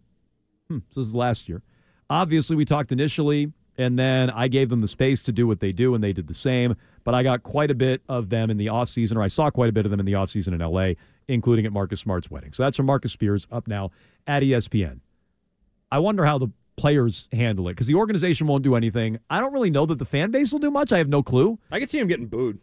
Hmm, 0.67 0.79
so 0.89 0.99
this 0.99 1.07
is 1.07 1.15
last 1.15 1.47
year. 1.47 1.61
Obviously, 2.09 2.57
we 2.57 2.65
talked 2.65 2.91
initially, 2.91 3.53
and 3.77 3.97
then 3.97 4.29
I 4.29 4.47
gave 4.47 4.69
them 4.69 4.81
the 4.81 4.87
space 4.87 5.23
to 5.23 5.31
do 5.31 5.47
what 5.47 5.59
they 5.59 5.71
do, 5.71 5.93
and 5.95 6.03
they 6.03 6.13
did 6.13 6.27
the 6.27 6.33
same. 6.33 6.75
But 7.03 7.15
I 7.15 7.23
got 7.23 7.43
quite 7.43 7.71
a 7.71 7.75
bit 7.75 8.01
of 8.09 8.29
them 8.29 8.49
in 8.49 8.57
the 8.57 8.67
offseason, 8.67 9.15
or 9.15 9.21
I 9.21 9.27
saw 9.27 9.49
quite 9.49 9.69
a 9.69 9.71
bit 9.71 9.85
of 9.85 9.91
them 9.91 9.99
in 9.99 10.05
the 10.05 10.13
offseason 10.13 10.53
in 10.53 10.59
LA, 10.59 10.93
including 11.27 11.65
at 11.65 11.71
Marcus 11.71 11.99
Smart's 11.99 12.29
wedding. 12.29 12.53
So 12.53 12.63
that's 12.63 12.77
from 12.77 12.87
Marcus 12.87 13.11
Spears 13.11 13.47
up 13.51 13.67
now 13.67 13.91
at 14.25 14.41
ESPN. 14.41 14.99
I 15.91 15.99
wonder 15.99 16.25
how 16.25 16.37
the 16.37 16.49
players 16.75 17.27
handle 17.31 17.67
it 17.67 17.73
because 17.73 17.87
the 17.87 17.95
organization 17.95 18.47
won't 18.47 18.63
do 18.63 18.75
anything. 18.75 19.19
I 19.29 19.39
don't 19.41 19.53
really 19.53 19.71
know 19.71 19.85
that 19.85 19.99
the 19.99 20.05
fan 20.05 20.31
base 20.31 20.51
will 20.51 20.59
do 20.59 20.71
much. 20.71 20.91
I 20.91 20.97
have 20.97 21.09
no 21.09 21.23
clue. 21.23 21.57
I 21.71 21.79
could 21.79 21.89
see 21.89 21.99
him 21.99 22.07
getting 22.07 22.27
booed. 22.27 22.59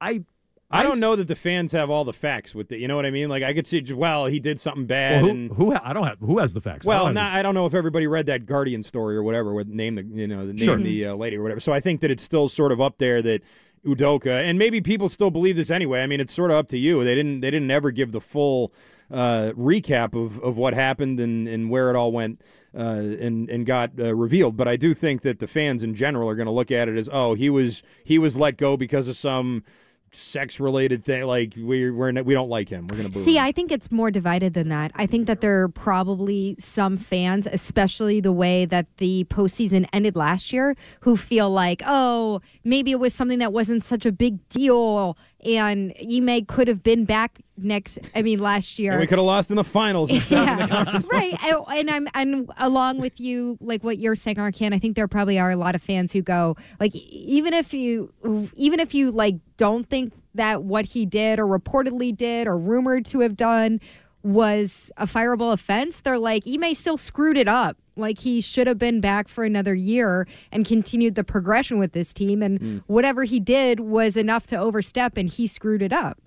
I 0.00 0.24
I 0.70 0.82
don't 0.82 1.00
know 1.00 1.16
that 1.16 1.28
the 1.28 1.36
fans 1.36 1.72
have 1.72 1.88
all 1.88 2.04
the 2.04 2.12
facts 2.12 2.54
with 2.54 2.70
it. 2.72 2.78
You 2.78 2.88
know 2.88 2.96
what 2.96 3.06
I 3.06 3.10
mean? 3.10 3.30
Like 3.30 3.42
I 3.42 3.54
could 3.54 3.66
see, 3.66 3.82
well, 3.92 4.26
he 4.26 4.38
did 4.38 4.60
something 4.60 4.86
bad. 4.86 5.22
Well, 5.22 5.32
who, 5.32 5.38
and, 5.38 5.50
who 5.52 5.74
I 5.74 5.92
don't 5.94 6.06
have 6.06 6.18
who 6.18 6.38
has 6.38 6.52
the 6.52 6.60
facts. 6.60 6.86
Well, 6.86 7.06
have 7.06 7.14
not, 7.14 7.32
I 7.32 7.42
don't 7.42 7.54
know 7.54 7.64
if 7.64 7.72
everybody 7.72 8.06
read 8.06 8.26
that 8.26 8.44
Guardian 8.44 8.82
story 8.82 9.16
or 9.16 9.22
whatever 9.22 9.54
with 9.54 9.68
name 9.68 9.94
the 9.94 10.04
you 10.04 10.26
know 10.26 10.46
the 10.46 10.52
name 10.52 10.64
Sure. 10.64 10.76
the 10.76 11.06
uh, 11.06 11.14
lady 11.14 11.36
or 11.36 11.42
whatever. 11.42 11.60
So 11.60 11.72
I 11.72 11.80
think 11.80 12.00
that 12.02 12.10
it's 12.10 12.22
still 12.22 12.48
sort 12.50 12.72
of 12.72 12.80
up 12.82 12.98
there 12.98 13.22
that 13.22 13.42
Udoka 13.86 14.44
and 14.44 14.58
maybe 14.58 14.80
people 14.82 15.08
still 15.08 15.30
believe 15.30 15.56
this 15.56 15.70
anyway. 15.70 16.02
I 16.02 16.06
mean, 16.06 16.20
it's 16.20 16.34
sort 16.34 16.50
of 16.50 16.58
up 16.58 16.68
to 16.68 16.78
you. 16.78 17.02
They 17.02 17.14
didn't 17.14 17.40
they 17.40 17.50
didn't 17.50 17.70
ever 17.70 17.90
give 17.90 18.12
the 18.12 18.20
full 18.20 18.72
uh, 19.10 19.52
recap 19.56 20.14
of, 20.14 20.38
of 20.40 20.58
what 20.58 20.74
happened 20.74 21.18
and, 21.18 21.48
and 21.48 21.70
where 21.70 21.88
it 21.88 21.96
all 21.96 22.12
went 22.12 22.42
uh, 22.76 22.80
and 22.80 23.48
and 23.48 23.64
got 23.64 23.92
uh, 23.98 24.14
revealed. 24.14 24.58
But 24.58 24.68
I 24.68 24.76
do 24.76 24.92
think 24.92 25.22
that 25.22 25.38
the 25.38 25.46
fans 25.46 25.82
in 25.82 25.94
general 25.94 26.28
are 26.28 26.34
going 26.34 26.46
to 26.46 26.52
look 26.52 26.70
at 26.70 26.88
it 26.88 26.98
as 26.98 27.08
oh 27.10 27.32
he 27.32 27.48
was 27.48 27.82
he 28.04 28.18
was 28.18 28.36
let 28.36 28.58
go 28.58 28.76
because 28.76 29.08
of 29.08 29.16
some 29.16 29.64
sex 30.12 30.60
related 30.60 31.04
thing. 31.04 31.24
Like 31.24 31.54
we 31.56 31.90
we're 31.90 32.12
we 32.22 32.34
don't 32.34 32.48
like 32.48 32.68
him. 32.68 32.86
We're 32.86 32.96
going 32.96 33.08
to 33.08 33.12
boo. 33.12 33.24
See, 33.24 33.36
him. 33.36 33.44
I 33.44 33.52
think 33.52 33.72
it's 33.72 33.90
more 33.90 34.10
divided 34.10 34.54
than 34.54 34.68
that. 34.68 34.92
I 34.94 35.06
think 35.06 35.26
that 35.26 35.40
there 35.40 35.62
are 35.62 35.68
probably 35.68 36.56
some 36.58 36.96
fans, 36.96 37.46
especially 37.46 38.20
the 38.20 38.32
way 38.32 38.64
that 38.66 38.86
the 38.98 39.24
postseason 39.30 39.88
ended 39.92 40.16
last 40.16 40.52
year, 40.52 40.76
who 41.00 41.16
feel 41.16 41.50
like, 41.50 41.82
oh, 41.86 42.40
maybe 42.64 42.90
it 42.90 43.00
was 43.00 43.14
something 43.14 43.38
that 43.38 43.52
wasn't 43.52 43.84
such 43.84 44.06
a 44.06 44.12
big 44.12 44.48
deal, 44.48 45.16
and 45.44 45.94
Ime 46.00 46.44
could 46.46 46.66
have 46.68 46.82
been 46.82 47.04
back 47.04 47.40
next. 47.56 47.98
I 48.14 48.22
mean, 48.22 48.40
last 48.40 48.78
year. 48.78 48.92
and 48.92 49.00
we 49.00 49.06
could 49.06 49.18
have 49.18 49.26
lost 49.26 49.50
in 49.50 49.56
the 49.56 49.64
finals. 49.64 50.10
in 50.10 50.18
the 50.18 51.08
right 51.12 51.34
I- 51.42 51.78
and 51.78 51.90
i'm 51.90 52.08
and 52.14 52.50
along 52.58 52.98
with 53.00 53.20
you 53.20 53.56
like 53.60 53.82
what 53.84 53.98
you're 53.98 54.14
saying 54.16 54.36
arcand 54.36 54.74
i 54.74 54.78
think 54.78 54.96
there 54.96 55.08
probably 55.08 55.38
are 55.38 55.50
a 55.50 55.56
lot 55.56 55.74
of 55.74 55.82
fans 55.82 56.12
who 56.12 56.22
go 56.22 56.56
like 56.80 56.94
even 56.94 57.52
if 57.54 57.72
you 57.74 58.12
even 58.54 58.80
if 58.80 58.94
you 58.94 59.10
like 59.10 59.36
don't 59.56 59.84
think 59.88 60.12
that 60.34 60.62
what 60.62 60.84
he 60.86 61.04
did 61.06 61.38
or 61.40 61.46
reportedly 61.46 62.16
did 62.16 62.46
or 62.46 62.56
rumored 62.56 63.04
to 63.06 63.20
have 63.20 63.36
done 63.36 63.80
was 64.28 64.90
a 64.96 65.06
fireable 65.06 65.52
offense 65.52 66.00
they're 66.00 66.18
like 66.18 66.44
Ime 66.46 66.74
still 66.74 66.96
screwed 66.96 67.36
it 67.36 67.48
up 67.48 67.76
like 67.96 68.20
he 68.20 68.40
should 68.40 68.66
have 68.66 68.78
been 68.78 69.00
back 69.00 69.26
for 69.26 69.44
another 69.44 69.74
year 69.74 70.26
and 70.52 70.64
continued 70.64 71.14
the 71.14 71.24
progression 71.24 71.78
with 71.78 71.92
this 71.92 72.12
team 72.12 72.42
and 72.42 72.60
mm. 72.60 72.82
whatever 72.86 73.24
he 73.24 73.40
did 73.40 73.80
was 73.80 74.16
enough 74.16 74.46
to 74.46 74.56
overstep 74.56 75.16
and 75.16 75.30
he 75.30 75.46
screwed 75.46 75.82
it 75.82 75.92
up 75.92 76.20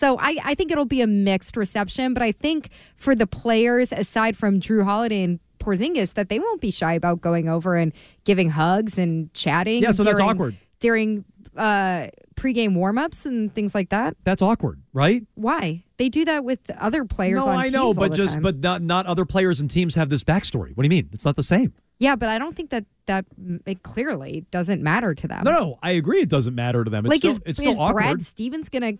so 0.00 0.16
I, 0.18 0.38
I 0.42 0.54
think 0.54 0.70
it'll 0.72 0.86
be 0.86 1.02
a 1.02 1.06
mixed 1.06 1.58
reception, 1.58 2.14
but 2.14 2.22
I 2.22 2.32
think 2.32 2.70
for 2.96 3.14
the 3.14 3.26
players, 3.26 3.92
aside 3.92 4.34
from 4.34 4.58
Jrue 4.58 4.84
Holiday 4.84 5.22
and 5.22 5.40
Porzingis, 5.58 6.14
that 6.14 6.30
they 6.30 6.38
won't 6.38 6.62
be 6.62 6.70
shy 6.70 6.94
about 6.94 7.20
going 7.20 7.50
over 7.50 7.76
and 7.76 7.92
giving 8.24 8.48
hugs 8.48 8.96
and 8.96 9.32
chatting. 9.34 9.82
Yeah, 9.82 9.90
so 9.90 10.02
that's 10.02 10.18
awkward. 10.18 10.56
during 10.78 11.26
uh, 11.56 12.06
pregame 12.36 12.76
warmups 12.76 13.26
and 13.26 13.54
things 13.54 13.74
like 13.74 13.90
that. 13.90 14.16
That's 14.24 14.42
awkward, 14.42 14.82
right? 14.92 15.26
Why 15.34 15.84
they 15.98 16.08
do 16.08 16.24
that 16.24 16.44
with 16.44 16.60
other 16.78 17.04
players? 17.04 17.44
no, 17.44 17.50
on 17.50 17.58
I 17.58 17.68
know, 17.68 17.92
but 17.92 18.12
just 18.12 18.34
time. 18.34 18.42
but 18.42 18.58
not 18.58 18.82
not 18.82 19.06
other 19.06 19.24
players 19.24 19.60
and 19.60 19.70
teams 19.70 19.94
have 19.94 20.08
this 20.08 20.24
backstory. 20.24 20.76
What 20.76 20.82
do 20.82 20.84
you 20.84 20.90
mean? 20.90 21.10
It's 21.12 21.24
not 21.24 21.36
the 21.36 21.42
same. 21.42 21.74
yeah, 21.98 22.16
but 22.16 22.28
I 22.28 22.38
don't 22.38 22.56
think 22.56 22.70
that 22.70 22.84
that 23.06 23.24
it 23.66 23.82
clearly 23.82 24.46
doesn't 24.50 24.82
matter 24.82 25.14
to 25.14 25.28
them. 25.28 25.44
No, 25.44 25.52
no, 25.52 25.78
I 25.82 25.92
agree. 25.92 26.20
It 26.20 26.28
doesn't 26.28 26.54
matter 26.54 26.84
to 26.84 26.90
them. 26.90 27.06
It's 27.06 27.10
like 27.10 27.18
still, 27.20 27.32
is, 27.32 27.40
it's 27.44 27.58
still 27.58 27.72
is 27.72 27.78
awkward. 27.78 28.02
Brad 28.02 28.22
Stevens 28.22 28.68
gonna 28.68 28.94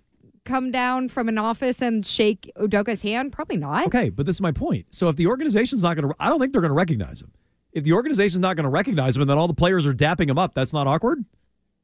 come 0.45 0.71
down 0.71 1.09
from 1.09 1.29
an 1.29 1.39
office 1.39 1.81
and 1.83 2.05
shake 2.05 2.51
Udoka's 2.57 3.03
hand? 3.03 3.33
Probably 3.33 3.57
not. 3.57 3.87
Okay, 3.87 4.11
but 4.11 4.27
this 4.27 4.37
is 4.37 4.41
my 4.41 4.53
point. 4.53 4.87
So 4.91 5.09
if 5.09 5.17
the 5.17 5.27
organization's 5.27 5.83
not 5.83 5.97
going 5.97 6.09
to, 6.09 6.15
I 6.19 6.29
don't 6.29 6.41
think 6.41 6.53
they're 6.53 6.63
going 6.63 6.71
to 6.71 6.77
recognize 6.77 7.23
him. 7.23 7.31
If 7.73 7.85
the 7.85 7.93
organization's 7.93 8.41
not 8.41 8.57
going 8.57 8.65
to 8.65 8.71
recognize 8.71 9.17
him 9.17 9.23
and 9.23 9.31
then 9.31 9.39
all 9.39 9.47
the 9.49 9.55
players 9.55 9.87
are 9.87 9.95
dapping 9.95 10.29
him 10.29 10.39
up, 10.39 10.55
that's 10.55 10.73
not 10.73 10.87
awkward? 10.87 11.25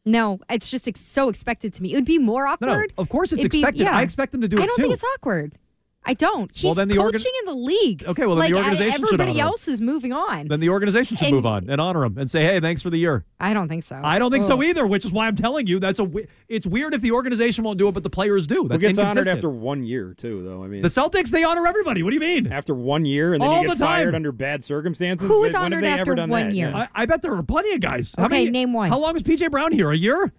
No, 0.07 0.39
it's 0.49 0.71
just 0.71 0.87
ex- 0.89 1.01
so 1.01 1.29
expected 1.29 1.75
to 1.75 1.83
me. 1.83 1.93
It 1.93 1.97
would 1.97 2.05
be 2.05 2.19
more 2.19 2.47
awkward. 2.47 2.93
no. 2.97 3.03
Of 3.03 3.09
course 3.09 3.33
it's 3.33 3.41
It'd 3.41 3.51
be- 3.53 3.59
expected. 3.59 3.83
yeah. 3.83 3.97
I 3.99 4.03
expect 4.03 4.33
them 4.33 4.41
to 4.41 4.49
do 4.49 4.57
it. 4.57 4.63
I 4.63 4.67
don't 4.67 4.77
too. 4.77 4.83
think 4.83 4.95
it's 4.95 5.05
awkward. 5.17 5.55
I 6.09 6.15
don't. 6.15 6.51
He's 6.55 6.65
Well, 6.65 6.75
then 6.75 6.89
the 6.89 6.99
organ- 6.99 7.19
coaching 7.19 7.33
in 7.41 7.47
the 7.47 7.61
league. 7.61 8.05
Okay, 8.07 8.27
well, 8.27 8.37
then 8.37 8.45
like, 8.45 8.53
the 8.53 8.57
I- 8.59 8.63
organization 8.63 8.93
should 8.93 9.05
Everybody 9.15 9.31
honor 9.33 9.41
him. 9.41 9.47
else 9.47 9.69
is 9.69 9.81
moving 9.81 10.13
on. 10.13 10.47
Then 10.47 10.61
the 10.61 10.69
organization 10.69 11.17
should 11.17 11.27
And- 11.27 11.35
move 11.37 11.47
on 11.47 11.69
and 11.69 11.81
honor 11.81 12.05
him 12.05 12.17
and 12.19 12.31
say, 12.31 12.45
"Hey, 12.45 12.61
thanks 12.61 12.81
for 12.83 12.91
the 12.91 12.97
year." 12.99 13.25
I 13.41 13.53
don't 13.53 13.69
think 13.69 13.83
so. 13.83 14.01
I 14.03 14.19
don't 14.19 14.31
think 14.31 14.45
so 14.45 14.63
either, 14.63 14.87
which 14.87 15.05
is 15.05 15.13
why 15.13 15.27
I'm 15.27 15.35
telling 15.37 15.67
you 15.67 15.79
that's 15.81 15.99
a. 15.99 16.09
It's 16.49 16.67
weird 16.67 16.95
if 16.95 17.03
the 17.03 17.11
organization 17.13 17.65
won't 17.65 17.79
do 17.79 17.89
it, 17.89 17.93
but 17.93 18.03
the 18.05 18.11
players 18.11 18.47
do. 18.47 18.63
Who 18.63 18.69
That's 18.69 18.85
gets 18.85 18.99
honored 18.99 19.27
after 19.29 19.51
one 19.51 19.83
year 19.85 20.15
too, 20.17 20.43
though? 20.45 20.63
I 20.63 20.69
mean, 20.69 20.83
the 20.83 20.89
Celtics, 20.89 21.31
they 21.31 21.43
honor 21.45 21.67
everybody. 21.67 22.03
What 22.03 22.11
do 22.11 22.15
you 22.15 22.21
mean? 22.21 22.47
after 22.53 22.75
one 22.75 23.05
year, 23.05 23.33
and 23.35 23.43
then 23.43 23.49
All 23.49 23.63
you 23.63 23.69
get 23.69 23.79
the 23.79 23.85
time. 23.85 23.95
fired 24.05 24.15
under 24.15 24.31
bad 24.33 24.63
circumstances. 24.63 25.27
Who 25.27 25.41
was 25.41 25.49
when 25.53 25.55
have 25.55 25.63
honored 25.65 25.85
they 25.85 25.89
after 25.89 26.01
ever 26.03 26.15
done 26.15 26.31
one 26.31 26.49
that? 26.49 26.55
year? 26.55 26.69
Yeah. 26.71 26.87
I, 26.95 27.03
I 27.03 27.07
bet 27.07 27.23
there 27.23 27.35
are 27.35 27.43
plenty 27.43 27.73
of 27.75 27.81
guys. 27.81 28.15
How 28.17 28.27
Okay, 28.27 28.45
many- 28.45 28.51
name 28.51 28.73
one. 28.73 28.89
How 28.91 28.99
long 28.99 29.13
was 29.15 29.23
PJ 29.25 29.51
Brown 29.51 29.73
here? 29.73 29.91
A 29.91 29.97
year? 29.97 30.33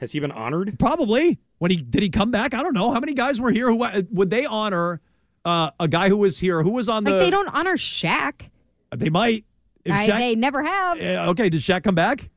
Has 0.00 0.12
he 0.12 0.20
been 0.20 0.30
honored? 0.30 0.78
Probably. 0.78 1.40
When 1.58 1.72
he 1.72 1.76
did 1.78 2.02
he 2.04 2.08
come 2.08 2.30
back? 2.30 2.54
I 2.54 2.62
don't 2.62 2.72
know. 2.74 2.92
How 2.92 3.00
many 3.00 3.14
guys 3.14 3.40
were 3.40 3.50
here? 3.50 3.68
Who 3.68 3.82
uh, 3.82 4.02
would 4.12 4.30
they 4.30 4.46
honor? 4.46 5.00
Uh, 5.44 5.70
a 5.80 5.88
guy 5.88 6.08
who 6.08 6.16
was 6.16 6.38
here, 6.38 6.62
who 6.62 6.70
was 6.70 6.88
on 6.88 7.04
the. 7.04 7.12
They 7.12 7.30
don't 7.30 7.48
honor 7.48 7.76
Shaq. 7.76 8.48
They 8.94 9.08
might. 9.10 9.44
If 9.84 9.92
I, 9.92 10.08
Shaq- 10.08 10.18
they 10.18 10.34
never 10.34 10.62
have. 10.62 10.98
Uh, 11.00 11.30
okay, 11.30 11.48
did 11.48 11.60
Shaq 11.60 11.82
come 11.84 11.94
back? 11.94 12.28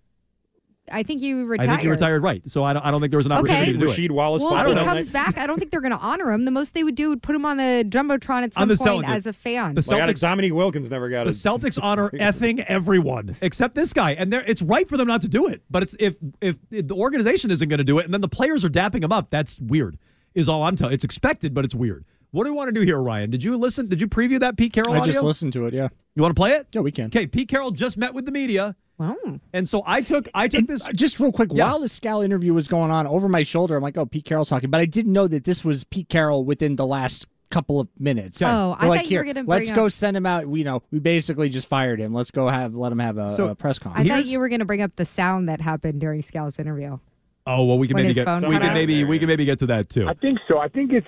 I 0.93 1.03
think 1.03 1.21
you 1.21 1.45
retired. 1.45 1.67
I 1.69 1.71
think 1.71 1.81
he 1.83 1.87
retired, 1.89 2.21
right? 2.21 2.41
So 2.49 2.63
I 2.65 2.73
don't, 2.73 2.85
I 2.85 2.91
don't 2.91 2.99
think 2.99 3.11
there 3.11 3.17
was 3.17 3.25
an 3.25 3.31
Okay. 3.31 3.39
opportunity 3.53 3.73
to 3.73 3.77
do 3.77 3.85
Rasheed 3.87 4.05
it. 4.05 4.11
Wallace. 4.11 4.43
Well, 4.43 4.57
if 4.57 4.67
he 4.67 4.73
know. 4.73 4.83
comes 4.83 5.09
back, 5.09 5.37
I 5.37 5.47
don't 5.47 5.57
think 5.57 5.71
they're 5.71 5.79
going 5.79 5.93
to 5.93 5.97
honor 5.99 6.31
him. 6.33 6.43
The 6.43 6.51
most 6.51 6.73
they 6.73 6.83
would 6.83 6.95
do 6.95 7.09
would 7.09 7.21
put 7.23 7.33
him 7.33 7.45
on 7.45 7.55
the 7.57 7.85
jumbotron 7.87 8.43
at 8.43 8.53
some 8.53 8.67
point 8.75 9.07
as 9.07 9.25
a 9.25 9.31
fan. 9.31 9.73
The 9.75 9.85
Like, 9.89 10.01
Celtics, 10.09 10.19
Dominique 10.19 10.53
Wilkins 10.53 10.89
never 10.89 11.07
got 11.09 11.23
the 11.25 11.29
a 11.29 11.33
Celtics 11.33 11.79
honor 11.81 12.09
effing 12.09 12.63
everyone 12.67 13.37
except 13.41 13.75
this 13.75 13.93
guy, 13.93 14.11
and 14.13 14.33
they're- 14.33 14.43
it's 14.45 14.61
right 14.61 14.87
for 14.89 14.97
them 14.97 15.07
not 15.07 15.21
to 15.21 15.29
do 15.29 15.47
it. 15.47 15.61
But 15.69 15.83
it's 15.83 15.95
if 15.97 16.17
if, 16.41 16.59
if 16.71 16.87
the 16.87 16.95
organization 16.95 17.51
isn't 17.51 17.69
going 17.69 17.77
to 17.77 17.83
do 17.85 17.99
it, 17.99 18.05
and 18.05 18.13
then 18.13 18.21
the 18.21 18.27
players 18.27 18.65
are 18.65 18.69
dapping 18.69 19.03
him 19.03 19.13
up, 19.13 19.29
that's 19.29 19.61
weird. 19.61 19.97
Is 20.33 20.49
all 20.49 20.63
I'm 20.63 20.75
telling. 20.75 20.93
It's 20.93 21.03
expected, 21.05 21.53
but 21.53 21.63
it's 21.63 21.75
weird. 21.75 22.03
What 22.31 22.45
do 22.45 22.51
we 22.51 22.55
want 22.55 22.69
to 22.69 22.71
do 22.71 22.81
here, 22.85 23.01
Ryan? 23.01 23.29
Did 23.29 23.43
you 23.43 23.57
listen? 23.57 23.87
Did 23.87 23.99
you 23.99 24.07
preview 24.07 24.39
that 24.39 24.55
Pete 24.57 24.71
Carroll 24.73 24.93
I 24.93 24.99
audio? 24.99 25.11
just 25.11 25.23
listened 25.23 25.51
to 25.53 25.65
it. 25.65 25.73
Yeah. 25.73 25.89
You 26.15 26.21
want 26.23 26.33
to 26.35 26.39
play 26.39 26.51
it? 26.53 26.67
Yeah, 26.73 26.81
we 26.81 26.91
can. 26.91 27.05
Okay, 27.07 27.27
Pete 27.27 27.49
Carroll 27.49 27.71
just 27.71 27.97
met 27.97 28.13
with 28.13 28.25
the 28.25 28.31
media, 28.31 28.75
Wow. 28.97 29.15
and 29.53 29.67
so 29.67 29.83
I 29.85 30.01
took 30.01 30.27
I 30.33 30.47
took 30.47 30.59
And, 30.59 30.67
this. 30.69 30.85
uh, 30.85 30.91
just 30.93 31.19
real 31.19 31.31
quick, 31.33 31.49
Yeah. 31.51 31.65
while 31.65 31.79
the 31.79 31.87
Scal 31.87 32.23
interview 32.23 32.53
was 32.53 32.67
going 32.69 32.89
on 32.91 33.05
over 33.05 33.27
my 33.27 33.43
shoulder, 33.43 33.75
I'm 33.75 33.83
like, 33.83 33.97
oh, 33.97 34.05
Pete 34.05 34.23
Carroll's 34.25 34.49
talking, 34.49 34.69
but 34.69 34.79
I 34.79 34.85
didn't 34.85 35.11
know 35.13 35.27
that 35.27 35.43
this 35.43 35.65
was 35.65 35.83
Pete 35.83 36.07
Carroll 36.09 36.45
within 36.45 36.77
the 36.77 36.85
last 36.85 37.27
couple 37.49 37.81
of 37.81 37.89
minutes. 37.99 38.41
Oh, 38.41 38.45
We're 38.79 38.85
I 38.85 38.87
like, 38.87 39.01
thought 39.01 39.11
you 39.11 39.17
were 39.17 39.25
gonna 39.25 39.43
let's 39.45 39.69
bring 39.69 39.75
go 39.75 39.85
up- 39.87 39.91
send 39.91 40.15
him 40.15 40.25
out. 40.25 40.45
We 40.47 40.63
know 40.63 40.83
we 40.89 40.99
basically 40.99 41.49
just 41.49 41.67
fired 41.67 41.99
him. 41.99 42.13
Let's 42.13 42.31
go 42.31 42.47
have 42.47 42.75
let 42.75 42.93
him 42.93 42.99
have 42.99 43.17
a, 43.17 43.27
So, 43.29 43.47
a 43.47 43.55
press 43.55 43.77
conference. 43.77 44.05
I 44.05 44.07
conference. 44.07 44.07
thought 44.09 44.15
Here's- 44.19 44.31
you 44.31 44.39
were 44.39 44.47
going 44.47 44.59
to 44.59 44.65
bring 44.65 44.81
up 44.81 44.95
the 44.95 45.03
sound 45.05 45.49
that 45.49 45.59
happened 45.59 45.99
during 45.99 46.21
Scal's 46.21 46.59
interview. 46.59 46.97
Oh 47.45 47.65
well, 47.65 47.77
we 47.79 47.87
can 47.87 47.95
When 47.95 48.03
maybe 48.03 48.13
get 48.13 48.27
we 48.27 48.55
can 48.55 48.63
out? 48.63 48.73
maybe 48.73 49.03
we 49.03 49.19
can 49.19 49.27
maybe 49.27 49.43
get 49.45 49.59
to 49.59 49.65
that 49.65 49.89
too. 49.89 50.07
I 50.07 50.13
think 50.13 50.37
so. 50.47 50.59
I 50.59 50.67
think 50.69 50.93
it's. 50.93 51.07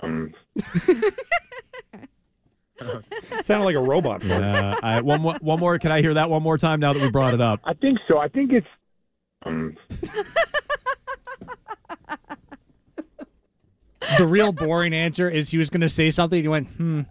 Um, 0.00 0.32
sounded 3.42 3.64
like 3.64 3.76
a 3.76 3.80
robot. 3.80 4.22
for. 4.22 4.28
Yeah, 4.28 4.76
I, 4.82 5.00
one 5.00 5.20
more 5.20 5.36
one 5.40 5.58
more. 5.60 5.78
Can 5.78 5.92
I 5.92 6.00
hear 6.00 6.14
that 6.14 6.30
one 6.30 6.42
more 6.42 6.58
time 6.58 6.80
now 6.80 6.92
that 6.92 7.02
we 7.02 7.10
brought 7.10 7.34
it 7.34 7.40
up? 7.40 7.60
I 7.64 7.74
think 7.74 7.98
so. 8.06 8.18
I 8.18 8.28
think 8.28 8.52
it's. 8.52 8.66
Um, 9.44 9.76
the 14.18 14.26
real 14.26 14.52
boring 14.52 14.94
answer 14.94 15.28
is 15.28 15.50
he 15.50 15.58
was 15.58 15.70
going 15.70 15.80
to 15.82 15.88
say 15.88 16.10
something. 16.10 16.38
And 16.38 16.44
he 16.44 16.48
went, 16.48 16.68
hmm. 16.68 17.02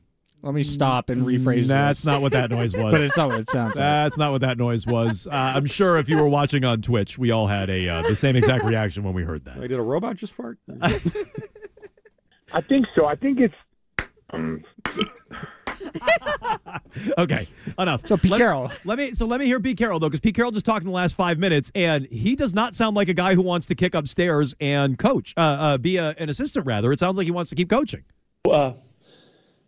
Let 0.44 0.54
me 0.54 0.64
stop 0.64 1.10
and 1.10 1.24
rephrase. 1.24 1.66
That's 1.66 2.02
this. 2.02 2.06
not 2.06 2.22
what 2.22 2.32
that 2.34 2.52
noise 2.52 2.74
was. 2.74 2.92
But 2.92 3.02
it's 3.02 3.18
not 3.18 3.30
what 3.30 3.40
it 3.40 3.50
sounds 3.50 3.70
like. 3.70 3.78
That's 3.78 4.18
not 4.18 4.32
what 4.32 4.42
that 4.42 4.58
noise 4.58 4.86
was. 4.86 5.28
Uh, 5.28 5.34
I'm 5.34 5.66
sure 5.66 5.98
if 5.98 6.08
you 6.08 6.18
were 6.18 6.28
watching 6.28 6.64
on 6.64 6.82
Twitch, 6.82 7.18
we 7.18 7.32
all 7.32 7.48
had 7.48 7.70
a 7.72 7.90
uh, 7.90 8.02
the 8.04 8.16
same 8.16 8.36
exact 8.36 8.64
reaction 8.64 9.04
when 9.04 9.14
we 9.14 9.24
heard 9.24 9.46
that. 9.46 9.60
Like, 9.60 9.70
did 9.70 9.80
a 9.80 9.82
robot 9.82 10.16
just 10.16 10.34
fart? 10.34 10.60
I 12.54 12.62
think 12.62 12.86
so. 12.96 13.06
I 13.06 13.16
think 13.16 13.40
it's. 13.40 13.56
Um, 14.32 14.64
Okay, 17.18 17.48
enough. 17.78 18.06
So 18.08 18.18
Pete 18.18 18.32
let, 18.32 18.40
Carroll. 18.40 18.72
Let 18.86 18.98
me 18.98 19.12
so 19.14 19.26
let 19.26 19.40
me 19.40 19.46
hear 19.46 19.60
Pete 19.60 19.78
Carroll 19.78 20.00
though, 20.00 20.08
because 20.08 20.20
Pete 20.20 20.36
Carroll 20.36 20.52
just 20.52 20.66
talked 20.66 20.82
in 20.82 20.88
the 20.88 20.94
last 20.94 21.16
five 21.16 21.38
minutes, 21.38 21.72
and 21.76 22.06
he 22.08 22.36
does 22.36 22.54
not 22.54 22.76
sound 22.76 22.96
like 22.96 23.10
a 23.10 23.14
guy 23.14 23.36
who 23.36 23.42
wants 23.42 23.66
to 23.68 23.76
kick 23.76 23.96
upstairs 23.96 24.56
and 24.60 24.98
coach, 24.98 25.34
uh, 25.38 25.42
uh, 25.42 25.78
be 25.78 25.98
a, 25.98 26.10
an 26.18 26.30
assistant. 26.30 26.66
Rather, 26.66 26.92
it 26.92 27.00
sounds 27.00 27.18
like 27.18 27.26
he 27.26 27.32
wants 27.32 27.50
to 27.50 27.56
keep 27.56 27.70
coaching 27.70 28.04
Uh, 28.50 28.74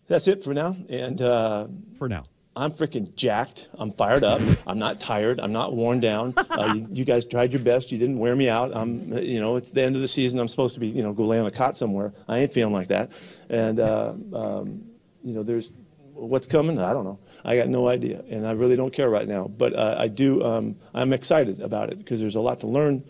that's 0.08 0.28
it 0.28 0.44
for 0.44 0.54
now. 0.54 0.76
And 0.90 1.22
uh, 1.22 1.68
for 1.98 2.10
now. 2.10 2.24
I'm 2.56 2.72
freaking 2.72 3.16
jacked. 3.16 3.70
I'm 3.76 3.92
fired 3.92 4.24
up. 4.24 4.42
I'm 4.68 4.80
not 4.80 5.00
tired. 5.00 5.40
I'm 5.40 5.54
not 5.54 5.76
worn 5.76 6.00
down. 6.00 6.34
Uh, 6.36 6.74
you, 6.76 6.88
you 6.92 7.06
guys 7.06 7.26
tried 7.26 7.54
your 7.54 7.62
best. 7.62 7.92
You 7.92 7.98
didn't 7.98 8.18
wear 8.18 8.36
me 8.36 8.50
out. 8.50 8.76
I'm, 8.76 9.14
you 9.18 9.40
know, 9.40 9.56
it's 9.56 9.72
the 9.72 9.82
end 9.82 9.96
of 9.96 10.02
the 10.02 10.08
season. 10.08 10.40
I'm 10.40 10.48
supposed 10.48 10.74
to 10.74 10.80
be, 10.80 10.88
you 10.88 11.04
know, 11.04 11.14
go 11.14 11.26
lay 11.26 11.40
on 11.40 11.46
a 11.46 11.52
cot 11.52 11.78
somewhere. 11.78 12.12
I 12.28 12.40
ain't 12.40 12.52
feeling 12.52 12.74
like 12.74 12.90
that. 12.90 13.12
And, 13.50 13.80
uh, 13.80 14.14
um, 14.34 14.84
you 15.24 15.34
know, 15.34 15.44
there's 15.44 15.72
what's 16.14 16.48
coming. 16.48 16.80
I 16.80 16.92
don't 16.92 17.06
know. 17.06 17.20
I 17.46 17.56
got 17.56 17.70
no 17.70 17.88
idea, 17.88 18.24
and 18.30 18.46
I 18.46 18.52
really 18.52 18.76
don't 18.76 18.92
care 18.92 19.10
right 19.10 19.28
now. 19.28 19.48
But 19.48 19.74
uh, 19.74 19.96
I 19.98 20.08
do. 20.08 20.44
Um, 20.44 20.76
I'm 20.94 21.14
excited 21.14 21.62
about 21.62 21.92
it 21.92 21.98
because 21.98 22.20
there's 22.20 22.36
a 22.36 22.42
lot 22.42 22.60
to 22.62 22.68
learn. 22.68 23.04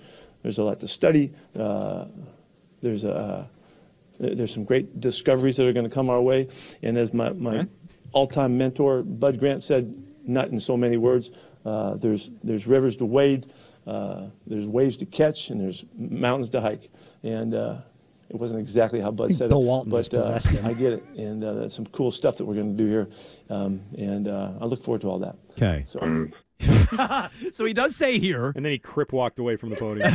There's 0.43 0.58
a 0.58 0.63
lot 0.63 0.80
to 0.82 0.88
study. 0.88 1.34
Uh, 1.58 2.06
there's 2.82 3.04
a 3.04 3.49
there's 4.19 4.54
some 4.54 4.65
great 4.65 4.99
discoveries 4.99 5.56
that 5.58 5.65
are 5.65 5.73
going 5.73 5.88
to 5.88 5.93
come 5.93 6.10
our 6.10 6.21
way. 6.21 6.49
And 6.84 6.97
as 6.97 7.13
my, 7.13 7.30
my 7.32 7.67
all-time 8.11 8.57
mentor, 8.57 9.03
Bud 9.03 9.39
Grant, 9.39 9.63
said, 9.63 9.93
not 10.25 10.49
in 10.49 10.59
so 10.59 10.77
many 10.77 10.97
words, 10.97 11.31
uh, 11.65 11.95
there's, 11.95 12.31
there's 12.43 12.67
rivers 12.67 12.95
to 12.97 13.05
wade, 13.05 13.47
uh, 13.87 14.27
there's 14.47 14.65
waves 14.67 14.97
to 14.97 15.05
catch, 15.05 15.49
and 15.49 15.59
there's 15.59 15.85
mountains 15.97 16.49
to 16.49 16.61
hike. 16.61 16.89
And 17.23 17.53
uh, 17.53 17.77
it 18.29 18.35
wasn't 18.35 18.59
exactly 18.59 19.01
how 19.01 19.11
Bud 19.11 19.33
said 19.33 19.49
Bill 19.49 19.61
it, 19.61 19.65
Walton 19.65 19.91
but 19.91 19.97
just 19.97 20.11
possessed 20.11 20.49
him. 20.49 20.65
I 20.65 20.73
get 20.73 20.93
it. 20.93 21.03
And 21.17 21.43
uh, 21.43 21.53
that's 21.53 21.73
some 21.73 21.85
cool 21.87 22.11
stuff 22.11 22.37
that 22.37 22.45
we're 22.45 22.55
going 22.55 22.77
to 22.77 22.83
do 22.83 22.89
here. 22.89 23.09
Um, 23.49 23.81
and 23.97 24.27
uh, 24.27 24.51
I 24.61 24.65
look 24.65 24.83
forward 24.83 25.01
to 25.01 25.09
all 25.09 25.19
that. 25.19 25.35
Okay. 25.51 25.83
So, 25.87 25.99
um, 26.01 26.31
So 27.51 27.65
he 27.65 27.73
does 27.73 27.95
say 27.95 28.19
here. 28.19 28.51
And 28.55 28.63
then 28.63 28.71
he 28.71 28.79
crip 28.79 29.13
walked 29.13 29.39
away 29.39 29.55
from 29.55 29.69
the 29.69 29.75
podium. 29.75 30.11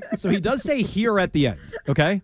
so 0.16 0.30
he 0.30 0.40
does 0.40 0.62
say 0.62 0.82
here 0.82 1.18
at 1.18 1.32
the 1.32 1.48
end. 1.48 1.74
Okay. 1.88 2.22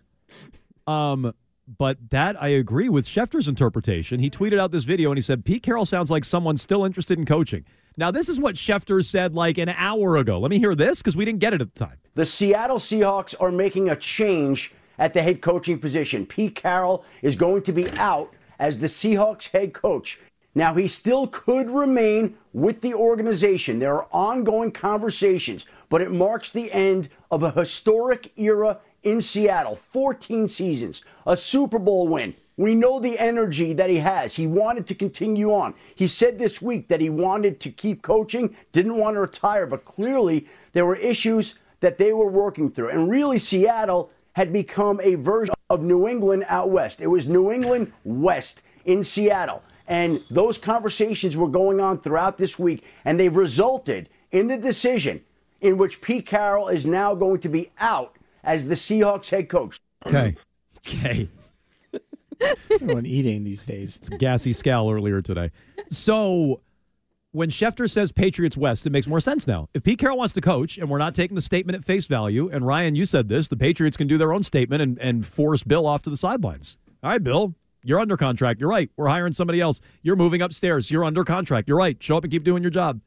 Um, 0.87 1.33
but 1.77 1.97
that 2.09 2.41
I 2.41 2.49
agree 2.49 2.89
with 2.89 3.07
Schefter's 3.07 3.47
interpretation. 3.47 4.19
He 4.19 4.29
tweeted 4.29 4.59
out 4.59 4.71
this 4.71 4.83
video 4.83 5.09
and 5.11 5.17
he 5.17 5.21
said 5.21 5.45
Pete 5.45 5.63
Carroll 5.63 5.85
sounds 5.85 6.11
like 6.11 6.23
someone 6.23 6.57
still 6.57 6.85
interested 6.85 7.17
in 7.17 7.25
coaching. 7.25 7.65
Now 7.97 8.11
this 8.11 8.29
is 8.29 8.39
what 8.39 8.55
Schefter 8.55 9.03
said 9.03 9.35
like 9.35 9.57
an 9.57 9.69
hour 9.69 10.17
ago. 10.17 10.39
Let 10.39 10.51
me 10.51 10.59
hear 10.59 10.75
this 10.75 10.99
because 10.99 11.15
we 11.15 11.25
didn't 11.25 11.39
get 11.39 11.53
it 11.53 11.61
at 11.61 11.73
the 11.73 11.85
time. 11.85 11.97
The 12.15 12.25
Seattle 12.25 12.77
Seahawks 12.77 13.35
are 13.39 13.51
making 13.51 13.89
a 13.89 13.95
change 13.95 14.73
at 14.99 15.13
the 15.13 15.21
head 15.21 15.41
coaching 15.41 15.79
position. 15.79 16.25
Pete 16.25 16.55
Carroll 16.55 17.03
is 17.21 17.35
going 17.35 17.63
to 17.63 17.71
be 17.71 17.89
out 17.97 18.33
as 18.59 18.79
the 18.79 18.87
Seahawks 18.87 19.49
head 19.49 19.73
coach. 19.73 20.19
Now, 20.53 20.73
he 20.73 20.87
still 20.87 21.27
could 21.27 21.69
remain 21.69 22.37
with 22.53 22.81
the 22.81 22.93
organization. 22.93 23.79
There 23.79 23.95
are 23.95 24.07
ongoing 24.11 24.71
conversations, 24.71 25.65
but 25.87 26.01
it 26.01 26.11
marks 26.11 26.51
the 26.51 26.71
end 26.73 27.07
of 27.31 27.43
a 27.43 27.51
historic 27.51 28.31
era 28.35 28.79
in 29.03 29.21
Seattle 29.21 29.75
14 29.75 30.47
seasons, 30.47 31.01
a 31.25 31.35
Super 31.35 31.79
Bowl 31.79 32.07
win. 32.07 32.35
We 32.57 32.75
know 32.75 32.99
the 32.99 33.17
energy 33.17 33.73
that 33.73 33.89
he 33.89 33.97
has. 33.97 34.35
He 34.35 34.45
wanted 34.45 34.85
to 34.87 34.95
continue 34.95 35.53
on. 35.53 35.73
He 35.95 36.05
said 36.05 36.37
this 36.37 36.61
week 36.61 36.87
that 36.89 37.01
he 37.01 37.09
wanted 37.09 37.59
to 37.61 37.71
keep 37.71 38.01
coaching, 38.01 38.55
didn't 38.71 38.97
want 38.97 39.15
to 39.15 39.21
retire, 39.21 39.65
but 39.65 39.85
clearly 39.85 40.47
there 40.73 40.85
were 40.85 40.97
issues 40.97 41.55
that 41.79 41.97
they 41.97 42.13
were 42.13 42.27
working 42.27 42.69
through. 42.69 42.89
And 42.89 43.09
really, 43.09 43.39
Seattle 43.39 44.11
had 44.33 44.53
become 44.53 45.01
a 45.01 45.15
version 45.15 45.55
of 45.69 45.81
New 45.81 46.07
England 46.07 46.45
out 46.47 46.69
west. 46.69 47.01
It 47.01 47.07
was 47.07 47.27
New 47.27 47.51
England 47.51 47.91
West 48.03 48.61
in 48.85 49.03
Seattle. 49.03 49.63
And 49.87 50.23
those 50.29 50.57
conversations 50.57 51.35
were 51.35 51.47
going 51.47 51.79
on 51.79 51.99
throughout 51.99 52.37
this 52.37 52.59
week, 52.59 52.83
and 53.03 53.19
they've 53.19 53.35
resulted 53.35 54.07
in 54.31 54.47
the 54.47 54.57
decision 54.57 55.21
in 55.59 55.77
which 55.77 56.01
Pete 56.01 56.25
Carroll 56.25 56.69
is 56.69 56.85
now 56.85 57.15
going 57.15 57.39
to 57.39 57.49
be 57.49 57.71
out 57.79 58.15
as 58.43 58.67
the 58.67 58.75
Seahawks 58.75 59.29
head 59.29 59.49
coach. 59.49 59.79
Okay. 60.05 60.35
Okay. 60.87 61.29
Everyone 62.71 63.05
eating 63.05 63.43
these 63.43 63.65
days. 63.65 63.97
It's 63.97 64.09
a 64.09 64.17
gassy 64.17 64.53
scowl 64.53 64.91
earlier 64.91 65.21
today. 65.21 65.51
So 65.89 66.61
when 67.33 67.49
Schefter 67.49 67.89
says 67.89 68.11
Patriots 68.11 68.57
West, 68.57 68.85
it 68.85 68.89
makes 68.89 69.07
more 69.07 69.19
sense 69.19 69.47
now. 69.47 69.69
If 69.73 69.83
Pete 69.83 69.99
Carroll 69.99 70.17
wants 70.17 70.33
to 70.33 70.41
coach 70.41 70.77
and 70.77 70.89
we're 70.89 70.97
not 70.97 71.15
taking 71.15 71.35
the 71.35 71.41
statement 71.41 71.77
at 71.77 71.83
face 71.83 72.07
value, 72.07 72.49
and 72.49 72.65
Ryan, 72.65 72.95
you 72.95 73.05
said 73.05 73.29
this, 73.29 73.47
the 73.47 73.55
Patriots 73.55 73.95
can 73.95 74.07
do 74.07 74.17
their 74.17 74.33
own 74.33 74.43
statement 74.43 74.81
and, 74.81 74.99
and 74.99 75.25
force 75.25 75.63
Bill 75.63 75.85
off 75.85 76.01
to 76.03 76.09
the 76.09 76.17
sidelines. 76.17 76.77
All 77.03 77.09
right, 77.09 77.23
Bill, 77.23 77.55
you're 77.83 77.99
under 77.99 78.17
contract. 78.17 78.59
You're 78.59 78.69
right. 78.69 78.89
We're 78.97 79.07
hiring 79.07 79.33
somebody 79.33 79.61
else. 79.61 79.81
You're 80.01 80.15
moving 80.15 80.41
upstairs. 80.41 80.91
You're 80.91 81.05
under 81.05 81.23
contract. 81.23 81.67
You're 81.67 81.77
right. 81.77 82.01
Show 82.01 82.17
up 82.17 82.23
and 82.23 82.31
keep 82.31 82.43
doing 82.43 82.63
your 82.63 82.69
job. 82.69 82.99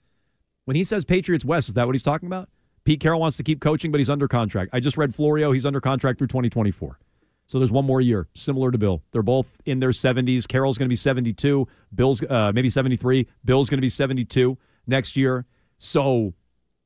When 0.64 0.76
he 0.76 0.84
says 0.84 1.04
Patriots 1.04 1.44
West, 1.44 1.68
is 1.68 1.74
that 1.74 1.86
what 1.86 1.94
he's 1.94 2.02
talking 2.02 2.26
about? 2.26 2.48
Pete 2.84 3.00
Carroll 3.00 3.20
wants 3.20 3.36
to 3.38 3.42
keep 3.42 3.60
coaching, 3.60 3.90
but 3.90 3.98
he's 3.98 4.10
under 4.10 4.28
contract. 4.28 4.70
I 4.72 4.80
just 4.80 4.96
read 4.96 5.14
Florio. 5.14 5.52
He's 5.52 5.66
under 5.66 5.80
contract 5.80 6.18
through 6.18 6.28
2024. 6.28 6.98
So 7.46 7.58
there's 7.58 7.72
one 7.72 7.84
more 7.84 8.00
year, 8.00 8.28
similar 8.34 8.70
to 8.70 8.78
Bill. 8.78 9.02
They're 9.12 9.22
both 9.22 9.58
in 9.66 9.78
their 9.78 9.90
70s. 9.90 10.46
Carroll's 10.48 10.78
going 10.78 10.86
to 10.86 10.90
be 10.92 10.96
72. 10.96 11.66
Bill's 11.94 12.22
uh, 12.22 12.52
maybe 12.54 12.70
73. 12.70 13.26
Bill's 13.44 13.68
going 13.68 13.78
to 13.78 13.82
be 13.82 13.88
72 13.88 14.56
next 14.86 15.16
year. 15.16 15.44
So 15.76 16.32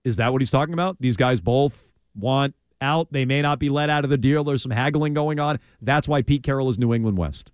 is 0.05 0.17
that 0.17 0.33
what 0.33 0.41
he's 0.41 0.51
talking 0.51 0.75
about? 0.75 0.97
These 1.01 1.17
guys 1.17 1.41
both 1.41 1.93
want 2.17 2.55
out. 2.81 3.13
They 3.13 3.25
may 3.25 3.43
not 3.43 3.59
be 3.59 3.69
let 3.69 3.91
out 3.91 4.05
of 4.05 4.11
the 4.11 4.19
deal. 4.19 4.43
There's 4.45 4.63
some 4.63 4.73
haggling 4.73 5.15
going 5.15 5.39
on. 5.39 5.61
That's 5.81 6.09
why 6.09 6.23
Pete 6.23 6.43
Carroll 6.43 6.69
is 6.69 6.79
New 6.79 6.93
England 6.93 7.19
West. 7.19 7.53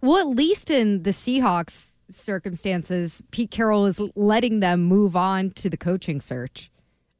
Well, 0.00 0.18
at 0.18 0.28
least 0.28 0.70
in 0.70 1.02
the 1.02 1.10
Seahawks 1.10 1.94
circumstances, 2.10 3.22
Pete 3.30 3.50
Carroll 3.50 3.86
is 3.86 4.00
letting 4.16 4.60
them 4.60 4.82
move 4.82 5.14
on 5.14 5.50
to 5.50 5.68
the 5.70 5.76
coaching 5.76 6.20
search. 6.20 6.70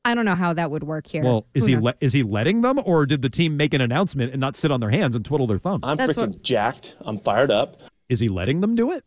I 0.05 0.15
don't 0.15 0.25
know 0.25 0.35
how 0.35 0.53
that 0.55 0.71
would 0.71 0.83
work 0.83 1.07
here. 1.07 1.23
Well, 1.23 1.47
is 1.55 1.67
Who 1.67 1.73
he 1.73 1.79
le- 1.79 1.95
is 2.01 2.13
he 2.13 2.23
letting 2.23 2.63
them, 2.63 2.81
or 2.85 3.05
did 3.05 3.21
the 3.23 3.29
team 3.29 3.57
make 3.57 3.75
an 3.75 3.81
announcement 3.83 4.33
and 4.33 4.41
not 4.41 4.57
sit 4.57 4.71
on 4.71 4.81
their 4.81 4.91
hands 4.91 5.15
and 5.15 5.25
twiddle 5.25 5.47
their 5.47 5.59
thumbs? 5.59 5.83
I'm 5.85 5.97
That's 5.97 6.17
freaking 6.17 6.29
what- 6.29 6.43
jacked. 6.43 6.95
I'm 7.03 7.19
fired 7.19 7.51
up. 7.51 7.81
Is 8.09 8.19
he 8.21 8.29
letting 8.29 8.61
them 8.61 8.75
do 8.75 8.93
it? 8.93 9.05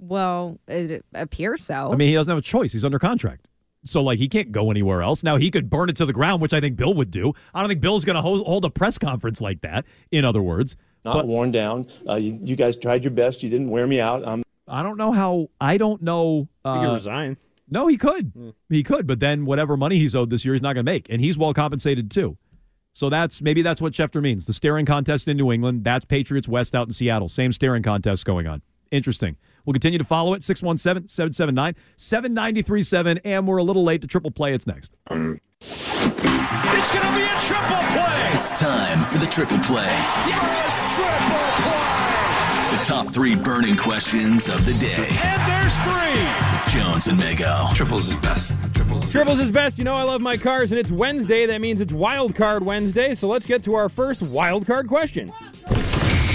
well, 0.00 0.56
it 0.68 1.04
appears 1.12 1.64
so. 1.64 1.92
I 1.92 1.96
mean, 1.96 2.08
he 2.08 2.14
doesn't 2.14 2.30
have 2.30 2.38
a 2.38 2.42
choice. 2.42 2.72
He's 2.72 2.84
under 2.84 3.00
contract. 3.00 3.48
So, 3.84 4.00
like, 4.00 4.20
he 4.20 4.28
can't 4.28 4.52
go 4.52 4.70
anywhere 4.70 5.02
else. 5.02 5.24
Now, 5.24 5.36
he 5.38 5.50
could 5.50 5.68
burn 5.68 5.88
it 5.88 5.96
to 5.96 6.06
the 6.06 6.12
ground, 6.12 6.40
which 6.40 6.52
I 6.54 6.60
think 6.60 6.76
Bill 6.76 6.94
would 6.94 7.10
do. 7.10 7.32
I 7.52 7.60
don't 7.60 7.68
think 7.68 7.80
Bill's 7.80 8.04
going 8.04 8.14
to 8.14 8.22
hold, 8.22 8.46
hold 8.46 8.64
a 8.64 8.70
press 8.70 8.96
conference 8.96 9.40
like 9.40 9.60
that, 9.62 9.84
in 10.12 10.24
other 10.24 10.40
words. 10.42 10.76
Not 11.04 11.14
But 11.14 11.26
worn 11.26 11.50
down. 11.50 11.88
Uh, 12.08 12.14
you, 12.14 12.38
you 12.42 12.54
guys 12.54 12.76
tried 12.76 13.02
your 13.02 13.10
best. 13.10 13.42
You 13.42 13.50
didn't 13.50 13.70
wear 13.70 13.88
me 13.88 14.00
out. 14.00 14.26
I'm 14.26 14.44
I 14.68 14.82
don't 14.84 14.98
know 14.98 15.10
how. 15.12 15.48
I 15.60 15.78
don't 15.78 16.00
know. 16.02 16.48
He 16.62 16.68
Uh, 16.70 16.80
could 16.80 16.94
resign. 16.94 17.36
No, 17.70 17.86
he 17.86 17.96
could. 17.96 18.34
Mm. 18.34 18.54
He 18.68 18.82
could. 18.82 19.06
But 19.06 19.20
then 19.20 19.44
whatever 19.44 19.76
money 19.76 19.98
he's 19.98 20.14
owed 20.14 20.30
this 20.30 20.44
year, 20.44 20.54
he's 20.54 20.62
not 20.62 20.74
going 20.74 20.84
to 20.84 20.90
make. 20.90 21.08
And 21.10 21.20
he's 21.20 21.38
well 21.38 21.54
compensated, 21.54 22.10
too. 22.10 22.36
So 22.94 23.08
that's 23.08 23.40
maybe 23.40 23.62
that's 23.62 23.80
what 23.80 23.92
Schefter 23.92 24.20
means. 24.20 24.46
The 24.46 24.52
staring 24.52 24.84
contest 24.84 25.28
in 25.28 25.36
New 25.36 25.52
England. 25.52 25.84
That's 25.84 26.04
Patriots 26.04 26.48
West 26.48 26.74
out 26.74 26.88
in 26.88 26.92
Seattle. 26.92 27.28
Same 27.28 27.52
staring 27.52 27.82
contest 27.82 28.24
going 28.24 28.48
on. 28.48 28.60
Interesting. 28.90 29.36
We'll 29.64 29.74
continue 29.74 29.98
to 29.98 30.04
follow 30.04 30.34
it. 30.34 30.42
617 30.42 31.06
779 31.08 31.76
7937. 31.96 33.18
And 33.18 33.46
we're 33.46 33.58
a 33.58 33.62
little 33.62 33.84
late 33.84 34.00
to 34.02 34.08
triple 34.08 34.30
play. 34.30 34.54
It's 34.54 34.66
next. 34.66 34.96
It's 35.10 36.90
going 36.90 37.06
to 37.06 37.12
be 37.14 37.22
a 37.22 37.38
triple 37.40 37.84
play. 37.92 38.30
It's 38.32 38.50
time 38.52 39.08
for 39.08 39.18
the 39.18 39.26
triple 39.26 39.58
play. 39.58 39.84
Yes! 40.26 40.96
Triple 40.96 41.70
play. 41.70 41.77
The 42.70 42.84
top 42.84 43.14
three 43.14 43.34
burning 43.34 43.76
questions 43.76 44.46
of 44.46 44.66
the 44.66 44.74
day. 44.74 45.08
And 45.24 45.42
there's 45.50 45.74
three. 45.78 46.52
With 46.52 46.66
Jones 46.68 47.06
and 47.08 47.18
Mego. 47.18 47.74
Triples 47.74 48.08
is 48.08 48.16
best. 48.16 48.52
Triples. 48.74 49.10
Triples 49.10 49.40
is 49.40 49.50
best. 49.50 49.78
You 49.78 49.84
know 49.84 49.94
I 49.94 50.02
love 50.02 50.20
my 50.20 50.36
cars, 50.36 50.70
and 50.70 50.78
it's 50.78 50.90
Wednesday. 50.90 51.46
That 51.46 51.62
means 51.62 51.80
it's 51.80 51.94
Wild 51.94 52.34
Card 52.34 52.62
Wednesday. 52.62 53.14
So 53.14 53.26
let's 53.26 53.46
get 53.46 53.62
to 53.64 53.74
our 53.74 53.88
first 53.88 54.20
wild 54.20 54.66
card 54.66 54.86
question. 54.86 55.32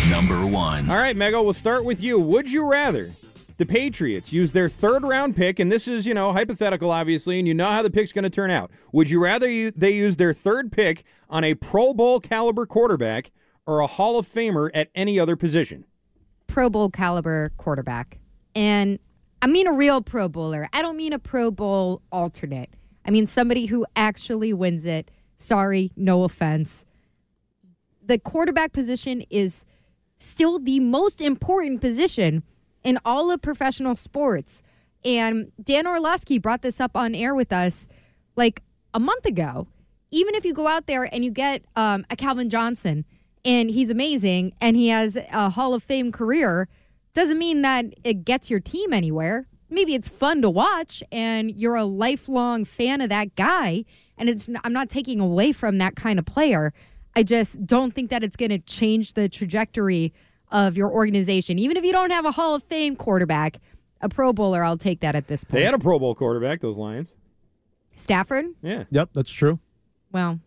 Number 0.09 0.43
one. 0.47 0.89
All 0.89 0.97
right, 0.97 1.15
Mego, 1.15 1.43
we'll 1.43 1.53
start 1.53 1.86
with 1.86 2.01
you. 2.01 2.17
Would 2.17 2.51
you 2.51 2.65
rather 2.65 3.11
the 3.57 3.67
Patriots 3.67 4.34
use 4.34 4.53
their 4.53 4.69
third 4.69 5.03
round 5.03 5.36
pick, 5.36 5.59
and 5.59 5.71
this 5.71 5.88
is, 5.88 6.07
you 6.07 6.15
know, 6.15 6.34
hypothetical, 6.34 6.89
obviously, 6.89 7.38
and 7.38 7.47
you 7.47 7.53
know 7.53 7.69
how 7.69 7.84
the 7.84 7.91
pick's 7.91 8.11
going 8.11 8.23
to 8.23 8.29
turn 8.31 8.49
out. 8.49 8.71
Would 8.91 9.11
you 9.11 9.21
rather 9.21 9.47
you, 9.47 9.69
they 9.69 9.91
use 9.91 10.15
their 10.15 10.34
third 10.34 10.71
pick 10.71 11.03
on 11.29 11.43
a 11.43 11.53
Pro 11.53 11.93
Bowl 11.93 12.19
caliber 12.19 12.65
quarterback 12.65 13.29
or 13.67 13.81
a 13.81 13.88
Hall 13.88 14.17
of 14.17 14.27
Famer 14.27 14.71
at 14.73 14.89
any 14.95 15.19
other 15.19 15.36
position? 15.36 15.86
Pro 16.54 16.70
Bowl 16.70 16.91
caliber 16.91 17.51
quarterback. 17.58 18.20
And 18.54 18.99
I 19.41 19.47
mean 19.47 19.66
a 19.66 19.74
real 19.74 20.04
Pro 20.04 20.30
Bowler. 20.30 20.70
I 20.72 20.84
don't 20.84 20.95
mean 20.95 21.12
a 21.12 21.18
Pro 21.18 21.49
Bowl 21.49 22.04
alternate. 22.12 22.70
I 23.04 23.10
mean 23.10 23.26
somebody 23.26 23.66
who 23.66 23.88
actually 23.95 24.54
wins 24.54 24.86
it. 24.86 25.10
Sorry, 25.39 25.91
no 25.97 26.24
offense. 26.24 26.86
The 28.06 28.20
quarterback 28.20 28.72
position 28.72 29.24
is 29.32 29.66
still 30.20 30.60
the 30.60 30.80
most 30.80 31.22
important 31.22 31.82
position 31.82 32.43
in 32.84 32.99
all 33.04 33.32
of 33.32 33.41
professional 33.41 33.95
sports. 33.95 34.62
And 35.04 35.51
Dan 35.60 35.88
Orlovsky 35.88 36.38
brought 36.38 36.62
this 36.62 36.80
up 36.80 36.95
on 36.95 37.16
air 37.16 37.34
with 37.34 37.51
us 37.51 37.88
like 38.36 38.62
a 38.93 38.99
month 38.99 39.26
ago. 39.26 39.66
Even 40.12 40.36
if 40.36 40.45
you 40.45 40.54
go 40.54 40.68
out 40.68 40.86
there 40.86 41.10
and 41.12 41.26
you 41.26 41.32
get 41.32 41.64
um, 41.76 42.06
a 42.12 42.16
Calvin 42.16 42.51
Johnson 42.51 43.06
and 43.45 43.69
he's 43.69 43.89
amazing 43.89 44.53
and 44.61 44.75
he 44.75 44.87
has 44.89 45.17
a 45.31 45.49
Hall 45.49 45.73
of 45.73 45.83
Fame 45.83 46.11
career, 46.11 46.67
doesn't 47.13 47.37
mean 47.37 47.61
that 47.61 47.85
it 48.03 48.25
gets 48.25 48.49
your 48.49 48.59
team 48.59 48.93
anywhere. 48.93 49.47
Maybe 49.69 49.95
it's 49.95 50.07
fun 50.07 50.41
to 50.41 50.49
watch 50.49 51.03
and 51.11 51.51
you're 51.51 51.75
a 51.75 51.85
lifelong 51.85 52.65
fan 52.65 53.01
of 53.01 53.09
that 53.09 53.35
guy. 53.35 53.85
And 54.17 54.29
it's 54.29 54.47
I'm 54.63 54.73
not 54.73 54.89
taking 54.89 55.19
away 55.19 55.51
from 55.51 55.79
that 55.79 55.95
kind 55.95 56.19
of 56.19 56.25
player. 56.25 56.73
I 57.15 57.23
just 57.23 57.65
don't 57.65 57.93
think 57.93 58.09
that 58.11 58.23
it's 58.23 58.35
going 58.35 58.49
to 58.49 58.59
change 58.59 59.13
the 59.13 59.27
trajectory 59.29 60.13
of 60.51 60.77
your 60.77 60.91
organization. 60.91 61.57
Even 61.59 61.77
if 61.77 61.83
you 61.83 61.91
don't 61.91 62.11
have 62.11 62.25
a 62.25 62.31
Hall 62.31 62.55
of 62.55 62.63
Fame 62.63 62.95
quarterback, 62.95 63.57
a 64.01 64.09
Pro 64.09 64.33
Bowler, 64.33 64.63
I'll 64.63 64.77
take 64.77 64.99
that 65.01 65.15
at 65.15 65.27
this 65.27 65.43
point. 65.43 65.59
They 65.59 65.65
had 65.65 65.73
a 65.73 65.79
Pro 65.79 65.97
Bowl 65.97 66.13
quarterback, 66.13 66.61
those 66.61 66.77
Lions. 66.77 67.11
Stafford? 67.95 68.45
Yeah. 68.61 68.83
Yep, 68.91 69.09
that's 69.13 69.31
true. 69.31 69.59
Well, 70.11 70.39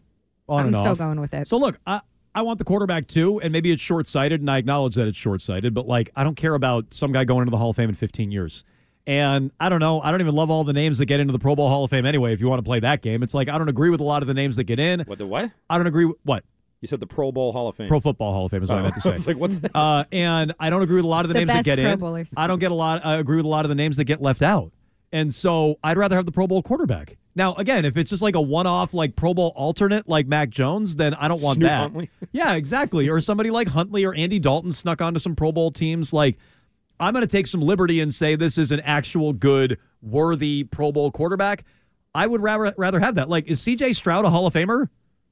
On 0.48 0.66
I'm 0.66 0.72
still 0.74 0.92
off. 0.92 0.98
going 0.98 1.20
with 1.20 1.34
it. 1.34 1.46
So 1.48 1.56
look, 1.56 1.78
I 1.86 2.00
I 2.36 2.42
want 2.42 2.58
the 2.58 2.64
quarterback 2.64 3.06
too, 3.08 3.40
and 3.40 3.50
maybe 3.52 3.72
it's 3.72 3.80
short 3.82 4.06
sighted, 4.06 4.40
and 4.40 4.50
I 4.50 4.58
acknowledge 4.58 4.94
that 4.96 5.08
it's 5.08 5.16
short 5.18 5.40
sighted. 5.40 5.72
But 5.74 5.88
like, 5.88 6.10
I 6.14 6.22
don't 6.22 6.36
care 6.36 6.54
about 6.54 6.92
some 6.94 7.10
guy 7.10 7.24
going 7.24 7.40
into 7.40 7.50
the 7.50 7.56
Hall 7.56 7.70
of 7.70 7.76
Fame 7.76 7.88
in 7.88 7.94
15 7.94 8.30
years. 8.30 8.62
And 9.08 9.52
I 9.58 9.68
don't 9.68 9.80
know. 9.80 10.00
I 10.02 10.10
don't 10.10 10.20
even 10.20 10.34
love 10.34 10.50
all 10.50 10.62
the 10.64 10.72
names 10.72 10.98
that 10.98 11.06
get 11.06 11.18
into 11.20 11.32
the 11.32 11.38
Pro 11.38 11.54
Bowl 11.56 11.68
Hall 11.68 11.84
of 11.84 11.90
Fame 11.90 12.04
anyway. 12.06 12.32
If 12.32 12.40
you 12.40 12.48
want 12.48 12.58
to 12.58 12.64
play 12.64 12.80
that 12.80 13.02
game, 13.02 13.22
it's 13.22 13.34
like 13.34 13.48
I 13.48 13.56
don't 13.56 13.68
agree 13.68 13.88
with 13.90 14.00
a 14.00 14.04
lot 14.04 14.22
of 14.22 14.26
the 14.28 14.34
names 14.34 14.56
that 14.56 14.64
get 14.64 14.78
in. 14.78 15.00
What 15.00 15.18
the 15.18 15.26
what? 15.26 15.50
I 15.70 15.76
don't 15.78 15.86
agree 15.86 16.04
with 16.06 16.16
what 16.24 16.44
You 16.80 16.88
said 16.88 17.00
the 17.00 17.06
Pro 17.06 17.30
Bowl 17.32 17.52
Hall 17.52 17.68
of 17.68 17.76
Fame. 17.76 17.88
Pro 17.88 18.00
Football 18.00 18.32
Hall 18.32 18.46
of 18.46 18.50
Fame 18.50 18.62
is 18.64 18.68
what 18.68 18.76
I 18.76 18.80
Oh, 18.80 18.82
meant 18.82 18.94
to 18.96 19.00
say. 19.00 19.12
I 19.12 19.16
like, 19.16 19.36
what's 19.36 19.58
that? 19.60 19.70
Uh, 19.76 20.04
and 20.12 20.52
I 20.60 20.70
don't 20.70 20.82
agree 20.82 20.96
with 20.96 21.04
a 21.04 21.08
lot 21.08 21.24
of 21.24 21.28
the, 21.28 21.34
The 21.34 21.40
names 21.46 21.52
that 21.52 21.64
get 21.64 21.78
Pro 21.78 21.92
in. 21.92 21.98
Bowlers. 22.00 22.34
I 22.36 22.48
don't 22.48 22.58
get 22.58 22.70
a 22.72 22.74
lot. 22.74 23.06
I 23.06 23.14
agree 23.16 23.36
with 23.36 23.44
a 23.46 23.48
lot 23.48 23.64
of 23.64 23.68
the 23.68 23.74
names 23.76 23.96
that 23.96 24.04
get 24.04 24.20
left 24.20 24.42
out. 24.42 24.72
And 25.12 25.34
so 25.34 25.78
I'd 25.84 25.96
rather 25.96 26.16
have 26.16 26.26
the 26.26 26.32
Pro 26.32 26.46
Bowl 26.46 26.62
quarterback. 26.62 27.16
Now, 27.34 27.54
again, 27.54 27.84
if 27.84 27.96
it's 27.96 28.10
just 28.10 28.22
like 28.22 28.34
a 28.34 28.40
one-off, 28.40 28.94
like 28.94 29.14
Pro 29.14 29.34
Bowl 29.34 29.52
alternate, 29.54 30.08
like 30.08 30.26
Mac 30.26 30.48
Jones, 30.48 30.96
then 30.96 31.14
I 31.14 31.28
don't 31.28 31.42
want 31.42 31.56
Snoop 31.56 31.68
that. 31.68 31.80
Huntley. 31.80 32.10
yeah, 32.32 32.54
exactly. 32.54 33.08
Or 33.08 33.20
somebody 33.20 33.50
like 33.50 33.68
Huntley 33.68 34.04
or 34.04 34.14
Andy 34.14 34.38
Dalton 34.38 34.72
snuck 34.72 35.02
onto 35.02 35.20
some 35.20 35.36
Pro 35.36 35.52
Bowl 35.52 35.70
teams. 35.70 36.12
Like, 36.12 36.38
I'm 36.98 37.12
going 37.12 37.22
to 37.22 37.30
take 37.30 37.46
some 37.46 37.60
liberty 37.60 38.00
and 38.00 38.12
say 38.12 38.36
this 38.36 38.56
is 38.56 38.72
an 38.72 38.80
actual 38.80 39.32
good, 39.32 39.78
worthy 40.02 40.64
Pro 40.64 40.92
Bowl 40.92 41.10
quarterback. 41.10 41.64
I 42.14 42.26
would 42.26 42.42
rather 42.42 42.72
rather 42.78 42.98
have 42.98 43.16
that. 43.16 43.28
Like, 43.28 43.46
is 43.46 43.60
C.J. 43.60 43.92
Stroud 43.92 44.24
a 44.24 44.30
Hall 44.30 44.46
of 44.46 44.54
Famer? 44.54 44.88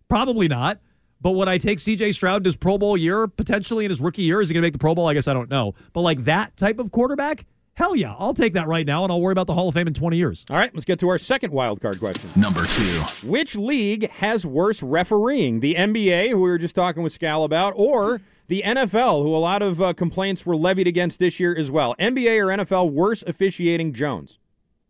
Probably 0.09 0.49
not. 0.49 0.81
But 1.23 1.31
would 1.31 1.49
I 1.49 1.57
take 1.57 1.79
C.J. 1.79 2.13
Stroud 2.13 2.45
to 2.45 2.49
his 2.49 2.57
Pro 2.57 2.77
Bowl 2.77 2.99
year 2.99 3.27
potentially 3.27 3.87
in 3.87 3.91
his 3.91 3.99
rookie 3.99 4.23
year? 4.23 4.43
Is 4.43 4.51
he 4.51 4.53
going 4.53 4.61
to 4.61 4.67
make 4.67 4.75
the 4.75 4.79
Pro 4.79 4.95
Bowl? 4.95 5.07
I 5.07 5.15
guess 5.15 5.27
I 5.27 5.33
don't 5.33 5.49
know. 5.49 5.75
But 5.95 6.03
like 6.03 6.25
that 6.25 6.55
type 6.59 6.79
of 6.79 6.91
quarterback, 6.91 7.47
hell 7.75 7.95
yeah, 7.97 8.15
I'll 8.19 8.35
take 8.35 8.55
that 8.55 8.67
right 8.67 8.87
now, 8.87 9.05
and 9.05 9.13
I'll 9.13 9.21
worry 9.21 9.33
about 9.33 9.47
the 9.47 9.55
Hall 9.55 9.69
of 9.69 9.75
Fame 9.75 9.87
in 9.87 9.95
20 9.95 10.17
years. 10.17 10.45
All 10.49 10.57
right, 10.57 10.73
let's 10.75 10.85
get 10.85 10.99
to 11.01 11.09
our 11.09 11.19
second 11.19 11.53
wild 11.53 11.81
card 11.81 11.99
question. 11.99 12.31
Number 12.37 12.65
two. 12.65 13.01
Which 13.27 13.57
league 13.57 14.11
has 14.13 14.47
worse 14.47 14.83
refereeing? 14.83 15.61
The 15.61 15.75
NBA, 15.75 16.31
who 16.31 16.37
we 16.37 16.51
were 16.51 16.59
just 16.59 16.75
talking 16.75 17.03
with 17.03 17.19
Scal 17.19 17.45
about, 17.45 17.75
or 17.77 18.21
the 18.49 18.63
NFL, 18.65 19.23
who 19.23 19.35
a 19.35 19.39
lot 19.39 19.63
of 19.63 19.81
uh, 19.81 19.93
complaints 19.93 20.45
were 20.45 20.57
levied 20.57 20.87
against 20.87 21.19
this 21.19 21.41
year 21.41 21.57
as 21.57 21.71
well? 21.71 21.95
NBA 21.99 22.39
or 22.39 22.65
NFL 22.65 22.93
worse 22.93 23.23
officiating 23.27 23.93
Jones? 23.93 24.39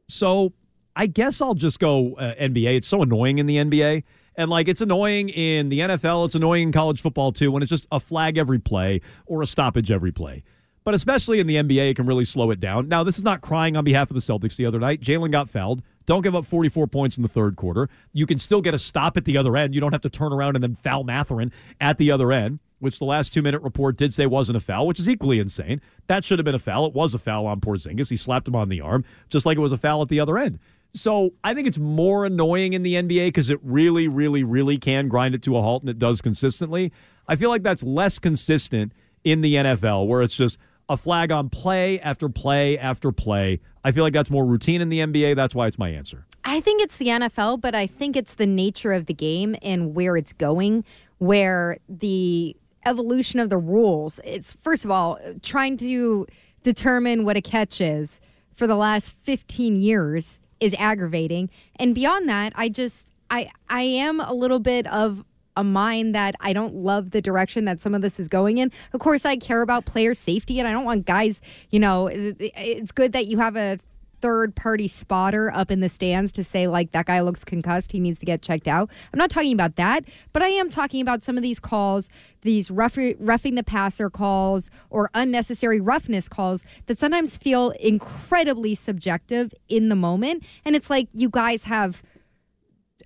So 0.08 0.52
I 0.96 1.06
guess 1.06 1.40
I'll 1.40 1.54
just 1.54 1.78
go 1.78 2.14
uh, 2.14 2.34
NBA. 2.34 2.76
It's 2.76 2.88
so 2.88 3.02
annoying 3.02 3.38
in 3.38 3.46
the 3.46 3.56
NBA. 3.56 4.04
And 4.36 4.50
like 4.50 4.66
it's 4.66 4.80
annoying 4.80 5.28
in 5.28 5.68
the 5.68 5.80
NFL, 5.80 6.26
it's 6.26 6.34
annoying 6.34 6.64
in 6.64 6.72
college 6.72 7.00
football 7.00 7.30
too 7.30 7.52
when 7.52 7.62
it's 7.62 7.70
just 7.70 7.86
a 7.92 8.00
flag 8.00 8.36
every 8.36 8.58
play 8.58 9.00
or 9.26 9.42
a 9.42 9.46
stoppage 9.46 9.92
every 9.92 10.10
play. 10.10 10.42
But 10.84 10.94
especially 10.94 11.40
in 11.40 11.46
the 11.46 11.56
NBA, 11.56 11.90
it 11.90 11.96
can 11.96 12.04
really 12.04 12.24
slow 12.24 12.50
it 12.50 12.60
down. 12.60 12.88
Now, 12.88 13.02
this 13.02 13.16
is 13.16 13.24
not 13.24 13.40
crying 13.40 13.74
on 13.74 13.84
behalf 13.84 14.10
of 14.10 14.14
the 14.14 14.20
Celtics 14.20 14.56
the 14.56 14.66
other 14.66 14.78
night. 14.78 15.00
Jaylen 15.00 15.30
got 15.30 15.48
fouled. 15.48 15.82
Don't 16.04 16.20
give 16.20 16.34
up 16.34 16.44
44 16.44 16.86
points 16.88 17.16
in 17.16 17.22
the 17.22 17.28
third 17.28 17.56
quarter. 17.56 17.88
You 18.12 18.26
can 18.26 18.38
still 18.38 18.60
get 18.60 18.74
a 18.74 18.78
stop 18.78 19.16
at 19.16 19.24
the 19.24 19.38
other 19.38 19.56
end. 19.56 19.74
You 19.74 19.80
don't 19.80 19.92
have 19.92 20.02
to 20.02 20.10
turn 20.10 20.30
around 20.30 20.56
and 20.56 20.62
then 20.62 20.74
foul 20.74 21.02
Mathurin 21.02 21.52
at 21.80 21.96
the 21.96 22.10
other 22.10 22.32
end, 22.32 22.58
which 22.80 22.98
the 22.98 23.06
last 23.06 23.32
two 23.32 23.40
minute 23.40 23.62
report 23.62 23.96
did 23.96 24.12
say 24.12 24.26
wasn't 24.26 24.56
a 24.56 24.60
foul, 24.60 24.86
which 24.86 25.00
is 25.00 25.08
equally 25.08 25.38
insane. 25.38 25.80
That 26.06 26.22
should 26.22 26.38
have 26.38 26.44
been 26.44 26.54
a 26.54 26.58
foul. 26.58 26.84
It 26.84 26.92
was 26.92 27.14
a 27.14 27.18
foul 27.18 27.46
on 27.46 27.60
Porzingis. 27.60 28.10
He 28.10 28.16
slapped 28.16 28.46
him 28.46 28.54
on 28.54 28.68
the 28.68 28.82
arm, 28.82 29.06
just 29.30 29.46
like 29.46 29.56
it 29.56 29.60
was 29.60 29.72
a 29.72 29.78
foul 29.78 30.02
at 30.02 30.08
the 30.08 30.20
other 30.20 30.36
end. 30.36 30.58
So 30.92 31.30
I 31.42 31.54
think 31.54 31.66
it's 31.66 31.78
more 31.78 32.26
annoying 32.26 32.74
in 32.74 32.82
the 32.82 32.94
NBA 32.94 33.28
because 33.28 33.48
it 33.48 33.58
really, 33.62 34.06
really, 34.06 34.44
really 34.44 34.76
can 34.76 35.08
grind 35.08 35.34
it 35.34 35.42
to 35.44 35.56
a 35.56 35.62
halt, 35.62 35.82
and 35.82 35.88
it 35.88 35.98
does 35.98 36.20
consistently. 36.20 36.92
I 37.26 37.36
feel 37.36 37.48
like 37.48 37.62
that's 37.62 37.82
less 37.82 38.18
consistent 38.18 38.92
in 39.24 39.40
the 39.40 39.54
NFL, 39.54 40.06
where 40.06 40.20
it's 40.20 40.36
just 40.36 40.58
a 40.88 40.96
flag 40.96 41.32
on 41.32 41.48
play 41.48 42.00
after 42.00 42.28
play 42.28 42.78
after 42.78 43.12
play. 43.12 43.60
I 43.82 43.90
feel 43.90 44.04
like 44.04 44.12
that's 44.12 44.30
more 44.30 44.44
routine 44.44 44.80
in 44.80 44.88
the 44.88 45.00
NBA. 45.00 45.36
That's 45.36 45.54
why 45.54 45.66
it's 45.66 45.78
my 45.78 45.90
answer. 45.90 46.26
I 46.44 46.60
think 46.60 46.82
it's 46.82 46.96
the 46.96 47.06
NFL, 47.06 47.60
but 47.60 47.74
I 47.74 47.86
think 47.86 48.16
it's 48.16 48.34
the 48.34 48.46
nature 48.46 48.92
of 48.92 49.06
the 49.06 49.14
game 49.14 49.56
and 49.62 49.94
where 49.94 50.16
it's 50.16 50.32
going, 50.32 50.84
where 51.18 51.78
the 51.88 52.56
evolution 52.86 53.40
of 53.40 53.48
the 53.48 53.58
rules. 53.58 54.20
It's 54.24 54.54
first 54.62 54.84
of 54.84 54.90
all 54.90 55.18
trying 55.42 55.76
to 55.78 56.26
determine 56.62 57.24
what 57.24 57.36
a 57.36 57.42
catch 57.42 57.80
is 57.80 58.20
for 58.56 58.66
the 58.66 58.76
last 58.76 59.14
15 59.22 59.80
years 59.80 60.40
is 60.60 60.74
aggravating. 60.78 61.50
And 61.76 61.94
beyond 61.94 62.28
that, 62.28 62.52
I 62.56 62.68
just 62.68 63.10
I 63.30 63.50
I 63.68 63.82
am 63.82 64.20
a 64.20 64.32
little 64.32 64.60
bit 64.60 64.86
of 64.88 65.24
a 65.56 65.64
mind 65.64 66.14
that 66.14 66.34
I 66.40 66.52
don't 66.52 66.74
love 66.74 67.10
the 67.10 67.22
direction 67.22 67.64
that 67.66 67.80
some 67.80 67.94
of 67.94 68.02
this 68.02 68.18
is 68.18 68.28
going 68.28 68.58
in. 68.58 68.72
Of 68.92 69.00
course, 69.00 69.24
I 69.24 69.36
care 69.36 69.62
about 69.62 69.84
player 69.84 70.14
safety, 70.14 70.58
and 70.58 70.68
I 70.68 70.72
don't 70.72 70.84
want 70.84 71.06
guys. 71.06 71.40
You 71.70 71.80
know, 71.80 72.08
it's 72.12 72.92
good 72.92 73.12
that 73.12 73.26
you 73.26 73.38
have 73.38 73.56
a 73.56 73.78
third 74.24 74.54
party 74.56 74.88
spotter 74.88 75.52
up 75.52 75.70
in 75.70 75.80
the 75.80 75.88
stands 75.88 76.32
to 76.32 76.42
say 76.42 76.66
like 76.66 76.92
that 76.92 77.04
guy 77.04 77.20
looks 77.20 77.44
concussed 77.44 77.92
he 77.92 78.00
needs 78.00 78.18
to 78.18 78.24
get 78.24 78.40
checked 78.40 78.66
out 78.66 78.88
i'm 79.12 79.18
not 79.18 79.28
talking 79.28 79.52
about 79.52 79.76
that 79.76 80.02
but 80.32 80.42
i 80.42 80.48
am 80.48 80.70
talking 80.70 81.02
about 81.02 81.22
some 81.22 81.36
of 81.36 81.42
these 81.42 81.60
calls 81.60 82.08
these 82.40 82.70
rough, 82.70 82.96
roughing 83.18 83.54
the 83.54 83.62
passer 83.62 84.08
calls 84.08 84.70
or 84.88 85.10
unnecessary 85.12 85.78
roughness 85.78 86.26
calls 86.26 86.64
that 86.86 86.98
sometimes 86.98 87.36
feel 87.36 87.68
incredibly 87.80 88.74
subjective 88.74 89.52
in 89.68 89.90
the 89.90 89.96
moment 89.96 90.42
and 90.64 90.74
it's 90.74 90.88
like 90.88 91.06
you 91.12 91.28
guys 91.28 91.64
have 91.64 92.02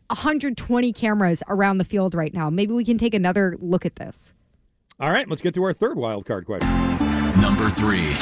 120 0.09 0.93
cameras 0.93 1.43
around 1.49 1.79
the 1.79 1.85
field 1.85 2.15
right 2.15 2.35
now 2.35 2.51
maybe 2.51 2.73
we 2.73 2.85
can 2.85 2.99
take 2.99 3.15
another 3.15 3.57
look 3.61 3.85
at 3.87 3.97
this 3.97 4.33
All 5.01 5.11
right, 5.11 5.29
let's 5.29 5.43
get 5.43 5.55
to 5.55 5.63
our 5.63 5.73
third 5.73 5.97
wild 5.97 6.27
card 6.27 6.47
question. 6.47 6.69
Number 7.41 7.71
three. 7.71 8.15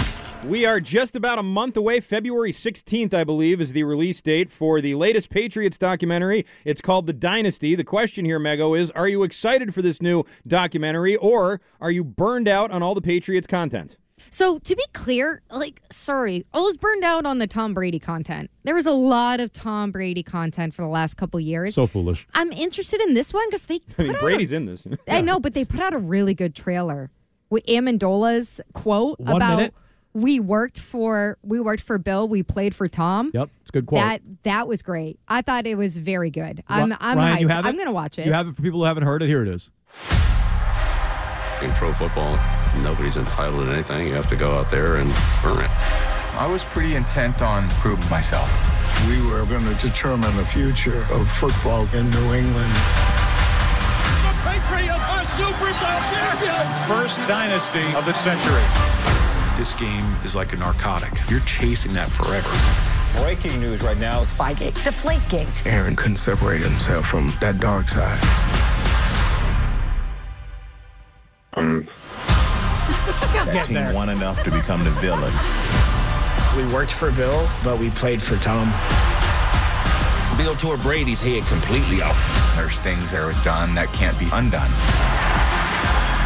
We 0.44 0.64
are 0.64 0.78
just 0.78 1.16
about 1.16 1.40
a 1.40 1.42
month 1.42 1.76
away. 1.76 1.98
February 1.98 2.52
16th, 2.52 3.12
I 3.12 3.24
believe, 3.24 3.60
is 3.60 3.72
the 3.72 3.82
release 3.82 4.20
date 4.20 4.52
for 4.52 4.80
the 4.80 4.94
latest 4.94 5.28
Patriots 5.28 5.78
documentary. 5.78 6.46
It's 6.64 6.80
called 6.80 7.06
The 7.06 7.12
Dynasty. 7.12 7.74
The 7.74 7.82
question 7.82 8.24
here, 8.24 8.38
Mego, 8.38 8.78
is 8.78 8.90
are 8.92 9.08
you 9.08 9.24
excited 9.24 9.74
for 9.74 9.82
this 9.82 10.00
new 10.00 10.24
documentary 10.46 11.16
or 11.16 11.60
are 11.80 11.90
you 11.90 12.04
burned 12.04 12.46
out 12.46 12.70
on 12.70 12.82
all 12.82 12.94
the 12.94 13.00
Patriots 13.00 13.46
content? 13.46 13.96
So 14.30 14.58
to 14.58 14.76
be 14.76 14.84
clear, 14.92 15.42
like, 15.50 15.80
sorry, 15.90 16.44
I 16.52 16.60
was 16.60 16.76
burned 16.76 17.04
out 17.04 17.26
on 17.26 17.38
the 17.38 17.46
Tom 17.46 17.74
Brady 17.74 17.98
content. 17.98 18.50
There 18.64 18.74
was 18.74 18.86
a 18.86 18.92
lot 18.92 19.40
of 19.40 19.52
Tom 19.52 19.92
Brady 19.92 20.22
content 20.22 20.74
for 20.74 20.82
the 20.82 20.88
last 20.88 21.16
couple 21.16 21.38
years. 21.40 21.74
So 21.74 21.86
foolish. 21.86 22.26
I'm 22.34 22.52
interested 22.52 23.00
in 23.00 23.14
this 23.14 23.32
one 23.32 23.48
because 23.48 23.66
they. 23.66 23.80
I 23.98 24.02
mean, 24.02 24.14
out 24.14 24.20
Brady's 24.20 24.52
a, 24.52 24.56
in 24.56 24.66
this. 24.66 24.86
I 25.08 25.20
know, 25.20 25.38
but 25.38 25.54
they 25.54 25.64
put 25.64 25.80
out 25.80 25.94
a 25.94 25.98
really 25.98 26.34
good 26.34 26.54
trailer 26.54 27.10
with 27.50 27.64
Amendola's 27.66 28.60
quote 28.72 29.20
One 29.20 29.36
about 29.36 29.56
minute. 29.56 29.74
we 30.12 30.40
worked 30.40 30.80
for 30.80 31.38
we 31.42 31.60
worked 31.60 31.82
for 31.82 31.98
Bill, 31.98 32.28
we 32.28 32.42
played 32.42 32.74
for 32.74 32.88
Tom. 32.88 33.30
Yep, 33.34 33.50
it's 33.60 33.70
a 33.70 33.72
good 33.72 33.86
quote. 33.86 34.00
That 34.00 34.22
that 34.42 34.68
was 34.68 34.82
great. 34.82 35.18
I 35.28 35.42
thought 35.42 35.66
it 35.66 35.76
was 35.76 35.98
very 35.98 36.30
good. 36.30 36.62
I'm 36.68 36.90
Ri- 36.90 36.96
I'm 37.00 37.18
Ryan, 37.18 37.38
you 37.40 37.46
hyped. 37.48 37.50
have 37.52 37.66
it? 37.66 37.68
I'm 37.68 37.76
gonna 37.78 37.92
watch 37.92 38.18
it. 38.18 38.26
You 38.26 38.32
have 38.32 38.48
it 38.48 38.56
for 38.56 38.62
people 38.62 38.80
who 38.80 38.86
haven't 38.86 39.04
heard 39.04 39.22
it. 39.22 39.28
Here 39.28 39.42
it 39.42 39.48
is. 39.48 39.70
In 41.62 41.72
pro 41.72 41.92
football, 41.94 42.38
nobody's 42.82 43.16
entitled 43.16 43.66
to 43.66 43.72
anything. 43.72 44.06
You 44.06 44.14
have 44.14 44.28
to 44.28 44.36
go 44.36 44.52
out 44.52 44.70
there 44.70 44.96
and 44.96 45.10
earn 45.44 45.64
it. 45.64 45.70
I 46.36 46.46
was 46.46 46.64
pretty 46.64 46.96
intent 46.96 47.40
on 47.42 47.70
proving 47.80 48.08
myself. 48.10 48.50
We 49.08 49.22
were 49.26 49.44
going 49.46 49.64
to 49.64 49.74
determine 49.74 50.36
the 50.36 50.44
future 50.44 51.06
of 51.10 51.30
football 51.30 51.88
in 51.94 52.10
New 52.10 52.34
England. 52.34 52.72
The 54.20 54.34
Patriots 54.44 55.04
are 55.08 55.24
Super 55.32 55.72
Bowl 55.72 56.00
champions. 56.10 56.84
First 56.88 57.26
dynasty 57.26 57.86
of 57.94 58.04
the 58.04 58.12
century. 58.12 58.62
This 59.56 59.72
game 59.74 60.04
is 60.24 60.36
like 60.36 60.52
a 60.52 60.56
narcotic. 60.56 61.12
You're 61.30 61.40
chasing 61.40 61.92
that 61.94 62.10
forever. 62.10 62.50
Breaking 63.22 63.58
news 63.58 63.82
right 63.82 63.98
now. 63.98 64.20
Spygate. 64.24 64.74
Deflategate. 64.74 65.64
Aaron 65.64 65.96
couldn't 65.96 66.18
separate 66.18 66.62
himself 66.62 67.06
from 67.06 67.32
that 67.40 67.58
dark 67.58 67.88
side. 67.88 68.20
Um, 71.54 71.88
Scott, 73.18 73.46
that 73.46 73.52
get 73.52 73.66
team 73.66 73.74
there. 73.74 73.92
won 73.92 74.08
enough 74.08 74.42
to 74.44 74.50
become 74.50 74.84
the 74.84 74.90
villain. 74.92 75.32
We 76.56 76.64
worked 76.72 76.92
for 76.92 77.10
Bill, 77.12 77.48
but 77.62 77.78
we 77.78 77.90
played 77.90 78.22
for 78.22 78.36
Tom. 78.36 78.72
Bill 80.36 80.54
tore 80.54 80.76
Brady's 80.76 81.20
head 81.20 81.44
completely 81.46 82.02
off. 82.02 82.54
There's 82.56 82.78
things 82.80 83.10
that 83.10 83.20
are 83.20 83.32
done 83.42 83.74
that 83.74 83.92
can't 83.92 84.18
be 84.18 84.28
undone. 84.32 84.70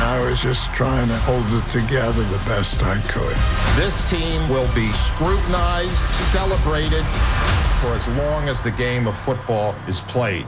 I 0.03 0.19
was 0.29 0.41
just 0.41 0.73
trying 0.73 1.09
to 1.09 1.17
hold 1.19 1.45
it 1.49 1.69
together 1.69 2.23
the 2.25 2.43
best 2.47 2.83
I 2.83 3.01
could. 3.03 3.37
This 3.77 4.09
team 4.09 4.49
will 4.49 4.73
be 4.75 4.91
scrutinized, 4.93 6.05
celebrated 6.33 7.05
for 7.81 7.95
as 7.95 8.09
long 8.09 8.49
as 8.49 8.63
the 8.63 8.71
game 8.71 9.07
of 9.07 9.17
football 9.17 9.75
is 9.87 10.01
played. 10.01 10.47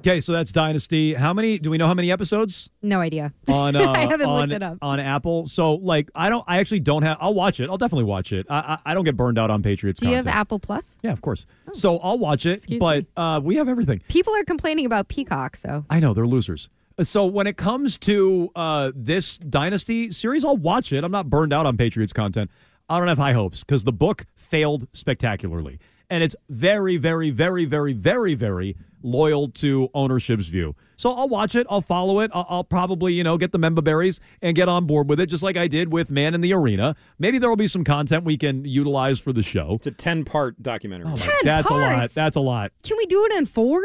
Okay, 0.00 0.20
so 0.20 0.32
that's 0.32 0.50
Dynasty. 0.50 1.12
How 1.14 1.34
many? 1.34 1.58
Do 1.58 1.70
we 1.70 1.76
know 1.76 1.86
how 1.86 1.92
many 1.94 2.10
episodes 2.10 2.70
No 2.80 3.00
idea. 3.00 3.32
on? 3.48 3.76
Uh, 3.76 3.92
I 3.92 4.00
haven't 4.00 4.28
on, 4.28 4.40
looked 4.48 4.52
it 4.52 4.62
up. 4.62 4.78
on 4.80 4.98
Apple. 4.98 5.46
So 5.46 5.74
like, 5.74 6.10
I 6.14 6.30
don't. 6.30 6.44
I 6.48 6.58
actually 6.58 6.80
don't 6.80 7.02
have. 7.02 7.18
I'll 7.20 7.34
watch 7.34 7.60
it. 7.60 7.68
I'll 7.68 7.76
definitely 7.78 8.04
watch 8.04 8.32
it. 8.32 8.46
I 8.48 8.58
I, 8.84 8.92
I 8.92 8.94
don't 8.94 9.04
get 9.04 9.16
burned 9.16 9.38
out 9.38 9.50
on 9.50 9.62
Patriots. 9.62 10.00
Do 10.00 10.08
you 10.08 10.16
have. 10.16 10.26
Apple 10.26 10.58
Plus? 10.58 10.96
Yeah, 11.02 11.12
of 11.12 11.20
course. 11.20 11.44
So 11.72 11.98
I'll 11.98 12.18
watch 12.18 12.46
it. 12.46 12.54
Excuse 12.54 12.80
but 12.80 13.02
me? 13.02 13.08
uh, 13.16 13.40
we 13.42 13.56
have 13.56 13.68
everything. 13.68 14.00
People 14.08 14.34
are 14.34 14.44
complaining 14.44 14.86
about 14.86 15.08
Peacock, 15.08 15.56
so 15.56 15.84
I 15.90 16.00
know 16.00 16.14
they're 16.14 16.26
losers. 16.26 16.68
So 17.02 17.24
when 17.26 17.46
it 17.46 17.56
comes 17.56 17.96
to 17.98 18.50
uh, 18.56 18.92
this 18.94 19.38
Dynasty 19.38 20.10
series, 20.10 20.44
I'll 20.44 20.56
watch 20.56 20.92
it. 20.92 21.02
I'm 21.04 21.12
not 21.12 21.28
burned 21.30 21.52
out 21.52 21.64
on 21.66 21.76
Patriots 21.76 22.12
content. 22.12 22.50
I 22.88 22.98
don't 22.98 23.08
have 23.08 23.18
high 23.18 23.32
hopes 23.32 23.64
because 23.64 23.84
the 23.84 23.92
book 23.92 24.26
failed 24.34 24.86
spectacularly, 24.92 25.78
and 26.10 26.22
it's 26.22 26.36
very, 26.48 26.96
very, 26.96 27.30
very, 27.30 27.64
very, 27.64 27.92
very, 27.92 28.34
very 28.34 28.76
loyal 29.02 29.48
to 29.48 29.88
ownership's 29.94 30.48
view. 30.48 30.76
So 30.96 31.10
I'll 31.12 31.28
watch 31.28 31.54
it. 31.54 31.66
I'll 31.70 31.80
follow 31.80 32.20
it. 32.20 32.30
I'll, 32.34 32.46
I'll 32.50 32.64
probably, 32.64 33.14
you 33.14 33.24
know, 33.24 33.38
get 33.38 33.50
the 33.52 33.58
member 33.58 33.80
berries 33.80 34.20
and 34.42 34.54
get 34.54 34.68
on 34.68 34.84
board 34.86 35.08
with 35.08 35.18
it, 35.20 35.26
just 35.26 35.42
like 35.42 35.56
I 35.56 35.68
did 35.68 35.90
with 35.90 36.10
Man 36.10 36.34
in 36.34 36.42
the 36.42 36.52
Arena. 36.52 36.94
Maybe 37.18 37.38
there 37.38 37.48
will 37.48 37.56
be 37.56 37.66
some 37.66 37.82
content 37.84 38.24
we 38.24 38.36
can 38.36 38.64
utilize 38.66 39.18
for 39.18 39.32
the 39.32 39.42
show. 39.42 39.74
It's 39.76 39.86
a 39.86 39.92
10 39.92 40.24
part 40.24 40.62
documentary. 40.62 41.14
That's 41.42 41.70
a 41.70 41.74
lot. 41.74 42.10
That's 42.10 42.36
a 42.36 42.40
lot. 42.40 42.72
can 42.82 42.96
we 42.98 43.06
do 43.06 43.24
it 43.24 43.32
in 43.38 43.46
four? 43.46 43.80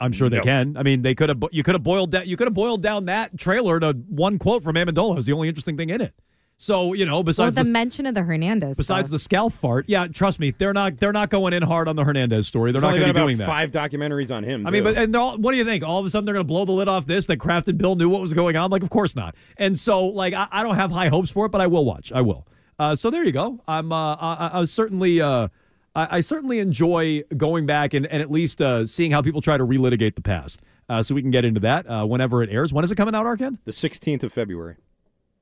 I'm 0.00 0.10
sure 0.10 0.28
they 0.28 0.38
No. 0.38 0.42
can. 0.42 0.76
I 0.76 0.82
mean, 0.82 1.02
they 1.02 1.14
could 1.14 1.28
have. 1.28 1.40
You 1.52 1.62
could 1.62 1.76
have 1.76 1.84
boiled 1.84 2.10
down. 2.10 2.26
You 2.26 2.36
could 2.36 2.48
have 2.48 2.54
boiled 2.54 2.82
down 2.82 3.04
that 3.04 3.38
trailer 3.38 3.78
to 3.78 3.92
one 4.08 4.40
quote 4.40 4.64
from 4.64 4.74
Amendola. 4.74 5.12
It 5.12 5.16
was 5.16 5.26
the 5.26 5.32
only 5.32 5.46
interesting 5.48 5.76
thing 5.76 5.90
in 5.90 6.00
it. 6.00 6.12
So 6.56 6.92
you 6.92 7.04
know, 7.04 7.14
Well, 7.16 7.22
besides 7.24 7.56
the 7.56 7.64
the, 7.64 7.70
mention 7.70 8.06
of 8.06 8.14
the 8.14 8.22
Hernandez. 8.22 8.76
besides 8.76 9.08
stuff. 9.08 9.14
the 9.14 9.18
scalp 9.18 9.52
fart, 9.52 9.86
yeah, 9.88 10.06
trust 10.06 10.38
me, 10.38 10.54
they're 10.56 10.72
not. 10.72 10.98
They're 10.98 11.12
not 11.12 11.28
going 11.30 11.52
in 11.52 11.62
hard 11.62 11.88
on 11.88 11.96
the 11.96 12.04
Hernandez 12.04 12.46
story. 12.46 12.70
They're 12.70 12.80
There's 12.80 12.92
not 12.92 12.98
going 12.98 13.08
to 13.08 13.12
been 13.12 13.14
be 13.14 13.20
about 13.20 13.26
doing 13.26 13.38
that. 13.38 13.46
five 13.46 13.70
documentaries 13.72 14.30
on 14.34 14.44
him. 14.44 14.66
I 14.66 14.70
mean, 14.70 14.84
but 14.84 14.96
and 14.96 15.12
they're 15.12 15.20
all, 15.20 15.36
what 15.36 15.50
do 15.50 15.58
you 15.58 15.64
think? 15.64 15.82
All 15.82 15.98
of 15.98 16.06
a 16.06 16.10
sudden 16.10 16.24
they're 16.26 16.34
going 16.34 16.44
to 16.46 16.48
blow 16.48 16.64
the 16.64 16.72
lid 16.72 16.86
off 16.88 17.06
this 17.06 17.26
that 17.26 17.38
Kraft 17.38 17.66
and 17.68 17.76
Bill 17.76 17.96
knew 17.96 18.08
what 18.08 18.20
was 18.20 18.32
going 18.34 18.56
on? 18.56 18.70
Like, 18.70 18.82
of 18.84 18.90
course 18.90 19.16
not. 19.16 19.34
And 19.58 19.76
so, 19.78 20.06
like, 20.06 20.32
I, 20.32 20.46
I 20.50 20.62
don't 20.62 20.76
have 20.76 20.92
high 20.92 21.08
hopes 21.08 21.30
for 21.30 21.46
it, 21.46 21.48
but 21.50 21.60
I 21.60 21.66
will 21.66 21.84
watch. 21.84 22.12
I 22.12 22.20
will. 22.20 22.46
Uh, 22.78 22.94
so 22.94 23.10
there 23.10 23.24
you 23.24 23.32
go. 23.32 23.60
I'm. 23.66 23.92
Uh, 23.92 24.14
I, 24.14 24.50
I 24.54 24.60
was 24.60 24.72
certainly. 24.72 25.20
Uh, 25.20 25.48
I, 25.96 26.18
I 26.18 26.20
certainly 26.20 26.60
enjoy 26.60 27.22
going 27.36 27.66
back 27.66 27.94
and, 27.94 28.06
and 28.06 28.22
at 28.22 28.30
least 28.30 28.60
uh, 28.62 28.84
seeing 28.84 29.10
how 29.10 29.22
people 29.22 29.40
try 29.40 29.56
to 29.56 29.64
relitigate 29.66 30.14
the 30.14 30.22
past. 30.22 30.62
Uh, 30.88 31.02
so 31.02 31.14
we 31.14 31.22
can 31.22 31.30
get 31.30 31.44
into 31.44 31.60
that 31.60 31.88
uh, 31.90 32.04
whenever 32.04 32.42
it 32.42 32.50
airs. 32.50 32.72
When 32.72 32.84
is 32.84 32.92
it 32.92 32.96
coming 32.96 33.14
out, 33.14 33.26
Arcand? 33.26 33.58
the 33.64 33.70
16th 33.72 34.22
of 34.22 34.32
February. 34.32 34.76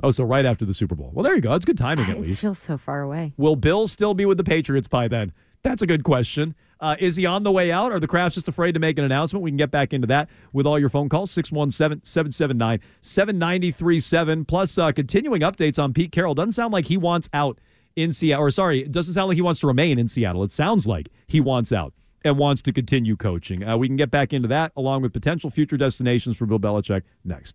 Oh, 0.03 0.11
so 0.11 0.25
right 0.25 0.45
after 0.45 0.65
the 0.65 0.75
Super 0.75 0.95
Bowl. 0.95 1.11
Well, 1.15 1.23
there 1.23 1.35
you 1.35 1.41
go. 1.41 1.55
It's 1.55 1.65
good 1.65 1.79
timing 1.79 2.11
at 2.11 2.21
least. 2.21 2.39
Still 2.39 2.55
so 2.55 2.77
far 2.77 3.03
away. 3.03 3.35
Will 3.37 3.57
Bill 3.57 3.87
still 3.87 4.15
be 4.15 4.27
with 4.27 4.37
the 4.37 4.45
Patriots 4.45 4.89
by 4.89 5.09
then? 5.09 5.33
That's 5.63 5.83
a 5.83 5.87
good 5.87 6.03
question. 6.03 6.55
Uh, 6.81 6.97
is 6.99 7.15
he 7.15 7.25
on 7.25 7.45
the 7.45 7.53
way 7.53 7.71
out? 7.71 7.93
Are 7.93 8.01
the 8.01 8.09
Krafts 8.09 8.35
just 8.35 8.49
afraid 8.49 8.73
to 8.73 8.81
make 8.81 8.99
an 8.99 9.05
announcement? 9.05 9.45
We 9.45 9.51
can 9.53 9.57
get 9.57 9.71
back 9.71 9.93
into 9.93 10.09
that 10.09 10.29
with 10.53 10.67
all 10.67 10.77
your 10.81 10.89
phone 10.89 11.09
calls 11.09 11.31
617 11.31 12.05
779 12.05 12.81
7937. 13.01 14.45
Plus, 14.45 14.77
uh, 14.77 14.91
continuing 14.91 15.43
updates 15.43 15.81
on 15.81 15.93
Pete 15.93 16.11
Carroll. 16.11 16.35
Doesn't 16.35 16.53
sound 16.53 16.73
like 16.73 16.87
he 16.87 16.97
wants 16.97 17.29
out 17.33 17.61
in 17.95 18.13
Seattle. 18.13 18.45
Or, 18.45 18.51
sorry, 18.51 18.83
it 18.83 18.91
doesn't 18.91 19.15
sound 19.15 19.29
like 19.29 19.37
he 19.37 19.43
wants 19.43 19.61
to 19.61 19.69
remain 19.69 20.01
in 20.01 20.09
Seattle. 20.09 20.43
It 20.43 20.51
sounds 20.51 20.85
like 20.87 21.09
he 21.29 21.41
wants 21.41 21.73
out 21.73 21.95
and 22.25 22.37
wants 22.37 22.63
to 22.63 22.73
continue 22.73 23.17
coaching. 23.17 23.63
Uh, 23.63 23.77
we 23.77 23.87
can 23.87 23.97
get 23.97 24.11
back 24.11 24.33
into 24.33 24.49
that 24.49 24.73
along 24.77 25.03
with 25.03 25.13
potential 25.13 25.51
future 25.51 25.77
destinations 25.77 26.37
for 26.37 26.47
Bill 26.47 26.59
Belichick 26.59 27.03
next. 27.25 27.55